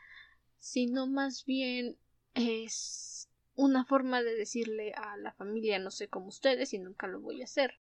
sino 0.58 1.08
más 1.08 1.44
bien 1.44 1.98
es 2.36 3.28
una 3.56 3.84
forma 3.84 4.24
de 4.24 4.34
decirle 4.34 4.94
a 4.94 5.18
la 5.18 5.34
familia 5.34 5.80
no 5.80 5.92
sé 5.92 6.08
como 6.08 6.28
ustedes 6.28 6.74
y 6.74 6.80
nunca 6.80 7.08
lo 7.08 7.20
voy 7.20 7.42
a 7.42 7.44
hacer. 7.44 7.82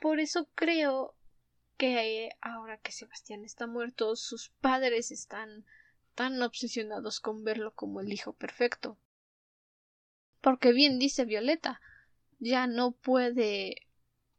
Por 0.00 0.18
eso 0.18 0.48
creo 0.56 1.14
que 1.76 2.30
ahora 2.40 2.78
que 2.78 2.90
Sebastián 2.90 3.44
está 3.44 3.68
muerto, 3.68 4.16
sus 4.16 4.48
padres 4.60 5.12
están 5.12 5.64
tan 6.16 6.42
obsesionados 6.42 7.20
con 7.20 7.44
verlo 7.44 7.72
como 7.72 8.00
el 8.00 8.12
hijo 8.12 8.32
perfecto. 8.32 8.98
Porque 10.40 10.72
bien 10.72 10.98
dice 10.98 11.24
Violeta, 11.24 11.80
ya 12.40 12.66
no 12.66 12.90
puede 12.90 13.85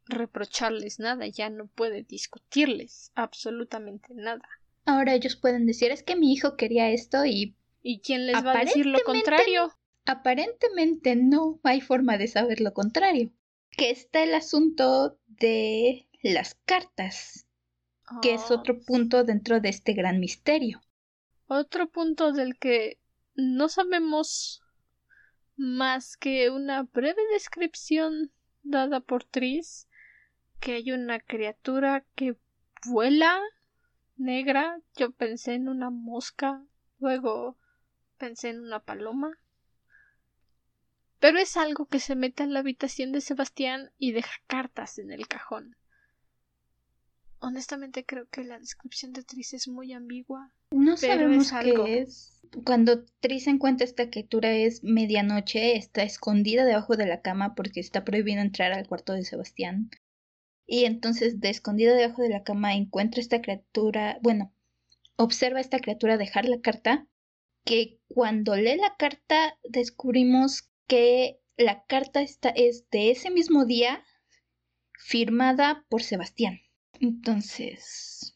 reprocharles 0.10 1.00
nada, 1.00 1.28
ya 1.28 1.50
no 1.50 1.68
puede 1.68 2.04
discutirles 2.04 3.12
absolutamente 3.16 4.14
nada. 4.14 4.48
Ahora 4.86 5.14
ellos 5.14 5.36
pueden 5.36 5.66
decir 5.68 5.92
es 5.92 6.02
que 6.04 6.16
mi 6.16 6.34
hijo 6.34 6.56
quería 6.58 6.90
esto 6.90 7.26
y 7.26 7.56
¿Y 7.82 8.00
quién 8.02 8.28
les 8.28 8.36
va 8.46 8.54
a 8.54 8.60
decir 8.66 8.86
lo 8.86 9.00
contrario? 9.04 9.74
aparentemente 10.06 11.16
no 11.16 11.60
hay 11.64 11.82
forma 11.82 12.18
de 12.18 12.28
saber 12.28 12.62
lo 12.62 12.74
contrario. 12.74 13.32
Que 13.72 13.92
está 13.92 14.24
el 14.24 14.34
asunto 14.34 15.20
de 15.28 16.08
las 16.24 16.56
cartas, 16.66 17.46
que 18.22 18.34
es 18.34 18.50
Oh, 18.50 18.56
otro 18.56 18.80
punto 18.80 19.24
dentro 19.24 19.60
de 19.60 19.70
este 19.70 19.94
gran 19.94 20.20
misterio. 20.20 20.82
Otro 21.48 21.90
punto 21.90 22.32
del 22.32 22.58
que 22.58 23.00
no 23.36 23.70
sabemos 23.70 24.62
más 25.56 26.18
que 26.18 26.50
una 26.50 26.84
breve 26.84 27.22
descripción 27.34 28.32
dada 28.64 29.00
por 29.02 29.24
Tris, 29.24 29.87
que 30.60 30.74
hay 30.74 30.92
una 30.92 31.20
criatura 31.20 32.06
que 32.16 32.36
vuela 32.86 33.40
negra. 34.18 34.80
Yo 34.96 35.12
pensé 35.12 35.54
en 35.54 35.70
una 35.70 35.90
mosca, 35.90 36.64
luego 37.00 37.58
pensé 38.18 38.50
en 38.50 38.62
una 38.62 38.80
paloma. 38.80 39.38
Pero 41.20 41.40
es 41.40 41.58
algo 41.58 41.88
que 41.88 42.00
se 42.00 42.16
mete 42.16 42.44
en 42.44 42.54
la 42.54 42.60
habitación 42.60 43.12
de 43.12 43.22
Sebastián 43.22 43.92
y 43.98 44.12
deja 44.12 44.32
cartas 44.46 45.00
en 45.00 45.12
el 45.12 45.28
cajón. 45.28 45.76
Honestamente 47.40 48.06
creo 48.06 48.28
que 48.30 48.44
la 48.44 48.60
descripción 48.60 49.14
de 49.14 49.24
Tris 49.24 49.54
es 49.54 49.68
muy 49.68 49.94
ambigua. 49.94 50.52
No 50.72 50.98
sabemos 50.98 51.48
es 51.48 51.54
algo. 51.54 51.86
qué 51.86 52.00
es. 52.00 52.42
Cuando 52.64 53.04
Tris 53.20 53.48
encuentra 53.48 53.86
esta 53.86 54.10
criatura 54.10 54.52
es 54.52 54.84
medianoche, 54.84 55.76
está 55.76 56.04
escondida 56.04 56.66
debajo 56.66 56.96
de 56.96 57.06
la 57.06 57.22
cama 57.22 57.56
porque 57.56 57.80
está 57.80 58.04
prohibido 58.06 58.42
entrar 58.42 58.72
al 58.72 58.88
cuarto 58.88 59.14
de 59.14 59.24
Sebastián. 59.24 59.90
Y 60.68 60.84
entonces, 60.84 61.40
de 61.40 61.50
escondida 61.50 61.96
debajo 61.96 62.22
de 62.22 62.30
la 62.30 62.44
cama, 62.44 62.76
encuentra 62.76 63.22
esta 63.22 63.42
criatura, 63.42 64.20
bueno, 64.22 64.54
observa 65.16 65.60
a 65.60 65.62
esta 65.62 65.80
criatura 65.80 66.18
dejar 66.18 66.46
la 66.46 66.60
carta, 66.60 67.08
que 67.64 68.00
cuando 68.08 68.56
lee 68.56 68.76
la 68.76 68.96
carta 68.98 69.58
descubrimos 69.64 70.70
que 70.88 71.40
la 71.56 71.86
carta 71.86 72.22
esta 72.22 72.50
es 72.50 72.90
de 72.92 73.12
ese 73.12 73.32
mismo 73.32 73.66
día, 73.66 74.04
firmada 75.00 75.86
por 75.90 76.04
Sebastián. 76.04 76.60
Entonces, 77.00 78.36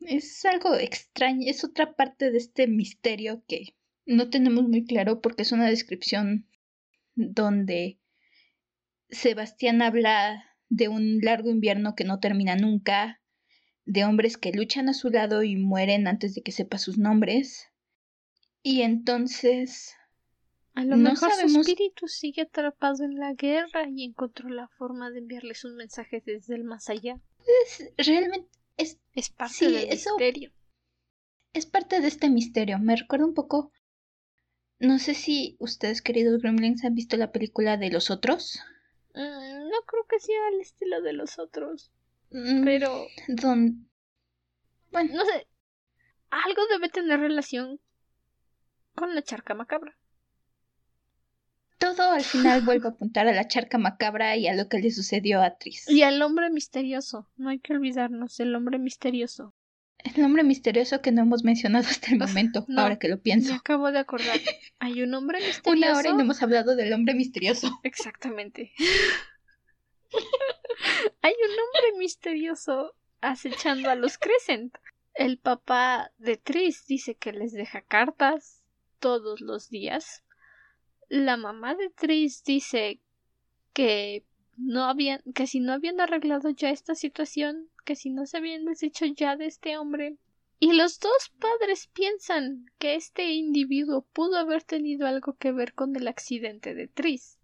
es 0.00 0.44
algo 0.44 0.74
extraño, 0.74 1.48
es 1.48 1.64
otra 1.64 1.94
parte 1.94 2.30
de 2.30 2.38
este 2.38 2.66
misterio 2.66 3.42
que 3.46 3.74
no 4.06 4.30
tenemos 4.30 4.68
muy 4.68 4.84
claro 4.84 5.20
porque 5.20 5.42
es 5.42 5.52
una 5.52 5.68
descripción 5.68 6.48
donde 7.14 7.98
Sebastián 9.10 9.82
habla 9.82 10.51
de 10.74 10.88
un 10.88 11.18
largo 11.20 11.50
invierno 11.50 11.94
que 11.94 12.04
no 12.04 12.18
termina 12.18 12.56
nunca, 12.56 13.20
de 13.84 14.04
hombres 14.04 14.36
que 14.38 14.52
luchan 14.52 14.88
a 14.88 14.94
su 14.94 15.10
lado 15.10 15.42
y 15.42 15.56
mueren 15.56 16.06
antes 16.08 16.34
de 16.34 16.42
que 16.42 16.52
sepa 16.52 16.78
sus 16.78 16.98
nombres. 16.98 17.68
Y 18.62 18.82
entonces, 18.82 19.94
A 20.74 20.84
lo 20.84 20.96
No 20.96 21.10
mejor 21.10 21.30
su 21.30 21.36
sabemos- 21.36 21.68
espíritu 21.68 22.08
sigue 22.08 22.42
atrapado 22.42 23.04
en 23.04 23.16
la 23.18 23.34
guerra 23.34 23.86
y 23.94 24.04
encontró 24.04 24.48
la 24.48 24.68
forma 24.68 25.10
de 25.10 25.18
enviarles 25.18 25.64
un 25.66 25.76
mensaje 25.76 26.22
desde 26.24 26.54
el 26.54 26.64
más 26.64 26.88
allá. 26.88 27.20
es, 27.66 27.92
realmente 27.98 28.48
es, 28.78 28.98
Es 29.14 29.28
parte 29.28 29.52
Sí, 29.54 29.66
del 29.66 29.90
eso- 29.90 30.10
misterio. 30.16 30.50
es 31.52 31.66
parte 31.66 32.00
de 32.00 32.08
este 32.08 32.30
misterio. 32.30 32.78
Me 32.78 32.96
recuerda 32.96 33.26
un 33.26 33.34
poco... 33.34 33.70
No 34.78 34.98
sé 34.98 35.12
si 35.14 35.56
ustedes, 35.60 36.00
queridos 36.00 36.40
gremlins, 36.40 36.84
han 36.84 36.94
visto 36.94 37.16
la 37.18 37.30
película 37.32 37.76
de 37.76 37.90
los 37.90 38.10
otros. 38.10 38.58
Mm, 39.14 39.68
no 39.68 39.82
creo 39.86 40.06
que 40.08 40.18
sea 40.20 40.46
al 40.48 40.60
estilo 40.60 41.00
de 41.02 41.12
los 41.12 41.38
otros, 41.38 41.90
Mm, 42.30 42.64
pero 42.64 43.06
don- 43.28 43.88
Bueno, 44.90 45.14
no 45.14 45.24
sé. 45.26 45.46
Algo 46.30 46.62
debe 46.70 46.88
tener 46.88 47.20
relación 47.20 47.78
con 48.94 49.14
la 49.14 49.22
charca 49.22 49.54
macabra. 49.54 49.96
todo 51.78 52.12
al 52.12 52.22
final 52.22 52.62
vuelve 52.64 52.86
a 52.86 52.90
apuntar 52.92 53.26
a 53.26 53.32
la 53.32 53.48
charca 53.48 53.76
macabra 53.76 54.36
y 54.36 54.46
a 54.48 54.54
lo 54.54 54.68
que 54.68 54.78
le 54.78 54.90
sucedió 54.92 55.42
a 55.42 55.56
Tris. 55.58 55.88
Y 55.90 56.02
al 56.02 56.22
hombre 56.22 56.48
misterioso. 56.50 57.28
No 57.36 57.48
hay 57.50 57.58
que 57.58 57.72
olvidarnos 57.74 58.38
el 58.40 58.54
hombre 58.54 58.78
misterioso. 58.78 59.52
El 60.04 60.20
nombre 60.20 60.42
misterioso 60.42 61.00
que 61.00 61.12
no 61.12 61.22
hemos 61.22 61.44
mencionado 61.44 61.86
hasta 61.88 62.10
el 62.10 62.18
momento, 62.18 62.64
no. 62.68 62.82
ahora 62.82 62.98
que 62.98 63.08
lo 63.08 63.16
Me 63.16 63.22
pienso. 63.22 63.54
acabo 63.54 63.90
de 63.92 63.98
acordar. 63.98 64.38
Hay 64.78 65.02
un 65.02 65.14
hombre 65.14 65.38
misterioso. 65.38 65.70
Una 65.76 65.96
hora 65.96 66.08
y 66.10 66.12
no 66.12 66.20
hemos 66.20 66.42
hablado 66.42 66.76
del 66.76 66.92
hombre 66.92 67.14
misterioso. 67.14 67.70
Exactamente. 67.82 68.72
Hay 71.22 71.32
un 71.32 71.50
hombre 71.50 71.98
misterioso 71.98 72.94
acechando 73.20 73.90
a 73.90 73.94
los 73.94 74.18
Crescent. 74.18 74.76
El 75.14 75.38
papá 75.38 76.12
de 76.18 76.36
Tris 76.36 76.86
dice 76.86 77.14
que 77.14 77.32
les 77.32 77.52
deja 77.52 77.82
cartas 77.82 78.62
todos 78.98 79.40
los 79.40 79.70
días. 79.70 80.22
La 81.08 81.36
mamá 81.36 81.74
de 81.74 81.90
Tris 81.90 82.42
dice 82.44 83.00
que 83.72 84.24
no 84.56 84.84
habían, 84.84 85.22
que 85.34 85.46
si 85.46 85.60
no 85.60 85.72
habían 85.72 86.00
arreglado 86.00 86.50
ya 86.50 86.70
esta 86.70 86.94
situación, 86.94 87.68
que 87.84 87.96
si 87.96 88.10
no 88.10 88.26
se 88.26 88.36
habían 88.38 88.64
deshecho 88.64 89.06
ya 89.06 89.36
de 89.36 89.46
este 89.46 89.76
hombre. 89.78 90.16
Y 90.58 90.72
los 90.74 91.00
dos 91.00 91.32
padres 91.40 91.88
piensan 91.88 92.66
que 92.78 92.94
este 92.94 93.32
individuo 93.32 94.02
pudo 94.12 94.36
haber 94.38 94.62
tenido 94.62 95.06
algo 95.06 95.34
que 95.34 95.52
ver 95.52 95.74
con 95.74 95.96
el 95.96 96.06
accidente 96.08 96.74
de 96.74 96.88
Tris 96.88 97.38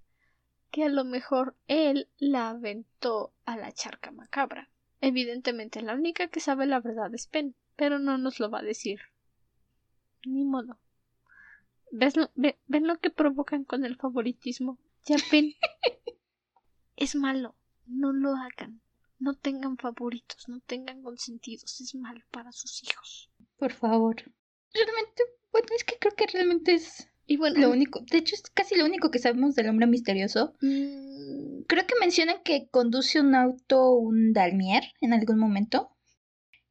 que 0.70 0.84
a 0.84 0.88
lo 0.88 1.04
mejor 1.04 1.56
él 1.66 2.08
la 2.18 2.50
aventó 2.50 3.32
a 3.44 3.56
la 3.56 3.72
charca 3.72 4.10
macabra. 4.10 4.70
Evidentemente 5.00 5.82
la 5.82 5.94
única 5.94 6.28
que 6.28 6.40
sabe 6.40 6.66
la 6.66 6.80
verdad 6.80 7.14
es 7.14 7.26
Pen, 7.26 7.54
pero 7.76 7.98
no 7.98 8.18
nos 8.18 8.40
lo 8.40 8.50
va 8.50 8.60
a 8.60 8.62
decir. 8.62 9.00
Ni 10.26 10.44
modo. 10.44 10.78
¿Ves 11.90 12.16
lo, 12.16 12.30
ve- 12.34 12.58
¿Ven 12.66 12.86
lo 12.86 12.98
que 12.98 13.10
provocan 13.10 13.64
con 13.64 13.84
el 13.84 13.96
favoritismo? 13.96 14.78
Ya 15.06 15.16
Pen. 15.30 15.54
es 16.98 17.14
malo. 17.14 17.54
No 17.86 18.12
lo 18.12 18.34
hagan. 18.36 18.80
No 19.18 19.34
tengan 19.34 19.76
favoritos, 19.78 20.48
no 20.48 20.60
tengan 20.60 21.02
consentidos. 21.02 21.80
Es 21.80 21.94
malo 21.94 22.20
para 22.30 22.52
sus 22.52 22.82
hijos. 22.84 23.30
Por 23.56 23.72
favor. 23.72 24.16
Realmente, 24.72 25.22
bueno, 25.50 25.66
es 25.76 25.84
que 25.84 25.96
creo 25.98 26.14
que 26.14 26.26
realmente 26.26 26.74
es 26.74 27.08
Y 27.26 27.36
bueno, 27.36 27.58
lo 27.60 27.70
único. 27.70 28.00
De 28.10 28.18
hecho, 28.18 28.34
es 28.36 28.42
casi 28.42 28.76
lo 28.76 28.84
único 28.84 29.10
que 29.10 29.18
sabemos 29.18 29.54
del 29.54 29.68
hombre 29.70 29.86
misterioso. 29.86 30.54
mm, 30.60 31.62
Creo 31.66 31.86
que 31.86 31.94
mencionan 32.00 32.42
que 32.44 32.68
conduce 32.70 33.20
un 33.20 33.34
auto 33.34 33.92
un 33.94 34.32
Dalmier 34.32 34.84
en 35.00 35.12
algún 35.14 35.38
momento. 35.38 35.90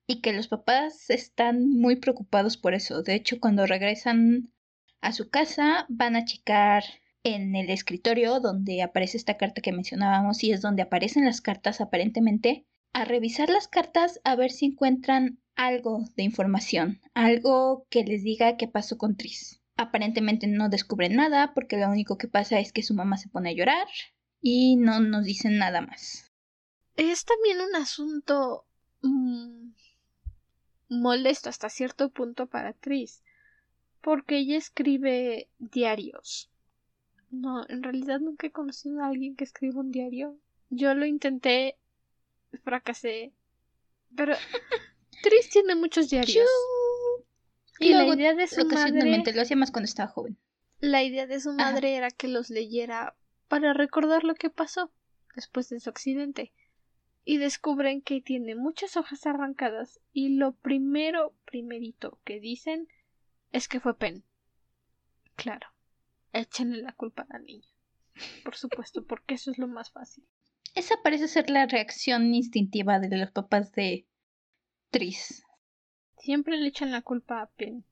y 0.09 0.21
que 0.21 0.31
los 0.31 0.47
papás 0.47 1.09
están 1.09 1.67
muy 1.69 1.97
preocupados 1.97 2.55
por 2.55 2.73
eso. 2.73 3.03
De 3.03 3.13
hecho, 3.15 3.41
cuando 3.41 3.65
regresan 3.65 4.53
a 5.01 5.11
su 5.11 5.29
casa, 5.29 5.85
van 5.89 6.15
a 6.15 6.23
checar 6.23 6.83
en 7.23 7.55
el 7.55 7.69
escritorio 7.69 8.39
donde 8.39 8.81
aparece 8.81 9.17
esta 9.17 9.37
carta 9.37 9.61
que 9.61 9.71
mencionábamos 9.71 10.43
y 10.43 10.51
es 10.51 10.61
donde 10.61 10.81
aparecen 10.81 11.25
las 11.25 11.41
cartas 11.41 11.81
aparentemente, 11.81 12.65
a 12.93 13.05
revisar 13.05 13.49
las 13.49 13.67
cartas 13.67 14.19
a 14.23 14.35
ver 14.35 14.51
si 14.51 14.65
encuentran 14.65 15.39
algo 15.55 16.05
de 16.15 16.23
información, 16.23 17.01
algo 17.13 17.85
que 17.89 18.03
les 18.03 18.23
diga 18.23 18.57
qué 18.57 18.67
pasó 18.67 18.97
con 18.97 19.17
Tris. 19.17 19.61
Aparentemente 19.75 20.47
no 20.47 20.69
descubren 20.69 21.15
nada 21.15 21.53
porque 21.53 21.77
lo 21.77 21.89
único 21.89 22.17
que 22.17 22.27
pasa 22.27 22.59
es 22.59 22.71
que 22.71 22.83
su 22.83 22.93
mamá 22.93 23.17
se 23.17 23.29
pone 23.29 23.49
a 23.49 23.53
llorar 23.53 23.87
y 24.41 24.75
no 24.77 24.99
nos 24.99 25.25
dicen 25.25 25.57
nada 25.57 25.81
más. 25.81 26.31
Es 26.95 27.25
también 27.25 27.61
un 27.61 27.75
asunto 27.75 28.65
mm, 29.01 29.69
molesto 30.89 31.49
hasta 31.49 31.69
cierto 31.69 32.09
punto 32.09 32.47
para 32.47 32.73
Tris, 32.73 33.23
porque 34.01 34.37
ella 34.37 34.57
escribe 34.57 35.49
diarios. 35.59 36.49
No, 37.29 37.65
en 37.67 37.83
realidad 37.83 38.19
nunca 38.19 38.47
he 38.47 38.51
conocido 38.51 39.01
a 39.01 39.07
alguien 39.07 39.35
que 39.35 39.43
escriba 39.43 39.79
un 39.79 39.91
diario. 39.91 40.37
Yo 40.69 40.93
lo 40.93 41.05
intenté, 41.05 41.77
fracasé, 42.63 43.33
pero 44.15 44.35
Tris 45.23 45.49
tiene 45.49 45.75
muchos 45.75 46.09
diarios. 46.09 46.47
Y 47.79 47.93
la 47.93 48.05
idea 48.05 48.33
de 48.33 48.47
su 48.47 48.65
madre. 48.65 49.23
lo 49.33 49.41
hacía 49.41 49.57
más 49.57 49.71
cuando 49.71 49.85
estaba 49.85 50.09
joven. 50.09 50.37
La 50.79 51.03
idea 51.03 51.27
de 51.27 51.39
su 51.39 51.53
madre 51.53 51.95
era 51.95 52.11
que 52.11 52.27
los 52.27 52.49
leyera 52.49 53.15
para 53.47 53.73
recordar 53.73 54.23
lo 54.23 54.35
que 54.35 54.49
pasó 54.49 54.91
después 55.35 55.69
de 55.69 55.79
su 55.79 55.89
accidente. 55.89 56.53
Y 57.23 57.37
descubren 57.37 58.01
que 58.01 58.21
tiene 58.21 58.55
muchas 58.55 58.95
hojas 58.95 59.25
arrancadas 59.25 59.99
y 60.13 60.29
lo 60.29 60.53
primero, 60.53 61.35
primerito 61.45 62.19
que 62.23 62.39
dicen 62.39 62.87
es 63.51 63.67
que 63.67 63.79
fue 63.79 63.97
Pen. 63.97 64.23
Claro, 65.35 65.67
échenle 66.39 66.81
la 66.81 66.93
culpa 66.93 67.23
a 67.23 67.33
la 67.33 67.39
niña. 67.39 67.67
Por 68.43 68.55
supuesto, 68.55 69.05
porque 69.05 69.35
eso 69.35 69.51
es 69.51 69.57
lo 69.57 69.67
más 69.67 69.91
fácil. 69.91 70.25
Esa 70.75 70.95
parece 71.03 71.27
ser 71.27 71.49
la 71.49 71.65
reacción 71.65 72.33
instintiva 72.33 72.99
de 72.99 73.15
los 73.17 73.31
papás 73.31 73.71
de 73.71 74.07
Tris. 74.89 75.43
Siempre 76.17 76.57
le 76.57 76.67
echan 76.67 76.91
la 76.91 77.01
culpa 77.01 77.41
a 77.41 77.47
Pen. 77.47 77.85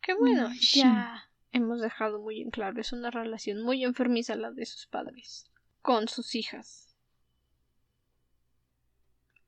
Qué 0.00 0.14
bueno, 0.14 0.50
ya 0.74 1.30
hemos 1.52 1.80
dejado 1.80 2.20
muy 2.20 2.40
en 2.40 2.50
claro, 2.50 2.80
es 2.80 2.92
una 2.92 3.10
relación 3.10 3.62
muy 3.62 3.84
enfermiza 3.84 4.34
la 4.34 4.50
de 4.50 4.66
sus 4.66 4.86
padres 4.86 5.44
con 5.80 6.08
sus 6.08 6.34
hijas. 6.34 6.96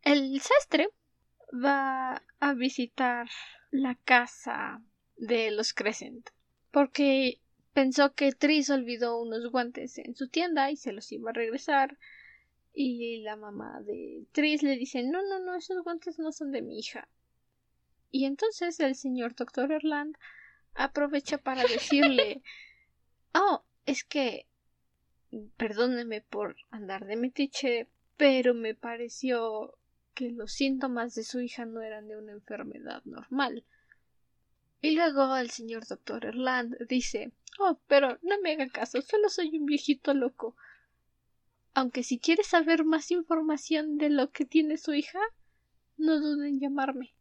El 0.03 0.41
sastre 0.41 0.89
va 1.53 2.23
a 2.41 2.55
visitar 2.55 3.29
la 3.71 3.95
casa 3.95 4.83
de 5.17 5.51
los 5.51 5.73
Crescent 5.73 6.29
porque 6.71 7.41
pensó 7.75 8.15
que 8.15 8.33
Tris 8.33 8.71
olvidó 8.71 9.21
unos 9.21 9.51
guantes 9.51 9.99
en 9.99 10.15
su 10.15 10.29
tienda 10.29 10.71
y 10.71 10.77
se 10.77 10.93
los 10.93 11.13
iba 11.13 11.31
a 11.31 11.35
regresar 11.35 11.99
y 12.73 13.19
la 13.19 13.37
mamá 13.37 13.83
de 13.83 14.25
Tris 14.33 14.63
le 14.63 14.77
dice 14.77 15.03
no 15.03 15.23
no 15.23 15.39
no 15.41 15.55
esos 15.55 15.85
guantes 15.85 16.19
no 16.19 16.33
son 16.33 16.51
de 16.51 16.63
mi 16.63 16.79
hija 16.79 17.09
y 18.11 18.25
entonces 18.25 18.81
el 18.81 18.95
señor 18.95 19.35
doctor 19.35 19.71
Erland 19.71 20.17
aprovecha 20.75 21.39
para 21.39 21.63
decirle 21.65 22.43
Oh, 23.35 23.65
es 23.85 24.05
que 24.05 24.47
perdóneme 25.57 26.21
por 26.21 26.57
andar 26.71 27.05
de 27.05 27.17
metiche, 27.17 27.89
pero 28.17 28.55
me 28.55 28.75
pareció 28.75 29.77
que 30.15 30.31
los 30.31 30.53
síntomas 30.53 31.15
de 31.17 31.25
su 31.25 31.41
hija 31.41 31.67
no 31.67 31.83
eran 31.83 32.07
de 32.07 32.17
una 32.17 32.31
enfermedad 32.31 33.03
normal. 33.05 33.65
Y 34.85 34.91
luego 34.91 35.35
el 35.35 35.49
señor 35.49 35.87
doctor 35.87 36.27
Erland 36.27 36.77
dice 36.91 37.33
Oh, 37.59 37.81
pero 37.87 38.19
no 38.21 38.39
me 38.43 38.53
haga 38.53 38.69
caso, 38.69 39.01
solo 39.01 39.31
soy 39.31 39.57
un 39.57 39.65
viejito 39.65 40.13
loco. 40.13 40.57
Aunque 41.73 42.03
si 42.03 42.19
quiere 42.19 42.45
saber 42.45 42.85
más 42.85 43.11
información 43.11 43.97
de 43.97 44.11
lo 44.11 44.31
que 44.31 44.45
tiene 44.45 44.77
su 44.77 44.93
hija, 44.93 45.21
no 45.97 46.21
duden 46.21 46.49
en 46.49 46.61
llamarme 46.61 47.15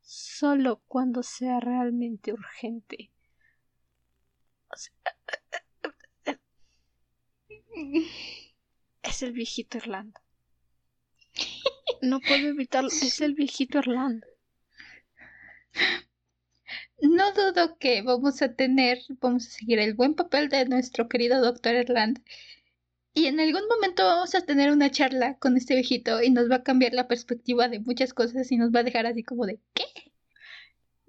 solo 0.00 0.82
cuando 0.88 1.22
sea 1.22 1.60
realmente 1.60 2.32
urgente. 2.32 3.12
Es 9.02 9.22
el 9.22 9.30
viejito 9.30 9.78
Irlanda. 9.78 10.20
No 12.02 12.18
puedo 12.18 12.48
evitarlo. 12.48 12.88
Es 12.88 13.20
el 13.20 13.34
viejito 13.34 13.78
Irlanda. 13.78 14.26
No 17.02 17.32
dudo 17.32 17.78
que 17.78 18.02
vamos 18.02 18.42
a 18.42 18.54
tener, 18.54 18.98
vamos 19.20 19.46
a 19.46 19.50
seguir 19.50 19.78
el 19.78 19.94
buen 19.94 20.14
papel 20.14 20.48
de 20.48 20.66
nuestro 20.66 21.08
querido 21.08 21.40
doctor 21.40 21.74
Erland. 21.74 22.22
Y 23.14 23.26
en 23.26 23.40
algún 23.40 23.66
momento 23.68 24.04
vamos 24.04 24.34
a 24.34 24.42
tener 24.42 24.70
una 24.70 24.90
charla 24.90 25.36
con 25.38 25.56
este 25.56 25.74
viejito 25.74 26.22
y 26.22 26.30
nos 26.30 26.50
va 26.50 26.56
a 26.56 26.62
cambiar 26.62 26.92
la 26.92 27.08
perspectiva 27.08 27.68
de 27.68 27.80
muchas 27.80 28.14
cosas 28.14 28.52
y 28.52 28.56
nos 28.56 28.70
va 28.70 28.80
a 28.80 28.84
dejar 28.84 29.06
así 29.06 29.24
como 29.24 29.46
de 29.46 29.60
¿qué? 29.74 29.84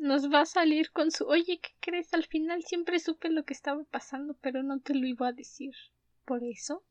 nos 0.01 0.31
va 0.33 0.41
a 0.41 0.45
salir 0.45 0.91
con 0.91 1.11
su 1.11 1.25
oye, 1.25 1.59
¿qué 1.61 1.69
crees? 1.79 2.11
Al 2.15 2.25
final 2.25 2.63
siempre 2.63 2.99
supe 2.99 3.29
lo 3.29 3.45
que 3.45 3.53
estaba 3.53 3.83
pasando, 3.83 4.35
pero 4.41 4.63
no 4.63 4.79
te 4.79 4.95
lo 4.95 5.05
iba 5.05 5.27
a 5.27 5.31
decir. 5.31 5.75
Por 6.25 6.43
eso, 6.43 6.83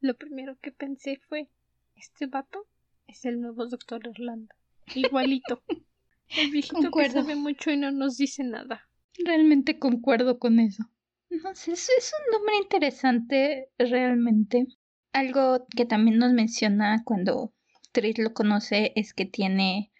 lo 0.00 0.16
primero 0.16 0.58
que 0.60 0.72
pensé 0.72 1.20
fue 1.28 1.48
este 1.94 2.26
vato 2.26 2.66
es 3.06 3.24
el 3.24 3.40
nuevo 3.40 3.66
doctor 3.66 4.06
Orlando. 4.08 4.52
Igualito. 4.94 5.62
El 6.36 6.50
viejito 6.50 6.90
que 6.90 7.10
sabe 7.10 7.34
mucho 7.34 7.70
y 7.70 7.76
no 7.76 7.90
nos 7.90 8.16
dice 8.16 8.44
nada. 8.44 8.88
Realmente 9.18 9.78
concuerdo 9.78 10.38
con 10.38 10.60
eso. 10.60 10.84
No 11.30 11.54
sé, 11.54 11.72
eso 11.72 11.92
es 11.96 12.12
un 12.18 12.32
nombre 12.32 12.56
interesante, 12.62 13.70
realmente. 13.78 14.66
Algo 15.12 15.66
que 15.76 15.84
también 15.84 16.18
nos 16.18 16.32
menciona 16.32 17.02
cuando 17.04 17.52
Tris 17.92 18.18
lo 18.18 18.32
conoce 18.32 18.92
es 18.94 19.12
que 19.14 19.26
tiene 19.26 19.92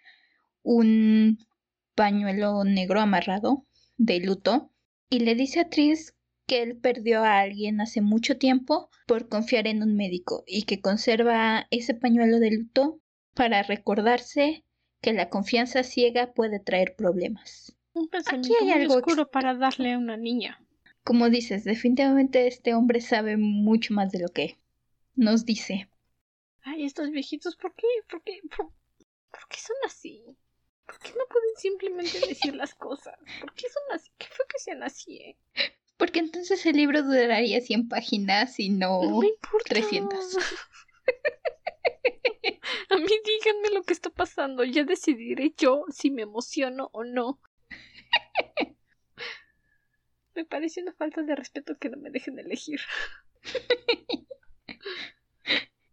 un 0.63 1.37
pañuelo 1.95 2.63
negro 2.63 3.01
amarrado 3.01 3.65
de 3.97 4.19
luto 4.19 4.71
y 5.09 5.19
le 5.19 5.35
dice 5.35 5.59
a 5.59 5.69
Tris 5.69 6.15
que 6.47 6.63
él 6.63 6.77
perdió 6.77 7.23
a 7.23 7.39
alguien 7.39 7.81
hace 7.81 8.01
mucho 8.01 8.37
tiempo 8.37 8.89
por 9.07 9.27
confiar 9.27 9.67
en 9.67 9.83
un 9.83 9.95
médico 9.95 10.43
y 10.47 10.63
que 10.63 10.81
conserva 10.81 11.67
ese 11.71 11.93
pañuelo 11.93 12.39
de 12.39 12.51
luto 12.51 13.01
para 13.33 13.63
recordarse 13.63 14.65
que 15.01 15.13
la 15.13 15.29
confianza 15.29 15.83
ciega 15.83 16.33
puede 16.33 16.59
traer 16.59 16.95
problemas. 16.95 17.75
Un 17.93 18.09
Aquí 18.13 18.53
hay 18.61 18.71
algo 18.71 18.95
oscuro 18.95 19.29
para 19.29 19.55
darle 19.55 19.93
a 19.93 19.97
una 19.97 20.15
niña. 20.15 20.63
Como 21.03 21.29
dices, 21.29 21.63
definitivamente 21.63 22.47
este 22.47 22.73
hombre 22.73 23.01
sabe 23.01 23.35
mucho 23.35 23.93
más 23.93 24.11
de 24.11 24.19
lo 24.19 24.29
que 24.29 24.59
nos 25.15 25.45
dice. 25.45 25.89
Ay, 26.61 26.85
estos 26.85 27.09
viejitos, 27.09 27.55
¿por 27.55 27.73
qué? 27.73 27.87
¿Por 28.09 28.21
qué? 28.23 28.39
¿Por, 28.55 28.71
qué 29.49 29.57
son 29.57 29.75
así? 29.85 30.23
¿Por 30.85 30.99
qué 30.99 31.09
no 31.09 31.25
pueden 31.27 31.55
simplemente 31.57 32.19
decir 32.27 32.55
las 32.55 32.75
cosas? 32.75 33.15
¿Por 33.39 33.53
qué 33.55 33.67
son 33.67 33.83
así? 33.93 34.11
¿Qué 34.17 34.27
fue 34.27 34.45
que 34.47 34.59
sean 34.59 34.83
así, 34.83 35.17
eh? 35.17 35.37
Porque 35.97 36.19
entonces 36.19 36.65
el 36.65 36.77
libro 36.77 37.01
duraría 37.03 37.61
100 37.61 37.89
páginas 37.89 38.59
y 38.59 38.69
no, 38.69 39.01
no 39.01 39.21
300. 39.65 40.37
Díganme 43.51 43.75
lo 43.75 43.83
que 43.83 43.93
está 43.93 44.09
pasando. 44.09 44.63
Ya 44.63 44.85
decidiré 44.85 45.53
yo 45.57 45.83
si 45.89 46.09
me 46.09 46.21
emociono 46.21 46.89
o 46.93 47.03
no. 47.03 47.41
Me 50.35 50.45
parece 50.45 50.81
una 50.81 50.93
falta 50.93 51.21
de 51.21 51.35
respeto 51.35 51.77
que 51.77 51.89
no 51.89 51.97
me 51.97 52.09
dejen 52.09 52.39
elegir. 52.39 52.79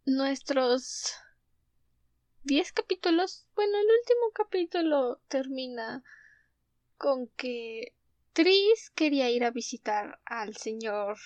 Nuestros 0.07 1.17
10 2.45 2.73
capítulos. 2.73 3.49
Bueno, 3.57 3.77
el 3.77 3.87
último 3.99 4.31
capítulo 4.33 5.21
termina 5.27 6.05
con 6.97 7.27
que 7.37 7.97
Tris 8.33 8.91
quería 8.95 9.29
ir 9.31 9.43
a 9.43 9.51
visitar 9.51 10.21
al 10.25 10.57
señor 10.57 11.19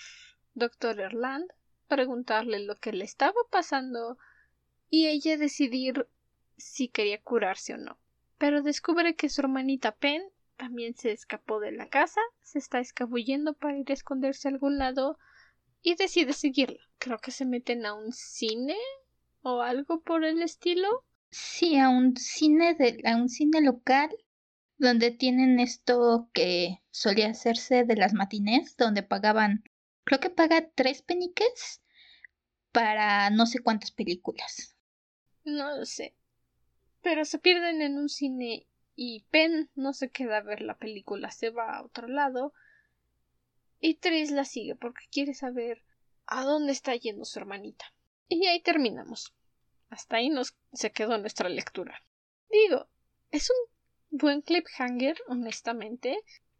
Dr. 0.55 0.99
Erland, 0.99 1.53
preguntarle 1.87 2.57
lo 2.59 2.77
que 2.77 2.93
le 2.93 3.05
estaba 3.05 3.39
pasando 3.51 4.17
y 4.89 5.07
ella 5.07 5.37
decidir 5.37 6.07
si 6.57 6.87
quería 6.87 7.21
curarse 7.21 7.73
o 7.73 7.77
no. 7.77 7.97
Pero 8.37 8.61
descubre 8.61 9.15
que 9.15 9.29
su 9.29 9.41
hermanita 9.41 9.93
Pen 9.93 10.21
también 10.57 10.95
se 10.95 11.11
escapó 11.11 11.59
de 11.59 11.71
la 11.71 11.89
casa, 11.89 12.21
se 12.41 12.59
está 12.59 12.79
escabullendo 12.79 13.53
para 13.53 13.77
ir 13.77 13.89
a 13.89 13.93
esconderse 13.93 14.47
a 14.47 14.51
algún 14.51 14.77
lado 14.77 15.17
y 15.81 15.95
decide 15.95 16.33
seguirla. 16.33 16.79
Creo 16.97 17.19
que 17.19 17.31
se 17.31 17.45
meten 17.45 17.85
a 17.85 17.93
un 17.93 18.11
cine 18.11 18.77
o 19.41 19.61
algo 19.61 20.01
por 20.01 20.23
el 20.23 20.41
estilo. 20.41 21.05
Sí, 21.31 21.77
a 21.77 21.89
un 21.89 22.15
cine 22.15 22.75
de, 22.75 23.01
a 23.05 23.15
un 23.15 23.29
cine 23.29 23.61
local 23.61 24.09
donde 24.77 25.11
tienen 25.11 25.59
esto 25.59 26.29
que 26.33 26.81
solía 26.91 27.29
hacerse 27.29 27.83
de 27.83 27.95
las 27.95 28.13
matines, 28.13 28.75
donde 28.77 29.03
pagaban, 29.03 29.63
creo 30.03 30.19
que 30.19 30.29
paga 30.29 30.69
tres 30.75 31.01
peniques 31.01 31.81
para 32.71 33.29
no 33.29 33.45
sé 33.45 33.59
cuántas 33.59 33.91
películas. 33.91 34.75
No 35.45 35.77
lo 35.77 35.85
sé. 35.85 36.15
Pero 37.03 37.25
se 37.25 37.37
pierden 37.37 37.83
en 37.83 37.99
un 37.99 38.09
cine 38.09 38.65
y 38.95 39.25
Pen 39.29 39.69
no 39.75 39.93
se 39.93 40.09
queda 40.09 40.37
a 40.37 40.43
ver 40.43 40.61
la 40.61 40.77
película, 40.77 41.29
se 41.29 41.51
va 41.51 41.77
a 41.77 41.83
otro 41.83 42.07
lado 42.07 42.53
y 43.79 43.95
Tris 43.95 44.31
la 44.31 44.45
sigue 44.45 44.75
porque 44.75 45.05
quiere 45.11 45.33
saber 45.33 45.83
a 46.25 46.43
dónde 46.43 46.71
está 46.71 46.95
yendo 46.95 47.25
su 47.25 47.37
hermanita. 47.37 47.93
Y 48.29 48.47
ahí 48.47 48.61
terminamos. 48.61 49.35
Hasta 49.89 50.15
ahí 50.15 50.29
nos 50.29 50.55
se 50.71 50.91
quedó 50.91 51.17
nuestra 51.17 51.49
lectura. 51.49 52.03
Digo, 52.49 52.87
es 53.29 53.49
un 53.49 54.17
buen 54.17 54.41
cliffhanger, 54.41 55.17
honestamente, 55.27 56.17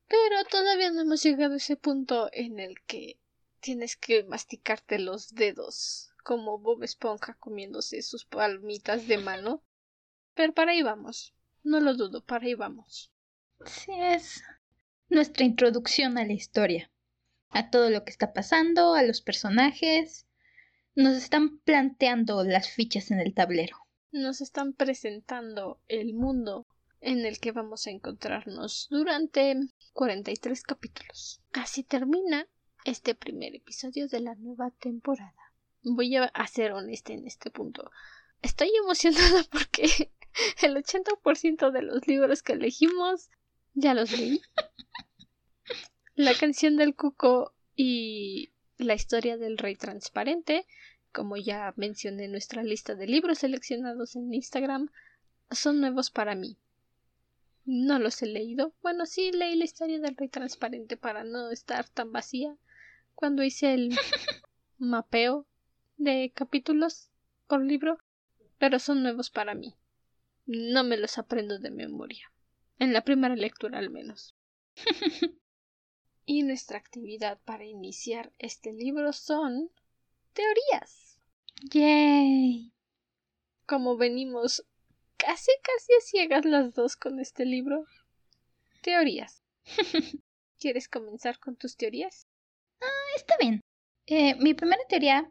pero 0.08 0.44
todavía 0.46 0.92
no 0.92 1.02
hemos 1.02 1.24
llegado 1.24 1.54
a 1.54 1.58
ese 1.58 1.78
punto 1.78 2.30
en 2.34 2.60
el 2.60 2.82
que 2.82 3.20
tienes 3.62 3.96
que 3.96 4.24
masticarte 4.24 5.00
los 5.00 5.34
dedos, 5.34 6.12
como 6.24 6.60
Bob 6.60 6.84
Esponja 6.84 7.36
comiéndose 7.36 8.02
sus 8.02 8.26
palmitas 8.26 9.08
de 9.08 9.18
mano. 9.18 9.64
Pero 10.36 10.54
para 10.54 10.72
ahí 10.72 10.82
vamos. 10.82 11.34
No 11.64 11.80
lo 11.80 11.96
dudo, 11.96 12.24
para 12.24 12.46
ahí 12.46 12.56
vamos. 12.56 13.12
Sí, 13.66 13.92
es 13.98 14.44
nuestra 15.10 15.46
introducción 15.46 16.18
a 16.18 16.26
la 16.26 16.34
historia 16.34 16.90
a 17.54 17.70
todo 17.70 17.90
lo 17.90 18.04
que 18.04 18.12
está 18.12 18.34
pasando, 18.34 18.96
a 18.96 19.04
los 19.04 19.22
personajes. 19.22 20.26
Nos 20.96 21.16
están 21.16 21.60
planteando 21.60 22.44
las 22.44 22.70
fichas 22.70 23.12
en 23.12 23.20
el 23.20 23.34
tablero. 23.34 23.78
Nos 24.12 24.42
están 24.42 24.74
presentando 24.74 25.80
el 25.88 26.14
mundo 26.14 26.68
en 27.00 27.26
el 27.26 27.40
que 27.40 27.52
vamos 27.52 27.88
a 27.88 27.92
encontrarnos 27.92 28.88
durante 28.90 29.56
43 29.94 30.64
capítulos. 30.64 31.42
Así 31.52 31.84
termina 31.84 32.48
este 32.86 33.16
primer 33.16 33.56
episodio 33.56 34.08
de 34.08 34.20
la 34.20 34.36
nueva 34.36 34.72
temporada. 34.72 35.34
Voy 35.84 36.16
a 36.16 36.48
ser 36.48 36.72
honesta 36.72 37.14
en 37.14 37.28
este 37.28 37.52
punto. 37.52 37.92
Estoy 38.42 38.72
emocionada 38.82 39.44
porque 39.52 40.12
el 40.62 40.76
80% 40.76 41.72
de 41.72 41.82
los 41.82 42.08
libros 42.08 42.44
que 42.44 42.54
elegimos 42.54 43.30
ya 43.74 43.94
los 43.94 44.12
leí. 44.12 44.42
La 46.16 46.36
canción 46.36 46.78
del 46.78 46.96
cuco 46.96 47.56
y 47.76 48.54
la 48.78 48.94
historia 48.94 49.38
del 49.38 49.58
rey 49.58 49.76
transparente, 49.76 50.68
como 51.12 51.38
ya 51.38 51.74
mencioné 51.76 52.26
en 52.26 52.32
nuestra 52.32 52.62
lista 52.64 52.94
de 52.94 53.08
libros 53.08 53.40
seleccionados 53.40 54.16
en 54.16 54.32
Instagram, 54.32 54.92
son 55.50 55.80
nuevos 55.80 56.12
para 56.12 56.36
mí. 56.36 56.58
No 57.66 57.98
los 57.98 58.22
he 58.22 58.28
leído. 58.28 58.74
Bueno, 58.84 59.08
sí 59.08 59.32
leí 59.32 59.56
la 59.56 59.64
historia 59.64 60.00
del 60.00 60.16
rey 60.16 60.28
transparente 60.28 60.98
para 60.98 61.24
no 61.24 61.50
estar 61.50 61.88
tan 61.90 62.12
vacía 62.12 62.56
cuando 63.16 63.42
hice 63.42 63.74
el 63.74 63.90
mapeo 64.78 65.48
de 65.98 66.32
capítulos 66.36 67.10
por 67.48 67.64
libro, 67.64 67.98
pero 68.60 68.80
son 68.80 69.02
nuevos 69.02 69.30
para 69.30 69.56
mí. 69.56 69.76
No 70.46 70.84
me 70.84 70.98
los 70.98 71.18
aprendo 71.18 71.60
de 71.60 71.72
memoria. 71.72 72.32
En 72.80 72.94
la 72.94 73.04
primera 73.04 73.36
lectura 73.36 73.80
al 73.80 73.90
menos. 73.90 74.36
Y 76.26 76.44
nuestra 76.44 76.78
actividad 76.78 77.40
para 77.44 77.66
iniciar 77.66 78.32
este 78.40 78.72
libro 78.72 79.12
son 79.12 79.70
teorías. 80.32 81.20
¡Yay! 81.70 82.72
Como 83.66 83.98
venimos 83.98 84.66
casi 85.18 85.52
casi 85.62 85.94
a 85.94 86.02
ciegas 86.02 86.46
las 86.46 86.74
dos 86.74 86.96
con 86.96 87.20
este 87.20 87.46
libro. 87.46 87.86
Teorías. 88.82 89.44
¿Quieres 90.60 90.88
comenzar 90.88 91.40
con 91.40 91.58
tus 91.58 91.76
teorías? 91.76 92.26
Ah, 92.82 93.16
está 93.18 93.36
bien. 93.38 93.60
Eh, 94.06 94.36
mi 94.36 94.54
primera 94.54 94.82
teoría 94.88 95.30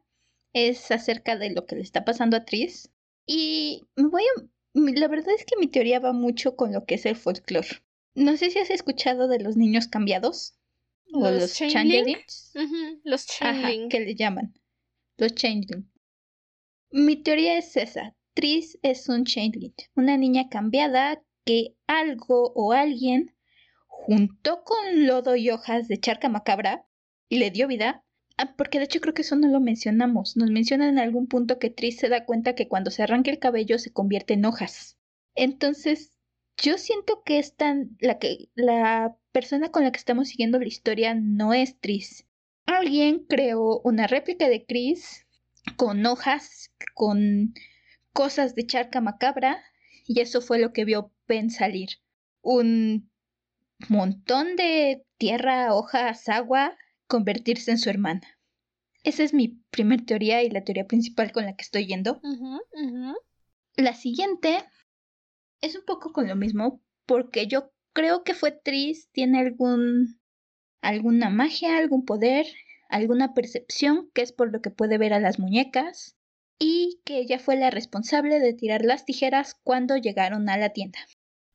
es 0.53 0.91
acerca 0.91 1.39
de 1.39 1.51
lo 1.51 1.65
que 1.65 1.77
le 1.77 1.83
está 1.83 2.05
pasando 2.05 2.37
a 2.37 2.45
Tris. 2.45 2.91
Y 3.25 3.83
me 3.97 4.09
voy 4.09 4.25
a... 4.25 4.43
La 4.75 5.09
verdad 5.09 5.35
es 5.35 5.45
que 5.45 5.57
mi 5.59 5.67
teoría 5.69 6.01
va 6.01 6.13
mucho 6.13 6.57
con 6.57 6.73
lo 6.73 6.85
que 6.85 6.95
es 6.95 7.07
el 7.07 7.17
folclore. 7.17 7.69
No 8.15 8.37
sé 8.37 8.51
si 8.51 8.59
has 8.59 8.71
escuchado 8.71 9.29
de 9.29 9.39
los 9.39 9.57
niños 9.57 9.89
cambiados 9.89 10.59
o 11.13 11.31
los, 11.31 11.55
changelings. 11.55 12.53
Los 13.05 13.27
changelings. 13.27 13.91
que 13.91 14.01
le 14.01 14.15
llaman. 14.15 14.55
Los 15.19 15.35
changelings. 15.35 15.87
Mi 16.91 17.17
teoría 17.17 17.59
es 17.59 17.77
esa. 17.77 18.15
Tris 18.35 18.79
es 18.83 19.09
un 19.09 19.25
changeling, 19.25 19.75
una 19.95 20.17
niña 20.17 20.49
cambiada 20.49 21.23
que 21.45 21.77
algo 21.87 22.53
o 22.55 22.73
alguien 22.73 23.35
juntó 23.87 24.65
con 24.65 25.07
lodo 25.07 25.37
y 25.37 25.51
hojas 25.51 25.87
de 25.89 26.01
charca 26.01 26.29
macabra 26.29 26.87
y 27.29 27.39
le 27.39 27.51
dio 27.51 27.69
vida. 27.69 28.05
Ah, 28.43 28.55
porque 28.57 28.79
de 28.79 28.87
hecho 28.87 29.01
creo 29.01 29.15
que 29.15 29.23
eso 29.23 29.37
no 29.37 29.47
lo 29.47 29.61
mencionamos. 29.61 30.37
Nos 30.37 30.51
mencionan 30.51 30.89
en 30.89 30.99
algún 30.99 31.29
punto 31.29 31.61
que 31.61 31.71
Tris 31.71 31.99
se 31.99 32.09
da 32.09 32.25
cuenta 32.25 32.57
que 32.57 32.67
cuando 32.67 32.91
se 32.91 33.05
arranca 33.05 33.31
el 33.31 33.39
cabello 33.39 33.79
se 33.79 33.93
convierte 33.93 34.35
en 34.35 34.45
hojas. 34.45 34.99
Entonces, 35.37 36.11
yo 36.57 36.77
siento 36.77 37.23
que 37.25 37.39
es 37.39 37.55
tan 37.55 37.97
la 38.01 38.19
que 38.19 38.49
la 38.57 39.17
persona 39.31 39.71
con 39.71 39.85
la 39.85 39.93
que 39.93 39.99
estamos 39.99 40.29
siguiendo 40.29 40.59
la 40.59 40.67
historia 40.67 41.15
no 41.15 41.55
es 41.55 41.79
Tris. 41.79 42.27
Alguien 42.67 43.25
creó 43.29 43.81
una 43.85 44.09
réplica 44.09 44.49
de 44.49 44.67
Chris 44.67 45.25
con 45.77 46.05
hojas, 46.05 46.73
con 46.95 47.55
cosas 48.13 48.57
de 48.57 48.67
charca 48.67 49.01
macabra, 49.01 49.63
y 50.05 50.21
eso 50.21 50.41
fue 50.41 50.59
lo 50.59 50.73
que 50.73 50.85
vio 50.85 51.13
Ben 51.29 51.49
salir. 51.49 51.91
Un 52.41 53.09
montón 53.89 54.57
de 54.57 55.07
tierra, 55.17 55.73
hojas, 55.75 56.29
agua, 56.29 56.77
convertirse 57.13 57.71
en 57.71 57.77
su 57.77 57.91
hermana. 57.91 58.23
Esa 59.05 59.23
es 59.23 59.35
mi 59.35 59.61
primer 59.69 60.07
teoría 60.07 60.43
y 60.43 60.49
la 60.49 60.65
teoría 60.65 60.87
principal 60.87 61.31
con 61.31 61.45
la 61.45 61.55
que 61.55 61.63
estoy 61.63 61.87
yendo. 61.87 62.23
La 63.77 63.93
siguiente 63.93 64.65
es 65.61 65.77
un 65.77 65.85
poco 65.85 66.15
con 66.15 66.27
lo 66.27 66.37
mismo, 66.37 66.81
porque 67.05 67.47
yo 67.47 67.71
creo 67.93 68.25
que 68.25 68.33
fue 68.33 68.51
Tris, 68.51 69.11
tiene 69.13 69.41
algún 69.41 70.19
alguna 70.81 71.29
magia, 71.29 71.77
algún 71.77 72.07
poder, 72.07 72.47
alguna 72.89 73.35
percepción, 73.35 74.11
que 74.15 74.23
es 74.23 74.33
por 74.33 74.51
lo 74.51 74.63
que 74.63 74.71
puede 74.71 74.97
ver 74.97 75.13
a 75.13 75.21
las 75.21 75.39
muñecas, 75.39 76.17
y 76.59 77.03
que 77.05 77.19
ella 77.19 77.39
fue 77.39 77.57
la 77.57 77.71
responsable 77.71 78.41
de 78.41 78.55
tirar 78.55 78.87
las 78.87 79.05
tijeras 79.05 79.55
cuando 79.63 79.99
llegaron 79.99 80.49
a 80.49 80.57
la 80.57 80.71
tienda. 80.71 80.99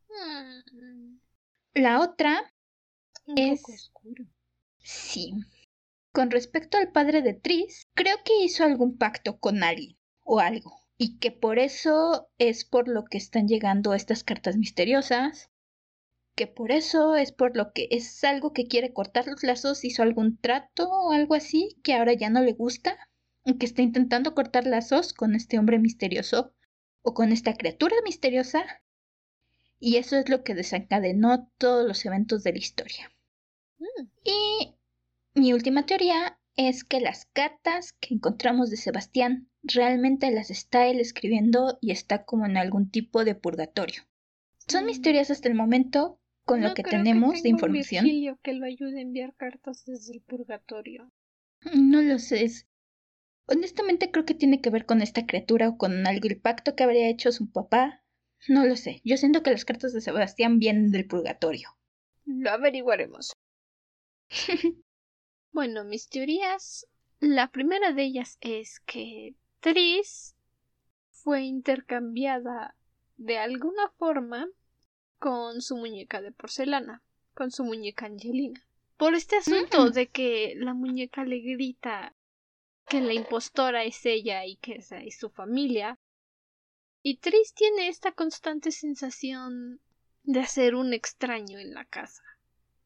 Mm. 0.08 1.18
La 1.74 1.99
otra 1.99 2.53
es 3.36 3.64
oscuro. 3.68 4.26
Sí. 4.88 5.33
Con 6.13 6.31
respecto 6.31 6.77
al 6.77 6.93
padre 6.93 7.21
de 7.21 7.33
Tris, 7.33 7.89
creo 7.93 8.15
que 8.23 8.45
hizo 8.45 8.63
algún 8.63 8.97
pacto 8.97 9.38
con 9.38 9.61
alguien 9.61 9.97
o 10.23 10.39
algo, 10.39 10.79
y 10.97 11.17
que 11.17 11.29
por 11.29 11.59
eso 11.59 12.29
es 12.38 12.63
por 12.63 12.88
lo 12.88 13.03
que 13.03 13.17
están 13.17 13.49
llegando 13.49 13.93
estas 13.93 14.23
cartas 14.23 14.55
misteriosas, 14.55 15.51
que 16.38 16.47
por 16.47 16.71
eso 16.71 17.17
es 17.17 17.33
por 17.33 17.57
lo 17.57 17.73
que 17.73 17.89
es 17.91 18.23
algo 18.23 18.53
que 18.53 18.67
quiere 18.67 18.93
cortar 18.93 19.27
los 19.27 19.43
lazos, 19.43 19.83
hizo 19.83 20.03
algún 20.03 20.38
trato 20.38 20.89
o 20.89 21.11
algo 21.11 21.35
así 21.35 21.75
que 21.83 21.93
ahora 21.93 22.13
ya 22.13 22.29
no 22.29 22.39
le 22.39 22.53
gusta, 22.53 22.97
que 23.59 23.65
está 23.65 23.81
intentando 23.81 24.33
cortar 24.33 24.65
lazos 24.65 25.11
con 25.11 25.35
este 25.35 25.59
hombre 25.59 25.79
misterioso 25.79 26.55
o 27.01 27.13
con 27.13 27.33
esta 27.33 27.55
criatura 27.55 27.97
misteriosa, 28.05 28.63
y 29.81 29.97
eso 29.97 30.15
es 30.15 30.29
lo 30.29 30.45
que 30.45 30.55
desencadenó 30.55 31.51
todos 31.57 31.85
los 31.85 32.05
eventos 32.05 32.43
de 32.43 32.53
la 32.53 32.59
historia. 32.59 33.11
Mm. 33.79 34.07
Y 34.23 34.76
mi 35.38 35.53
última 35.53 35.85
teoría 35.85 36.39
es 36.55 36.83
que 36.83 36.99
las 36.99 37.25
cartas 37.27 37.93
que 37.99 38.15
encontramos 38.15 38.69
de 38.69 38.77
Sebastián 38.77 39.49
realmente 39.61 40.31
las 40.31 40.49
está 40.49 40.88
él 40.88 40.99
escribiendo 40.99 41.77
y 41.81 41.91
está 41.91 42.25
como 42.25 42.45
en 42.45 42.57
algún 42.57 42.89
tipo 42.89 43.23
de 43.23 43.35
purgatorio. 43.35 44.03
Son 44.67 44.85
mis 44.85 44.99
mm. 44.99 45.01
teorías 45.03 45.31
hasta 45.31 45.47
el 45.47 45.55
momento, 45.55 46.19
con 46.45 46.61
lo 46.61 46.73
que 46.73 46.83
tenemos 46.83 47.43
de 47.43 47.49
información. 47.49 48.05
Un 48.05 48.38
que 48.41 48.53
lo 48.53 48.65
ayude 48.65 48.99
a 48.99 49.01
enviar 49.01 49.35
cartas 49.35 49.83
desde 49.85 50.13
el 50.13 50.21
purgatorio. 50.21 51.11
No 51.73 52.01
lo 52.01 52.19
sé. 52.19 52.49
Honestamente 53.45 54.11
creo 54.11 54.25
que 54.25 54.33
tiene 54.33 54.61
que 54.61 54.69
ver 54.69 54.85
con 54.85 55.01
esta 55.01 55.25
criatura 55.25 55.69
o 55.69 55.77
con 55.77 56.07
algo 56.07 56.27
el 56.27 56.39
pacto 56.39 56.75
que 56.75 56.83
habría 56.83 57.09
hecho 57.09 57.31
su 57.31 57.51
papá. 57.51 58.03
No 58.47 58.65
lo 58.65 58.75
sé. 58.75 59.01
Yo 59.03 59.17
siento 59.17 59.43
que 59.43 59.51
las 59.51 59.65
cartas 59.65 59.93
de 59.93 60.01
Sebastián 60.01 60.59
vienen 60.59 60.91
del 60.91 61.07
purgatorio. 61.07 61.69
Lo 62.25 62.49
averiguaremos. 62.49 63.33
bueno, 65.52 65.84
mis 65.84 66.10
teorías. 66.10 66.88
La 67.20 67.50
primera 67.52 67.93
de 67.93 68.04
ellas 68.04 68.38
es 68.41 68.80
que 68.82 69.36
Tris 69.60 70.36
fue 71.10 71.43
intercambiada 71.43 72.76
de 73.18 73.38
alguna 73.39 73.89
forma 73.98 74.48
con 75.20 75.62
su 75.62 75.78
muñeca 75.78 76.22
de 76.22 76.32
porcelana, 76.32 77.04
con 77.34 77.52
su 77.52 77.64
muñeca 77.64 78.06
Angelina. 78.06 78.64
Por 78.98 79.16
este 79.16 79.38
asunto 79.38 79.89
de 79.89 80.08
que 80.08 80.54
la 80.58 80.74
muñeca 80.74 81.26
le 81.26 81.39
grita 81.39 82.16
que 82.88 83.02
la 83.02 83.14
impostora 83.14 83.84
es 83.84 84.06
ella 84.06 84.45
y 84.45 84.56
que 84.58 84.76
esa 84.76 85.02
es 85.02 85.18
su 85.18 85.30
familia. 85.30 86.00
Y 87.02 87.18
Tris 87.18 87.54
tiene 87.54 87.89
esta 87.89 88.12
constante 88.12 88.72
sensación 88.72 89.82
de 90.24 90.45
ser 90.45 90.76
un 90.76 90.93
extraño 90.93 91.60
en 91.60 91.74
la 91.74 91.86
casa. 91.86 92.24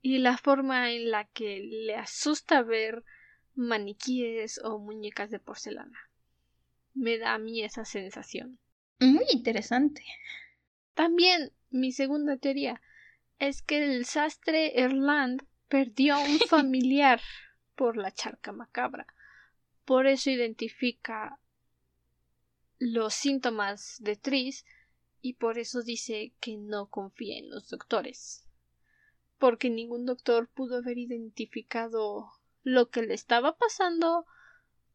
Y 0.01 0.17
la 0.17 0.37
forma 0.37 0.91
en 0.91 1.11
la 1.11 1.25
que 1.25 1.59
le 1.59 1.95
asusta 1.95 2.63
ver 2.63 3.03
maniquíes 3.55 4.59
o 4.63 4.79
muñecas 4.79 5.29
de 5.29 5.39
porcelana. 5.39 6.09
Me 6.93 7.17
da 7.17 7.33
a 7.33 7.39
mí 7.39 7.63
esa 7.63 7.85
sensación. 7.85 8.59
Muy 8.99 9.25
interesante. 9.31 10.03
También 10.93 11.51
mi 11.69 11.91
segunda 11.91 12.37
teoría 12.37 12.81
es 13.39 13.61
que 13.61 13.83
el 13.83 14.05
sastre 14.05 14.79
Erland 14.79 15.43
perdió 15.67 16.15
a 16.15 16.19
un 16.19 16.39
familiar 16.49 17.21
por 17.75 17.97
la 17.97 18.11
charca 18.11 18.51
macabra. 18.51 19.07
Por 19.85 20.05
eso 20.05 20.29
identifica 20.29 21.39
los 22.77 23.13
síntomas 23.13 23.97
de 23.99 24.15
Tris 24.15 24.65
y 25.21 25.33
por 25.33 25.57
eso 25.57 25.81
dice 25.81 26.33
que 26.39 26.57
no 26.57 26.87
confía 26.87 27.37
en 27.37 27.49
los 27.49 27.69
doctores. 27.69 28.47
Porque 29.41 29.71
ningún 29.71 30.05
doctor 30.05 30.47
pudo 30.47 30.77
haber 30.77 30.99
identificado 30.99 32.31
lo 32.61 32.91
que 32.91 33.01
le 33.01 33.15
estaba 33.15 33.57
pasando 33.57 34.27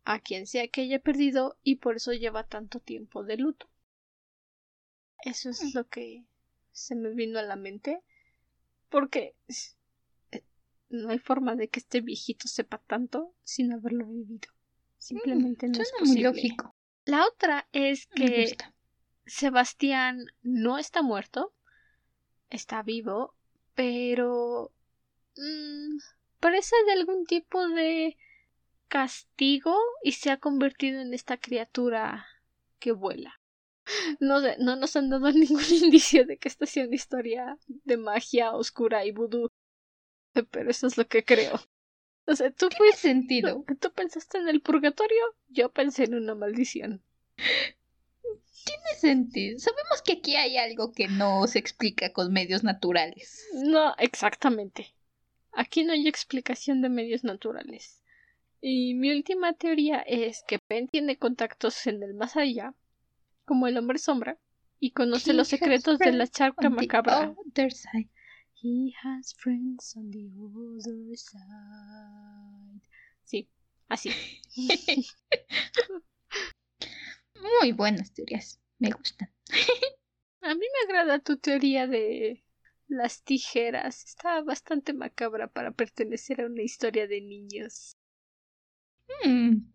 a 0.04 0.20
quien 0.20 0.46
sea 0.46 0.68
que 0.68 0.82
haya 0.82 1.00
perdido 1.00 1.58
y 1.64 1.76
por 1.76 1.96
eso 1.96 2.12
lleva 2.12 2.46
tanto 2.46 2.78
tiempo 2.78 3.24
de 3.24 3.38
luto. 3.38 3.68
Eso 5.24 5.50
es 5.50 5.74
lo 5.74 5.88
que 5.88 6.24
se 6.70 6.94
me 6.94 7.10
vino 7.10 7.40
a 7.40 7.42
la 7.42 7.56
mente. 7.56 8.04
Porque 8.88 9.34
eh, 10.30 10.44
no 10.90 11.08
hay 11.08 11.18
forma 11.18 11.56
de 11.56 11.66
que 11.66 11.80
este 11.80 12.00
viejito 12.00 12.46
sepa 12.46 12.78
tanto 12.78 13.34
sin 13.42 13.72
haberlo 13.72 14.06
vivido. 14.06 14.48
Simplemente 14.96 15.66
no 15.66 15.82
es 15.82 15.92
muy 16.04 16.20
lógico. 16.20 16.72
La 17.04 17.26
otra 17.26 17.68
es 17.72 18.06
que 18.06 18.56
Sebastián 19.24 20.26
no 20.42 20.78
está 20.78 21.02
muerto, 21.02 21.52
está 22.48 22.84
vivo, 22.84 23.35
pero 23.76 24.72
mm, 25.36 25.98
parece 26.40 26.74
de 26.86 26.92
algún 26.94 27.26
tipo 27.26 27.68
de 27.68 28.16
castigo 28.88 29.76
y 30.02 30.12
se 30.12 30.30
ha 30.30 30.38
convertido 30.38 31.00
en 31.00 31.14
esta 31.14 31.36
criatura 31.36 32.26
que 32.80 32.90
vuela. 32.92 33.40
No 34.20 34.40
sé, 34.40 34.56
no 34.58 34.74
nos 34.74 34.96
han 34.96 35.10
dado 35.10 35.30
ningún 35.32 35.62
indicio 35.70 36.26
de 36.26 36.38
que 36.38 36.48
esta 36.48 36.66
sea 36.66 36.86
una 36.86 36.96
historia 36.96 37.56
de 37.68 37.96
magia 37.96 38.52
oscura 38.52 39.04
y 39.04 39.12
vudú. 39.12 39.48
Pero 40.50 40.70
eso 40.70 40.88
es 40.88 40.98
lo 40.98 41.06
que 41.06 41.24
creo. 41.24 41.60
O 42.26 42.34
sea, 42.34 42.50
tú 42.50 42.68
¿Tiene 42.68 42.92
sentido. 42.96 43.64
¿Tú 43.80 43.92
pensaste 43.92 44.38
en 44.38 44.48
el 44.48 44.60
purgatorio? 44.60 45.22
Yo 45.48 45.70
pensé 45.70 46.04
en 46.04 46.16
una 46.16 46.34
maldición. 46.34 47.04
Tiene 48.66 48.98
sentido. 48.98 49.58
Sabemos 49.60 50.02
que 50.04 50.14
aquí 50.14 50.34
hay 50.34 50.56
algo 50.56 50.92
que 50.92 51.06
no 51.06 51.46
se 51.46 51.60
explica 51.60 52.12
con 52.12 52.32
medios 52.32 52.64
naturales. 52.64 53.46
No, 53.54 53.94
exactamente. 53.98 54.92
Aquí 55.52 55.84
no 55.84 55.92
hay 55.92 56.08
explicación 56.08 56.82
de 56.82 56.88
medios 56.88 57.22
naturales. 57.22 58.02
Y 58.60 58.94
mi 58.94 59.12
última 59.12 59.52
teoría 59.52 60.00
es 60.00 60.42
que 60.48 60.58
Pen 60.58 60.88
tiene 60.88 61.16
contactos 61.16 61.86
en 61.86 62.02
el 62.02 62.14
más 62.14 62.36
allá, 62.36 62.74
como 63.44 63.68
el 63.68 63.78
hombre 63.78 63.98
sombra, 63.98 64.38
y 64.80 64.90
conoce 64.90 65.32
los 65.32 65.46
secretos 65.48 65.98
de 66.00 66.12
la 66.12 66.26
charca 66.26 66.68
macabra. 66.68 67.34
He 68.62 68.92
has 69.04 69.34
friends 69.34 69.94
on 69.96 70.10
the 70.10 70.28
other 70.36 71.16
side. 71.16 72.80
Sí, 73.22 73.48
así. 73.88 74.10
Muy 77.40 77.72
buenas 77.72 78.12
teorías, 78.12 78.60
me 78.78 78.90
gustan. 78.90 79.30
A 80.40 80.54
mí 80.54 80.60
me 80.60 80.88
agrada 80.88 81.18
tu 81.18 81.38
teoría 81.38 81.86
de 81.86 82.44
las 82.88 83.22
tijeras. 83.22 84.04
Está 84.04 84.42
bastante 84.42 84.92
macabra 84.92 85.48
para 85.48 85.72
pertenecer 85.72 86.40
a 86.40 86.46
una 86.46 86.62
historia 86.62 87.06
de 87.06 87.20
niños. 87.20 87.96
Hmm, 89.24 89.72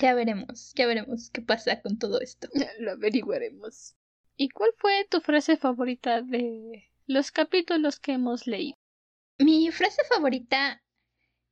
ya 0.00 0.14
veremos, 0.14 0.72
ya 0.74 0.86
veremos 0.86 1.30
qué 1.30 1.42
pasa 1.42 1.80
con 1.80 1.98
todo 1.98 2.20
esto. 2.20 2.48
Lo 2.80 2.92
averiguaremos. 2.92 3.96
¿Y 4.36 4.48
cuál 4.50 4.70
fue 4.76 5.06
tu 5.10 5.20
frase 5.20 5.56
favorita 5.56 6.22
de 6.22 6.90
los 7.06 7.30
capítulos 7.30 7.98
que 7.98 8.12
hemos 8.12 8.46
leído? 8.46 8.76
Mi 9.38 9.70
frase 9.70 10.02
favorita 10.04 10.82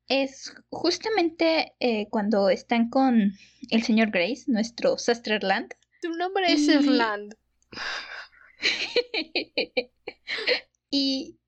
es 0.08 0.54
justamente 0.70 1.74
eh, 1.80 2.08
cuando 2.10 2.48
están 2.48 2.88
con 2.88 3.32
el 3.70 3.82
señor 3.82 4.10
Grace, 4.10 4.44
nuestro 4.46 4.98
Sastrerland. 4.98 5.74
Su 6.02 6.10
nombre 6.10 6.52
es 6.52 6.68
Erland. 6.68 7.34
y 10.90 11.38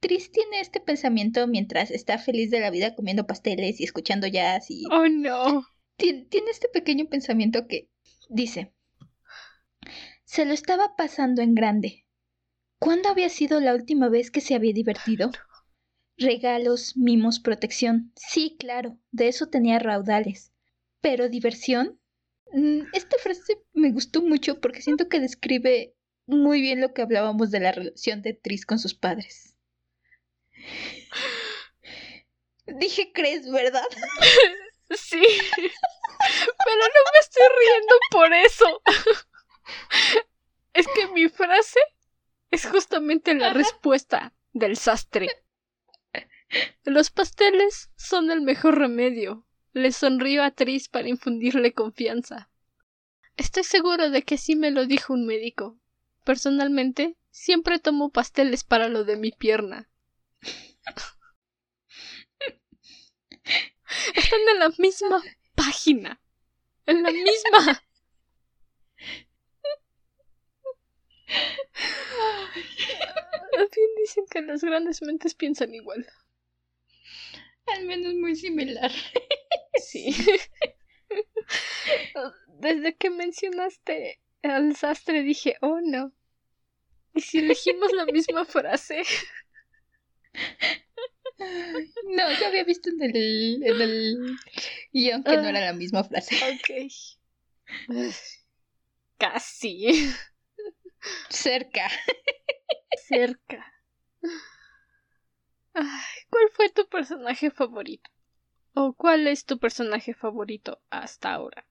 Tris 0.00 0.32
tiene 0.32 0.60
este 0.60 0.80
pensamiento 0.80 1.46
mientras 1.46 1.90
está 1.90 2.18
feliz 2.18 2.50
de 2.50 2.60
la 2.60 2.70
vida 2.70 2.94
comiendo 2.94 3.26
pasteles 3.26 3.80
y 3.80 3.84
escuchando 3.84 4.26
jazz 4.26 4.70
y... 4.70 4.84
Oh, 4.90 5.08
no. 5.08 5.66
Tiene 5.96 6.50
este 6.50 6.68
pequeño 6.68 7.06
pensamiento 7.06 7.66
que 7.66 7.88
dice... 8.28 8.72
Se 10.24 10.44
lo 10.44 10.52
estaba 10.52 10.94
pasando 10.94 11.40
en 11.40 11.54
grande. 11.54 12.04
¿Cuándo 12.78 13.08
había 13.08 13.30
sido 13.30 13.60
la 13.60 13.74
última 13.74 14.08
vez 14.08 14.30
que 14.30 14.42
se 14.42 14.54
había 14.54 14.74
divertido? 14.74 15.30
Regalos, 16.18 16.96
mimos, 16.96 17.38
protección. 17.38 18.12
Sí, 18.16 18.56
claro, 18.58 18.98
de 19.12 19.28
eso 19.28 19.48
tenía 19.48 19.78
raudales. 19.78 20.52
Pero 21.00 21.28
diversión. 21.28 22.00
Mm, 22.52 22.80
esta 22.92 23.16
frase 23.18 23.60
me 23.72 23.92
gustó 23.92 24.22
mucho 24.22 24.60
porque 24.60 24.82
siento 24.82 25.08
que 25.08 25.20
describe 25.20 25.94
muy 26.26 26.60
bien 26.60 26.80
lo 26.80 26.92
que 26.92 27.02
hablábamos 27.02 27.50
de 27.50 27.60
la 27.60 27.72
relación 27.72 28.22
de 28.22 28.34
Tris 28.34 28.66
con 28.66 28.78
sus 28.78 28.94
padres. 28.94 29.54
Dije, 32.66 33.12
¿crees, 33.12 33.50
verdad? 33.50 33.86
Sí. 34.90 35.20
Pero 35.20 36.80
no 36.80 37.12
me 37.12 37.18
estoy 37.20 37.42
riendo 37.60 37.94
por 38.10 38.32
eso. 38.32 38.82
Es 40.72 40.86
que 40.94 41.08
mi 41.08 41.28
frase 41.28 41.78
es 42.50 42.64
justamente 42.66 43.34
la 43.34 43.52
respuesta 43.52 44.32
del 44.54 44.78
sastre. 44.78 45.28
Los 46.84 47.10
pasteles 47.10 47.90
son 47.96 48.30
el 48.30 48.40
mejor 48.40 48.78
remedio. 48.78 49.46
Le 49.72 49.92
sonrió 49.92 50.42
a 50.42 50.50
Tris 50.50 50.88
para 50.88 51.08
infundirle 51.08 51.72
confianza. 51.72 52.50
Estoy 53.36 53.64
seguro 53.64 54.10
de 54.10 54.22
que 54.22 54.38
sí 54.38 54.56
me 54.56 54.70
lo 54.70 54.86
dijo 54.86 55.12
un 55.12 55.26
médico. 55.26 55.78
Personalmente, 56.24 57.16
siempre 57.30 57.78
tomo 57.78 58.10
pasteles 58.10 58.64
para 58.64 58.88
lo 58.88 59.04
de 59.04 59.16
mi 59.16 59.30
pierna. 59.30 59.88
Están 64.14 64.40
en 64.52 64.58
la 64.58 64.70
misma 64.78 65.22
página. 65.54 66.20
En 66.86 67.02
la 67.02 67.10
misma. 67.10 67.82
Al 73.58 73.68
fin 73.70 73.84
dicen 73.98 74.24
que 74.30 74.40
las 74.42 74.62
grandes 74.62 75.02
mentes 75.02 75.34
piensan 75.34 75.74
igual. 75.74 76.06
Al 77.74 77.84
menos 77.86 78.14
muy 78.14 78.36
similar. 78.36 78.90
Sí. 79.80 80.14
Desde 82.58 82.96
que 82.96 83.10
mencionaste 83.10 84.20
al 84.42 84.74
sastre 84.76 85.22
dije, 85.22 85.56
oh 85.60 85.80
no. 85.80 86.12
¿Y 87.14 87.20
si 87.20 87.38
elegimos 87.38 87.92
la 87.92 88.04
misma 88.06 88.44
frase? 88.44 89.02
No, 91.38 92.32
yo 92.40 92.46
había 92.48 92.64
visto 92.64 92.90
en 92.90 93.00
el, 93.00 93.62
en 93.62 93.80
el 93.80 94.36
guion 94.92 95.22
que 95.22 95.36
no 95.36 95.48
era 95.48 95.60
la 95.60 95.72
misma 95.72 96.02
frase. 96.02 96.34
Ok. 96.34 96.70
Casi. 99.18 100.12
Cerca. 101.28 101.88
Cerca. 103.06 103.72
¿Cuál 105.72 106.48
fue 106.52 106.70
tu 106.70 106.88
personaje 106.88 107.50
favorito? 107.50 108.10
¿O 108.74 108.92
cuál 108.92 109.26
es 109.26 109.44
tu 109.44 109.58
personaje 109.58 110.14
favorito 110.14 110.80
hasta 110.90 111.32
ahora? 111.32 111.66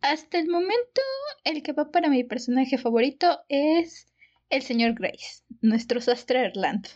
Hasta 0.00 0.38
el 0.38 0.48
momento, 0.48 1.00
el 1.44 1.62
que 1.62 1.72
va 1.72 1.90
para 1.90 2.08
mi 2.08 2.24
personaje 2.24 2.78
favorito 2.78 3.40
es 3.48 4.12
el 4.50 4.62
señor 4.62 4.94
Grace, 4.94 5.42
nuestro 5.60 6.00
sastre 6.00 6.40
Erland. 6.40 6.86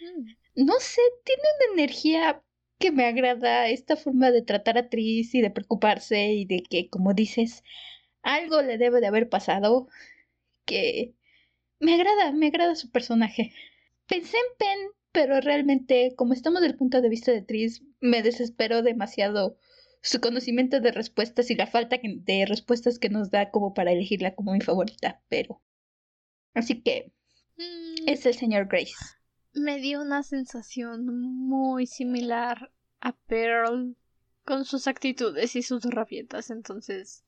Mm. 0.00 0.64
No 0.66 0.74
sé, 0.80 1.00
tiene 1.24 1.42
una 1.58 1.80
energía 1.80 2.42
que 2.78 2.90
me 2.90 3.06
agrada, 3.06 3.68
esta 3.68 3.96
forma 3.96 4.30
de 4.30 4.42
tratar 4.42 4.78
a 4.78 4.88
Tris 4.88 5.34
y 5.34 5.40
de 5.40 5.50
preocuparse 5.50 6.32
y 6.32 6.44
de 6.44 6.62
que, 6.62 6.88
como 6.88 7.14
dices, 7.14 7.62
algo 8.22 8.62
le 8.62 8.78
debe 8.78 9.00
de 9.00 9.06
haber 9.06 9.28
pasado, 9.28 9.88
que 10.64 11.14
me 11.78 11.94
agrada, 11.94 12.32
me 12.32 12.48
agrada 12.48 12.74
su 12.74 12.90
personaje. 12.90 13.52
Pensé 14.06 14.36
en 14.36 14.56
Pen 14.58 14.78
pero 15.16 15.40
realmente, 15.40 16.12
como 16.14 16.34
estamos 16.34 16.60
del 16.60 16.76
punto 16.76 17.00
de 17.00 17.08
vista 17.08 17.32
de 17.32 17.40
Tris, 17.40 17.82
me 18.00 18.22
desesperó 18.22 18.82
demasiado 18.82 19.56
su 20.02 20.20
conocimiento 20.20 20.78
de 20.80 20.92
respuestas 20.92 21.50
y 21.50 21.54
la 21.54 21.66
falta 21.66 21.96
de 22.02 22.44
respuestas 22.44 22.98
que 22.98 23.08
nos 23.08 23.30
da 23.30 23.50
como 23.50 23.72
para 23.72 23.92
elegirla 23.92 24.34
como 24.34 24.52
mi 24.52 24.60
favorita, 24.60 25.22
pero... 25.30 25.62
Así 26.52 26.82
que... 26.82 27.14
Mm. 27.56 28.06
Es 28.06 28.26
el 28.26 28.34
señor 28.34 28.68
Grace. 28.68 28.92
Me 29.54 29.78
dio 29.78 30.02
una 30.02 30.22
sensación 30.22 31.06
muy 31.06 31.86
similar 31.86 32.70
a 33.00 33.12
Pearl 33.12 33.96
con 34.44 34.66
sus 34.66 34.86
actitudes 34.86 35.56
y 35.56 35.62
sus 35.62 35.82
rabietas, 35.84 36.50
entonces... 36.50 37.24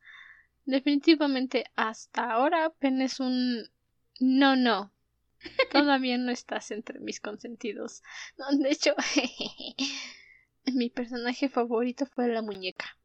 Definitivamente 0.66 1.64
hasta 1.74 2.32
ahora 2.32 2.68
Pen 2.68 3.00
es 3.00 3.18
un... 3.18 3.62
No, 4.20 4.56
no. 4.56 4.92
Todavía 5.72 6.18
no 6.18 6.30
estás 6.30 6.70
entre 6.70 7.00
mis 7.00 7.20
consentidos. 7.20 8.02
No, 8.36 8.46
de 8.56 8.70
hecho, 8.70 8.94
mi 10.66 10.90
personaje 10.90 11.48
favorito 11.48 12.06
fue 12.06 12.28
la 12.28 12.42
muñeca. 12.42 12.96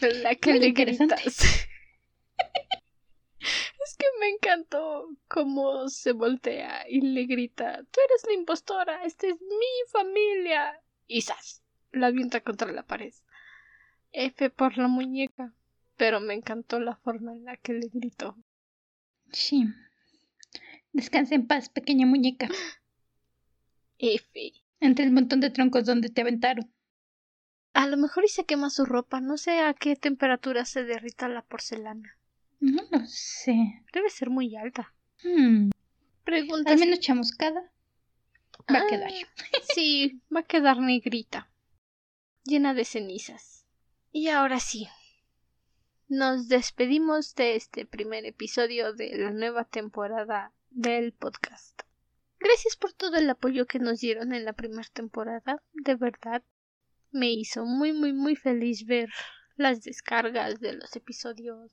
La 0.00 0.34
que 0.34 0.54
le 0.54 0.70
gritas. 0.70 1.22
es 3.40 3.96
que 3.98 4.06
me 4.18 4.28
encantó 4.28 5.08
cómo 5.28 5.88
se 5.88 6.12
voltea 6.12 6.88
y 6.88 7.00
le 7.00 7.24
grita, 7.26 7.82
tú 7.90 8.00
eres 8.08 8.24
la 8.26 8.34
impostora, 8.34 9.04
esta 9.04 9.26
es 9.26 9.40
mi 9.40 9.90
familia. 9.90 10.80
Y 11.06 11.22
¡zas! 11.22 11.62
La 11.92 12.06
avienta 12.06 12.40
contra 12.40 12.70
la 12.72 12.84
pared. 12.84 13.12
F 14.12 14.50
por 14.50 14.78
la 14.78 14.88
muñeca. 14.88 15.52
Pero 15.96 16.20
me 16.20 16.34
encantó 16.34 16.80
la 16.80 16.96
forma 16.96 17.32
en 17.32 17.44
la 17.44 17.56
que 17.58 17.74
le 17.74 17.88
gritó. 17.92 18.34
Sí. 19.32 19.66
Descansa 20.92 21.34
en 21.34 21.46
paz, 21.46 21.68
pequeña 21.68 22.06
muñeca. 22.06 22.48
F. 23.98 24.52
Entre 24.80 25.04
el 25.04 25.12
montón 25.12 25.40
de 25.40 25.50
troncos 25.50 25.84
donde 25.84 26.08
te 26.08 26.22
aventaron. 26.22 26.72
A 27.74 27.86
lo 27.86 27.96
mejor 27.96 28.24
y 28.24 28.28
se 28.28 28.44
quema 28.44 28.70
su 28.70 28.84
ropa. 28.84 29.20
No 29.20 29.36
sé 29.36 29.60
a 29.60 29.74
qué 29.74 29.94
temperatura 29.94 30.64
se 30.64 30.84
derrita 30.84 31.28
la 31.28 31.42
porcelana. 31.42 32.18
No 32.60 32.82
lo 32.90 33.06
sé. 33.06 33.84
Debe 33.92 34.10
ser 34.10 34.30
muy 34.30 34.56
alta. 34.56 34.94
Hmm. 35.22 35.70
Pregunta. 36.24 36.72
Al 36.72 36.78
menos 36.78 37.00
chamuscada. 37.00 37.72
Va 38.72 38.78
a 38.78 38.82
Ah, 38.82 38.86
quedar. 38.88 39.10
Sí, 39.74 40.20
va 40.34 40.40
a 40.40 40.46
quedar 40.46 40.78
negrita. 40.78 41.50
Llena 42.44 42.74
de 42.74 42.84
cenizas. 42.84 43.66
Y 44.12 44.28
ahora 44.28 44.60
sí. 44.60 44.88
Nos 46.08 46.48
despedimos 46.48 47.34
de 47.36 47.54
este 47.54 47.86
primer 47.86 48.24
episodio 48.24 48.92
de 48.92 49.16
la 49.16 49.30
nueva 49.30 49.64
temporada 49.64 50.52
del 50.70 51.12
podcast. 51.12 51.82
Gracias 52.38 52.76
por 52.76 52.92
todo 52.92 53.16
el 53.16 53.28
apoyo 53.28 53.66
que 53.66 53.78
nos 53.78 54.00
dieron 54.00 54.32
en 54.32 54.44
la 54.44 54.54
primera 54.54 54.88
temporada. 54.92 55.62
De 55.72 55.94
verdad, 55.94 56.42
me 57.10 57.30
hizo 57.30 57.64
muy, 57.64 57.92
muy, 57.92 58.12
muy 58.12 58.36
feliz 58.36 58.86
ver 58.86 59.10
las 59.56 59.82
descargas 59.82 60.60
de 60.60 60.72
los 60.74 60.96
episodios. 60.96 61.70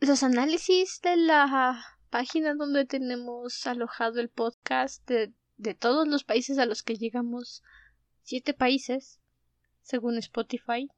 Los 0.00 0.22
análisis 0.22 1.00
de 1.02 1.16
la 1.16 1.84
página 2.10 2.54
donde 2.54 2.86
tenemos 2.86 3.66
alojado 3.66 4.20
el 4.20 4.30
podcast 4.30 5.06
de, 5.06 5.32
de 5.56 5.74
todos 5.74 6.08
los 6.08 6.24
países 6.24 6.58
a 6.58 6.66
los 6.66 6.82
que 6.82 6.96
llegamos. 6.96 7.62
Siete 8.22 8.54
países, 8.54 9.20
según 9.82 10.16
Spotify. 10.18 10.88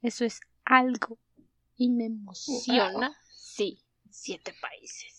Eso 0.00 0.24
es 0.24 0.40
algo. 0.64 1.18
Y 1.76 1.90
me 1.90 2.06
emociona. 2.06 3.08
Wow. 3.08 3.14
Sí, 3.30 3.82
siete 4.10 4.54
países. 4.60 5.15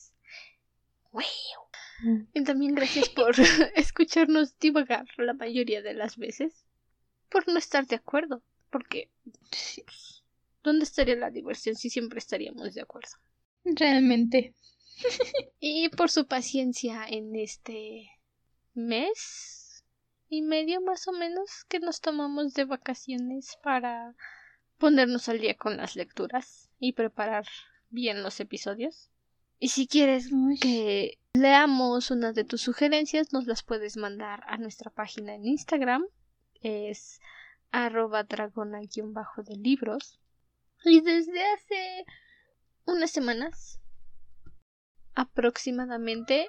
Wow. 1.18 2.23
Y 2.34 2.44
también 2.44 2.76
gracias 2.76 3.10
por 3.10 3.35
escucharnos 3.76 4.57
divagar 4.60 5.06
la 5.18 5.34
mayoría 5.34 5.81
de 5.81 5.94
las 5.94 6.18
veces. 6.18 6.65
Por 7.30 7.48
no 7.48 7.57
estar 7.57 7.85
de 7.88 7.95
acuerdo. 7.95 8.44
Porque, 8.69 9.10
¿dónde 10.64 10.84
estaría 10.84 11.15
la 11.15 11.31
diversión 11.31 11.76
si 11.76 11.89
siempre 11.89 12.19
estaríamos 12.19 12.73
de 12.73 12.81
acuerdo? 12.81 13.11
realmente. 13.64 14.53
Y 15.60 15.89
por 15.89 16.10
su 16.10 16.27
paciencia 16.27 17.06
en 17.07 17.35
este 17.35 18.10
mes 18.73 19.84
y 20.30 20.41
medio 20.41 20.81
más 20.81 21.07
o 21.07 21.11
menos 21.11 21.65
que 21.68 21.80
nos 21.80 22.02
tomamos 22.02 22.53
de 22.53 22.65
vacaciones 22.65 23.57
para 23.61 24.15
ponernos 24.77 25.30
al 25.30 25.39
día 25.39 25.56
con 25.56 25.77
las 25.77 25.95
lecturas 25.95 26.69
y 26.80 26.94
preparar 26.94 27.45
bien 27.89 28.23
los 28.23 28.39
episodios. 28.39 29.10
Y 29.59 29.69
si 29.69 29.88
quieres 29.88 30.29
que 30.61 31.17
leamos 31.34 32.11
una 32.11 32.31
de 32.31 32.43
tus 32.43 32.61
sugerencias, 32.61 33.34
nos 33.34 33.47
las 33.47 33.63
puedes 33.63 33.97
mandar 33.97 34.43
a 34.45 34.57
nuestra 34.57 34.91
página 34.91 35.34
en 35.34 35.47
Instagram. 35.47 36.05
Es 36.61 37.19
arroba 37.71 38.23
dragona-bajo 38.23 39.41
de 39.41 39.55
libros. 39.55 40.19
Y 40.85 41.01
desde 41.01 41.43
hace 41.53 42.05
unas 42.85 43.09
semanas 43.09 43.79
aproximadamente 45.15 46.47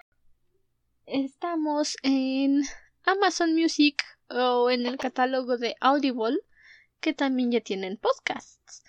estamos 1.07 1.97
en 2.03 2.63
Amazon 3.05 3.55
Music 3.55 4.05
o 4.29 4.69
en 4.69 4.85
el 4.85 4.99
catálogo 4.99 5.57
de 5.57 5.75
Audible 5.81 6.41
que 7.01 7.15
también 7.15 7.53
ya 7.53 7.63
tienen 7.63 7.97
podcasts. 7.97 8.85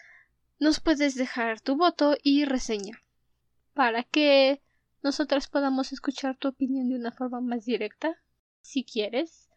Nos 0.60 0.82
puedes 0.82 1.16
dejar 1.16 1.62
tu 1.62 1.78
voto 1.78 2.18
y 2.22 2.44
reseña 2.44 3.02
para 3.80 4.04
que 4.04 4.62
nosotras 5.04 5.48
podamos 5.48 5.94
escuchar 5.94 6.36
tu 6.36 6.50
opinión 6.50 6.90
de 6.90 6.98
una 6.98 7.14
forma 7.14 7.40
más 7.40 7.64
directa, 7.64 8.14
si 8.60 8.84
quieres. 8.84 9.48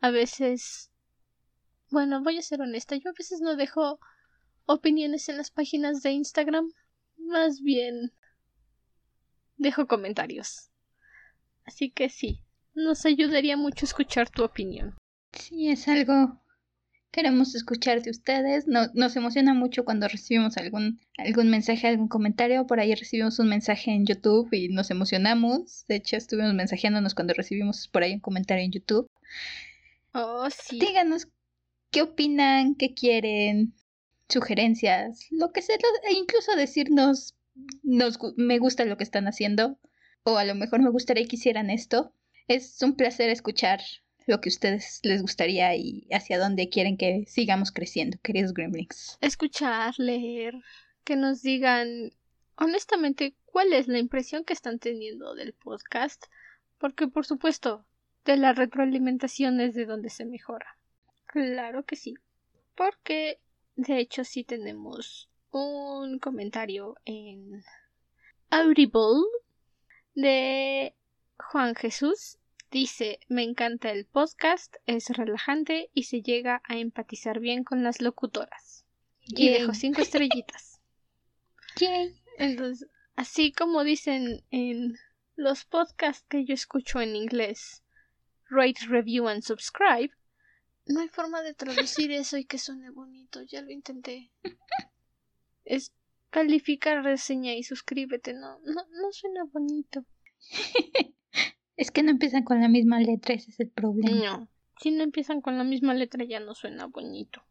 A 0.00 0.12
veces, 0.12 0.92
bueno, 1.90 2.22
voy 2.22 2.38
a 2.38 2.42
ser 2.42 2.60
honesta, 2.60 2.94
yo 2.94 3.10
a 3.10 3.18
veces 3.18 3.40
no 3.40 3.56
dejo 3.56 3.98
opiniones 4.66 5.28
en 5.28 5.36
las 5.36 5.50
páginas 5.50 6.00
de 6.00 6.12
Instagram, 6.12 6.70
más 7.16 7.60
bien 7.60 8.12
dejo 9.56 9.88
comentarios. 9.88 10.70
Así 11.64 11.90
que 11.90 12.08
sí, 12.08 12.44
nos 12.72 13.04
ayudaría 13.04 13.56
mucho 13.56 13.84
escuchar 13.84 14.30
tu 14.30 14.44
opinión. 14.44 14.94
Sí, 15.32 15.70
es 15.70 15.88
algo. 15.88 16.40
Queremos 17.12 17.54
escuchar 17.54 18.02
de 18.02 18.10
ustedes. 18.10 18.66
No- 18.68 18.86
nos 18.94 19.16
emociona 19.16 19.52
mucho 19.54 19.84
cuando 19.84 20.06
recibimos 20.08 20.56
algún, 20.56 21.00
algún 21.18 21.50
mensaje, 21.50 21.88
algún 21.88 22.08
comentario. 22.08 22.66
Por 22.66 22.78
ahí 22.80 22.94
recibimos 22.94 23.38
un 23.38 23.48
mensaje 23.48 23.90
en 23.90 24.06
YouTube 24.06 24.48
y 24.52 24.68
nos 24.68 24.90
emocionamos. 24.90 25.84
De 25.88 25.96
hecho, 25.96 26.16
estuvimos 26.16 26.54
mensajeándonos 26.54 27.14
cuando 27.14 27.34
recibimos 27.34 27.88
por 27.88 28.02
ahí 28.04 28.14
un 28.14 28.20
comentario 28.20 28.64
en 28.64 28.70
YouTube. 28.72 29.10
Oh, 30.12 30.48
sí. 30.50 30.78
Díganos 30.78 31.28
qué 31.90 32.02
opinan, 32.02 32.76
qué 32.76 32.94
quieren, 32.94 33.74
sugerencias, 34.28 35.26
lo 35.30 35.52
que 35.52 35.62
sea, 35.62 35.76
e 36.08 36.14
incluso 36.14 36.54
decirnos 36.54 37.34
nos, 37.82 38.18
me 38.36 38.58
gusta 38.58 38.84
lo 38.84 38.96
que 38.96 39.04
están 39.04 39.26
haciendo 39.26 39.78
o 40.22 40.36
a 40.38 40.44
lo 40.44 40.54
mejor 40.54 40.80
me 40.80 40.90
gustaría 40.90 41.26
que 41.26 41.36
hicieran 41.36 41.70
esto. 41.70 42.14
Es 42.46 42.80
un 42.82 42.94
placer 42.94 43.30
escuchar 43.30 43.80
lo 44.30 44.40
que 44.40 44.48
a 44.48 44.54
ustedes 44.54 45.00
les 45.02 45.20
gustaría 45.20 45.74
y 45.74 46.06
hacia 46.12 46.38
dónde 46.38 46.68
quieren 46.68 46.96
que 46.96 47.24
sigamos 47.26 47.72
creciendo, 47.72 48.16
queridos 48.22 48.54
Gremlins. 48.54 49.18
Escuchar, 49.20 49.94
leer, 49.98 50.54
que 51.04 51.16
nos 51.16 51.42
digan 51.42 52.12
honestamente 52.54 53.34
cuál 53.44 53.72
es 53.72 53.88
la 53.88 53.98
impresión 53.98 54.44
que 54.44 54.52
están 54.52 54.78
teniendo 54.78 55.34
del 55.34 55.52
podcast, 55.52 56.24
porque 56.78 57.08
por 57.08 57.26
supuesto, 57.26 57.84
de 58.24 58.36
la 58.36 58.52
retroalimentación 58.52 59.60
es 59.60 59.74
de 59.74 59.86
donde 59.86 60.10
se 60.10 60.24
mejora. 60.24 60.78
Claro 61.26 61.84
que 61.84 61.96
sí, 61.96 62.14
porque 62.76 63.40
de 63.76 63.98
hecho 63.98 64.24
sí 64.24 64.44
tenemos 64.44 65.28
un 65.50 66.18
comentario 66.18 66.94
en 67.04 67.62
Audible 68.50 69.24
de 70.14 70.94
Juan 71.38 71.74
Jesús. 71.74 72.39
Dice, 72.70 73.18
me 73.28 73.42
encanta 73.42 73.90
el 73.90 74.06
podcast, 74.06 74.76
es 74.86 75.08
relajante 75.08 75.90
y 75.92 76.04
se 76.04 76.22
llega 76.22 76.62
a 76.64 76.78
empatizar 76.78 77.40
bien 77.40 77.64
con 77.64 77.82
las 77.82 78.00
locutoras. 78.00 78.84
Y 79.26 79.50
dejo 79.50 79.74
cinco 79.74 80.02
estrellitas. 80.02 80.80
Yay. 81.80 82.22
Entonces, 82.38 82.88
así 83.16 83.50
como 83.50 83.82
dicen 83.82 84.44
en 84.52 84.96
los 85.34 85.64
podcasts 85.64 86.24
que 86.28 86.44
yo 86.44 86.54
escucho 86.54 87.00
en 87.00 87.16
inglés, 87.16 87.82
rate, 88.48 88.86
review 88.86 89.26
and 89.26 89.42
subscribe, 89.42 90.14
no 90.86 91.00
hay 91.00 91.08
forma 91.08 91.42
de 91.42 91.54
traducir 91.54 92.12
eso 92.12 92.36
y 92.36 92.44
que 92.44 92.58
suene 92.58 92.90
bonito. 92.90 93.42
Ya 93.42 93.62
lo 93.62 93.70
intenté. 93.72 94.30
Es 95.64 95.92
calificar, 96.30 97.02
reseña 97.02 97.54
y 97.54 97.64
suscríbete. 97.64 98.32
No, 98.32 98.60
no, 98.60 98.86
no 98.90 99.12
suena 99.12 99.42
bonito. 99.44 100.04
Es 101.80 101.90
que 101.90 102.02
no 102.02 102.10
empiezan 102.10 102.44
con 102.44 102.60
la 102.60 102.68
misma 102.68 103.00
letra, 103.00 103.34
ese 103.34 103.52
es 103.52 103.58
el 103.58 103.70
problema. 103.70 104.38
No. 104.38 104.48
Si 104.78 104.90
no 104.90 105.02
empiezan 105.02 105.40
con 105.40 105.56
la 105.56 105.64
misma 105.64 105.94
letra 105.94 106.24
ya 106.24 106.38
no 106.38 106.54
suena 106.54 106.84
bonito. 106.84 107.42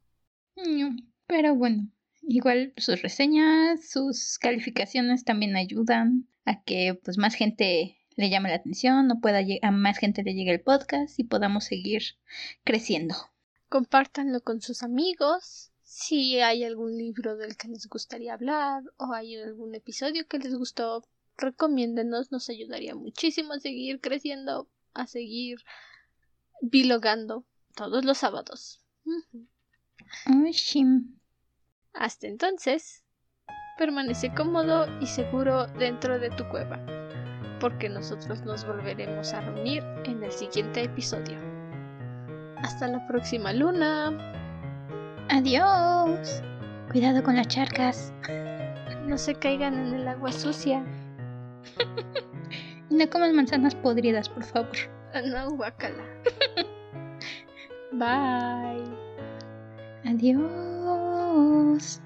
No, 0.55 0.95
Pero 1.25 1.55
bueno, 1.55 1.89
igual 2.21 2.71
sus 2.77 3.01
reseñas, 3.01 3.89
sus 3.89 4.37
calificaciones 4.37 5.23
también 5.23 5.55
ayudan 5.55 6.27
a 6.45 6.61
que 6.61 6.93
pues 7.03 7.17
más 7.17 7.33
gente 7.33 7.97
le 8.17 8.29
llame 8.29 8.49
la 8.49 8.57
atención, 8.57 9.09
o 9.09 9.19
pueda 9.19 9.39
a 9.63 9.71
más 9.71 9.97
gente 9.97 10.21
le 10.21 10.35
llegue 10.35 10.51
el 10.51 10.61
podcast 10.61 11.17
y 11.19 11.23
podamos 11.23 11.63
seguir 11.63 12.03
creciendo. 12.63 13.15
Compártanlo 13.67 14.41
con 14.41 14.61
sus 14.61 14.83
amigos. 14.83 15.71
Si 15.81 16.39
hay 16.39 16.63
algún 16.63 16.95
libro 16.95 17.35
del 17.35 17.57
que 17.57 17.67
les 17.67 17.87
gustaría 17.87 18.35
hablar 18.35 18.83
o 18.97 19.11
hay 19.11 19.37
algún 19.37 19.73
episodio 19.73 20.27
que 20.27 20.37
les 20.37 20.53
gustó, 20.53 21.03
recomiéndenos, 21.39 22.31
nos 22.31 22.49
ayudaría 22.49 22.95
muchísimo 22.95 23.53
a 23.53 23.59
seguir 23.59 23.99
creciendo, 24.01 24.69
a 24.93 25.07
seguir 25.07 25.59
bilogando 26.61 27.45
todos 27.75 28.05
los 28.05 28.17
sábados. 28.17 28.83
Hasta 31.93 32.27
entonces, 32.27 33.03
permanece 33.77 34.33
cómodo 34.33 34.87
y 34.99 35.07
seguro 35.07 35.67
dentro 35.79 36.19
de 36.19 36.29
tu 36.31 36.47
cueva, 36.49 36.79
porque 37.59 37.89
nosotros 37.89 38.41
nos 38.41 38.65
volveremos 38.65 39.33
a 39.33 39.41
reunir 39.41 39.83
en 40.05 40.23
el 40.23 40.31
siguiente 40.31 40.83
episodio. 40.83 41.37
Hasta 42.57 42.87
la 42.87 43.07
próxima 43.07 43.53
luna. 43.53 44.11
Adiós. 45.29 46.43
Cuidado 46.91 47.23
con 47.23 47.35
las 47.35 47.47
charcas. 47.47 48.11
No 49.05 49.17
se 49.17 49.35
caigan 49.35 49.75
en 49.75 49.93
el 49.93 50.07
agua 50.07 50.31
sucia 50.31 50.83
no 52.89 53.09
comas 53.09 53.33
manzanas 53.33 53.75
podridas, 53.75 54.29
por 54.29 54.43
favor. 54.43 54.77
Ah, 55.13 55.21
no, 55.21 55.55
guacala. 55.55 56.03
Bye. 57.91 58.83
Adiós. 60.05 62.01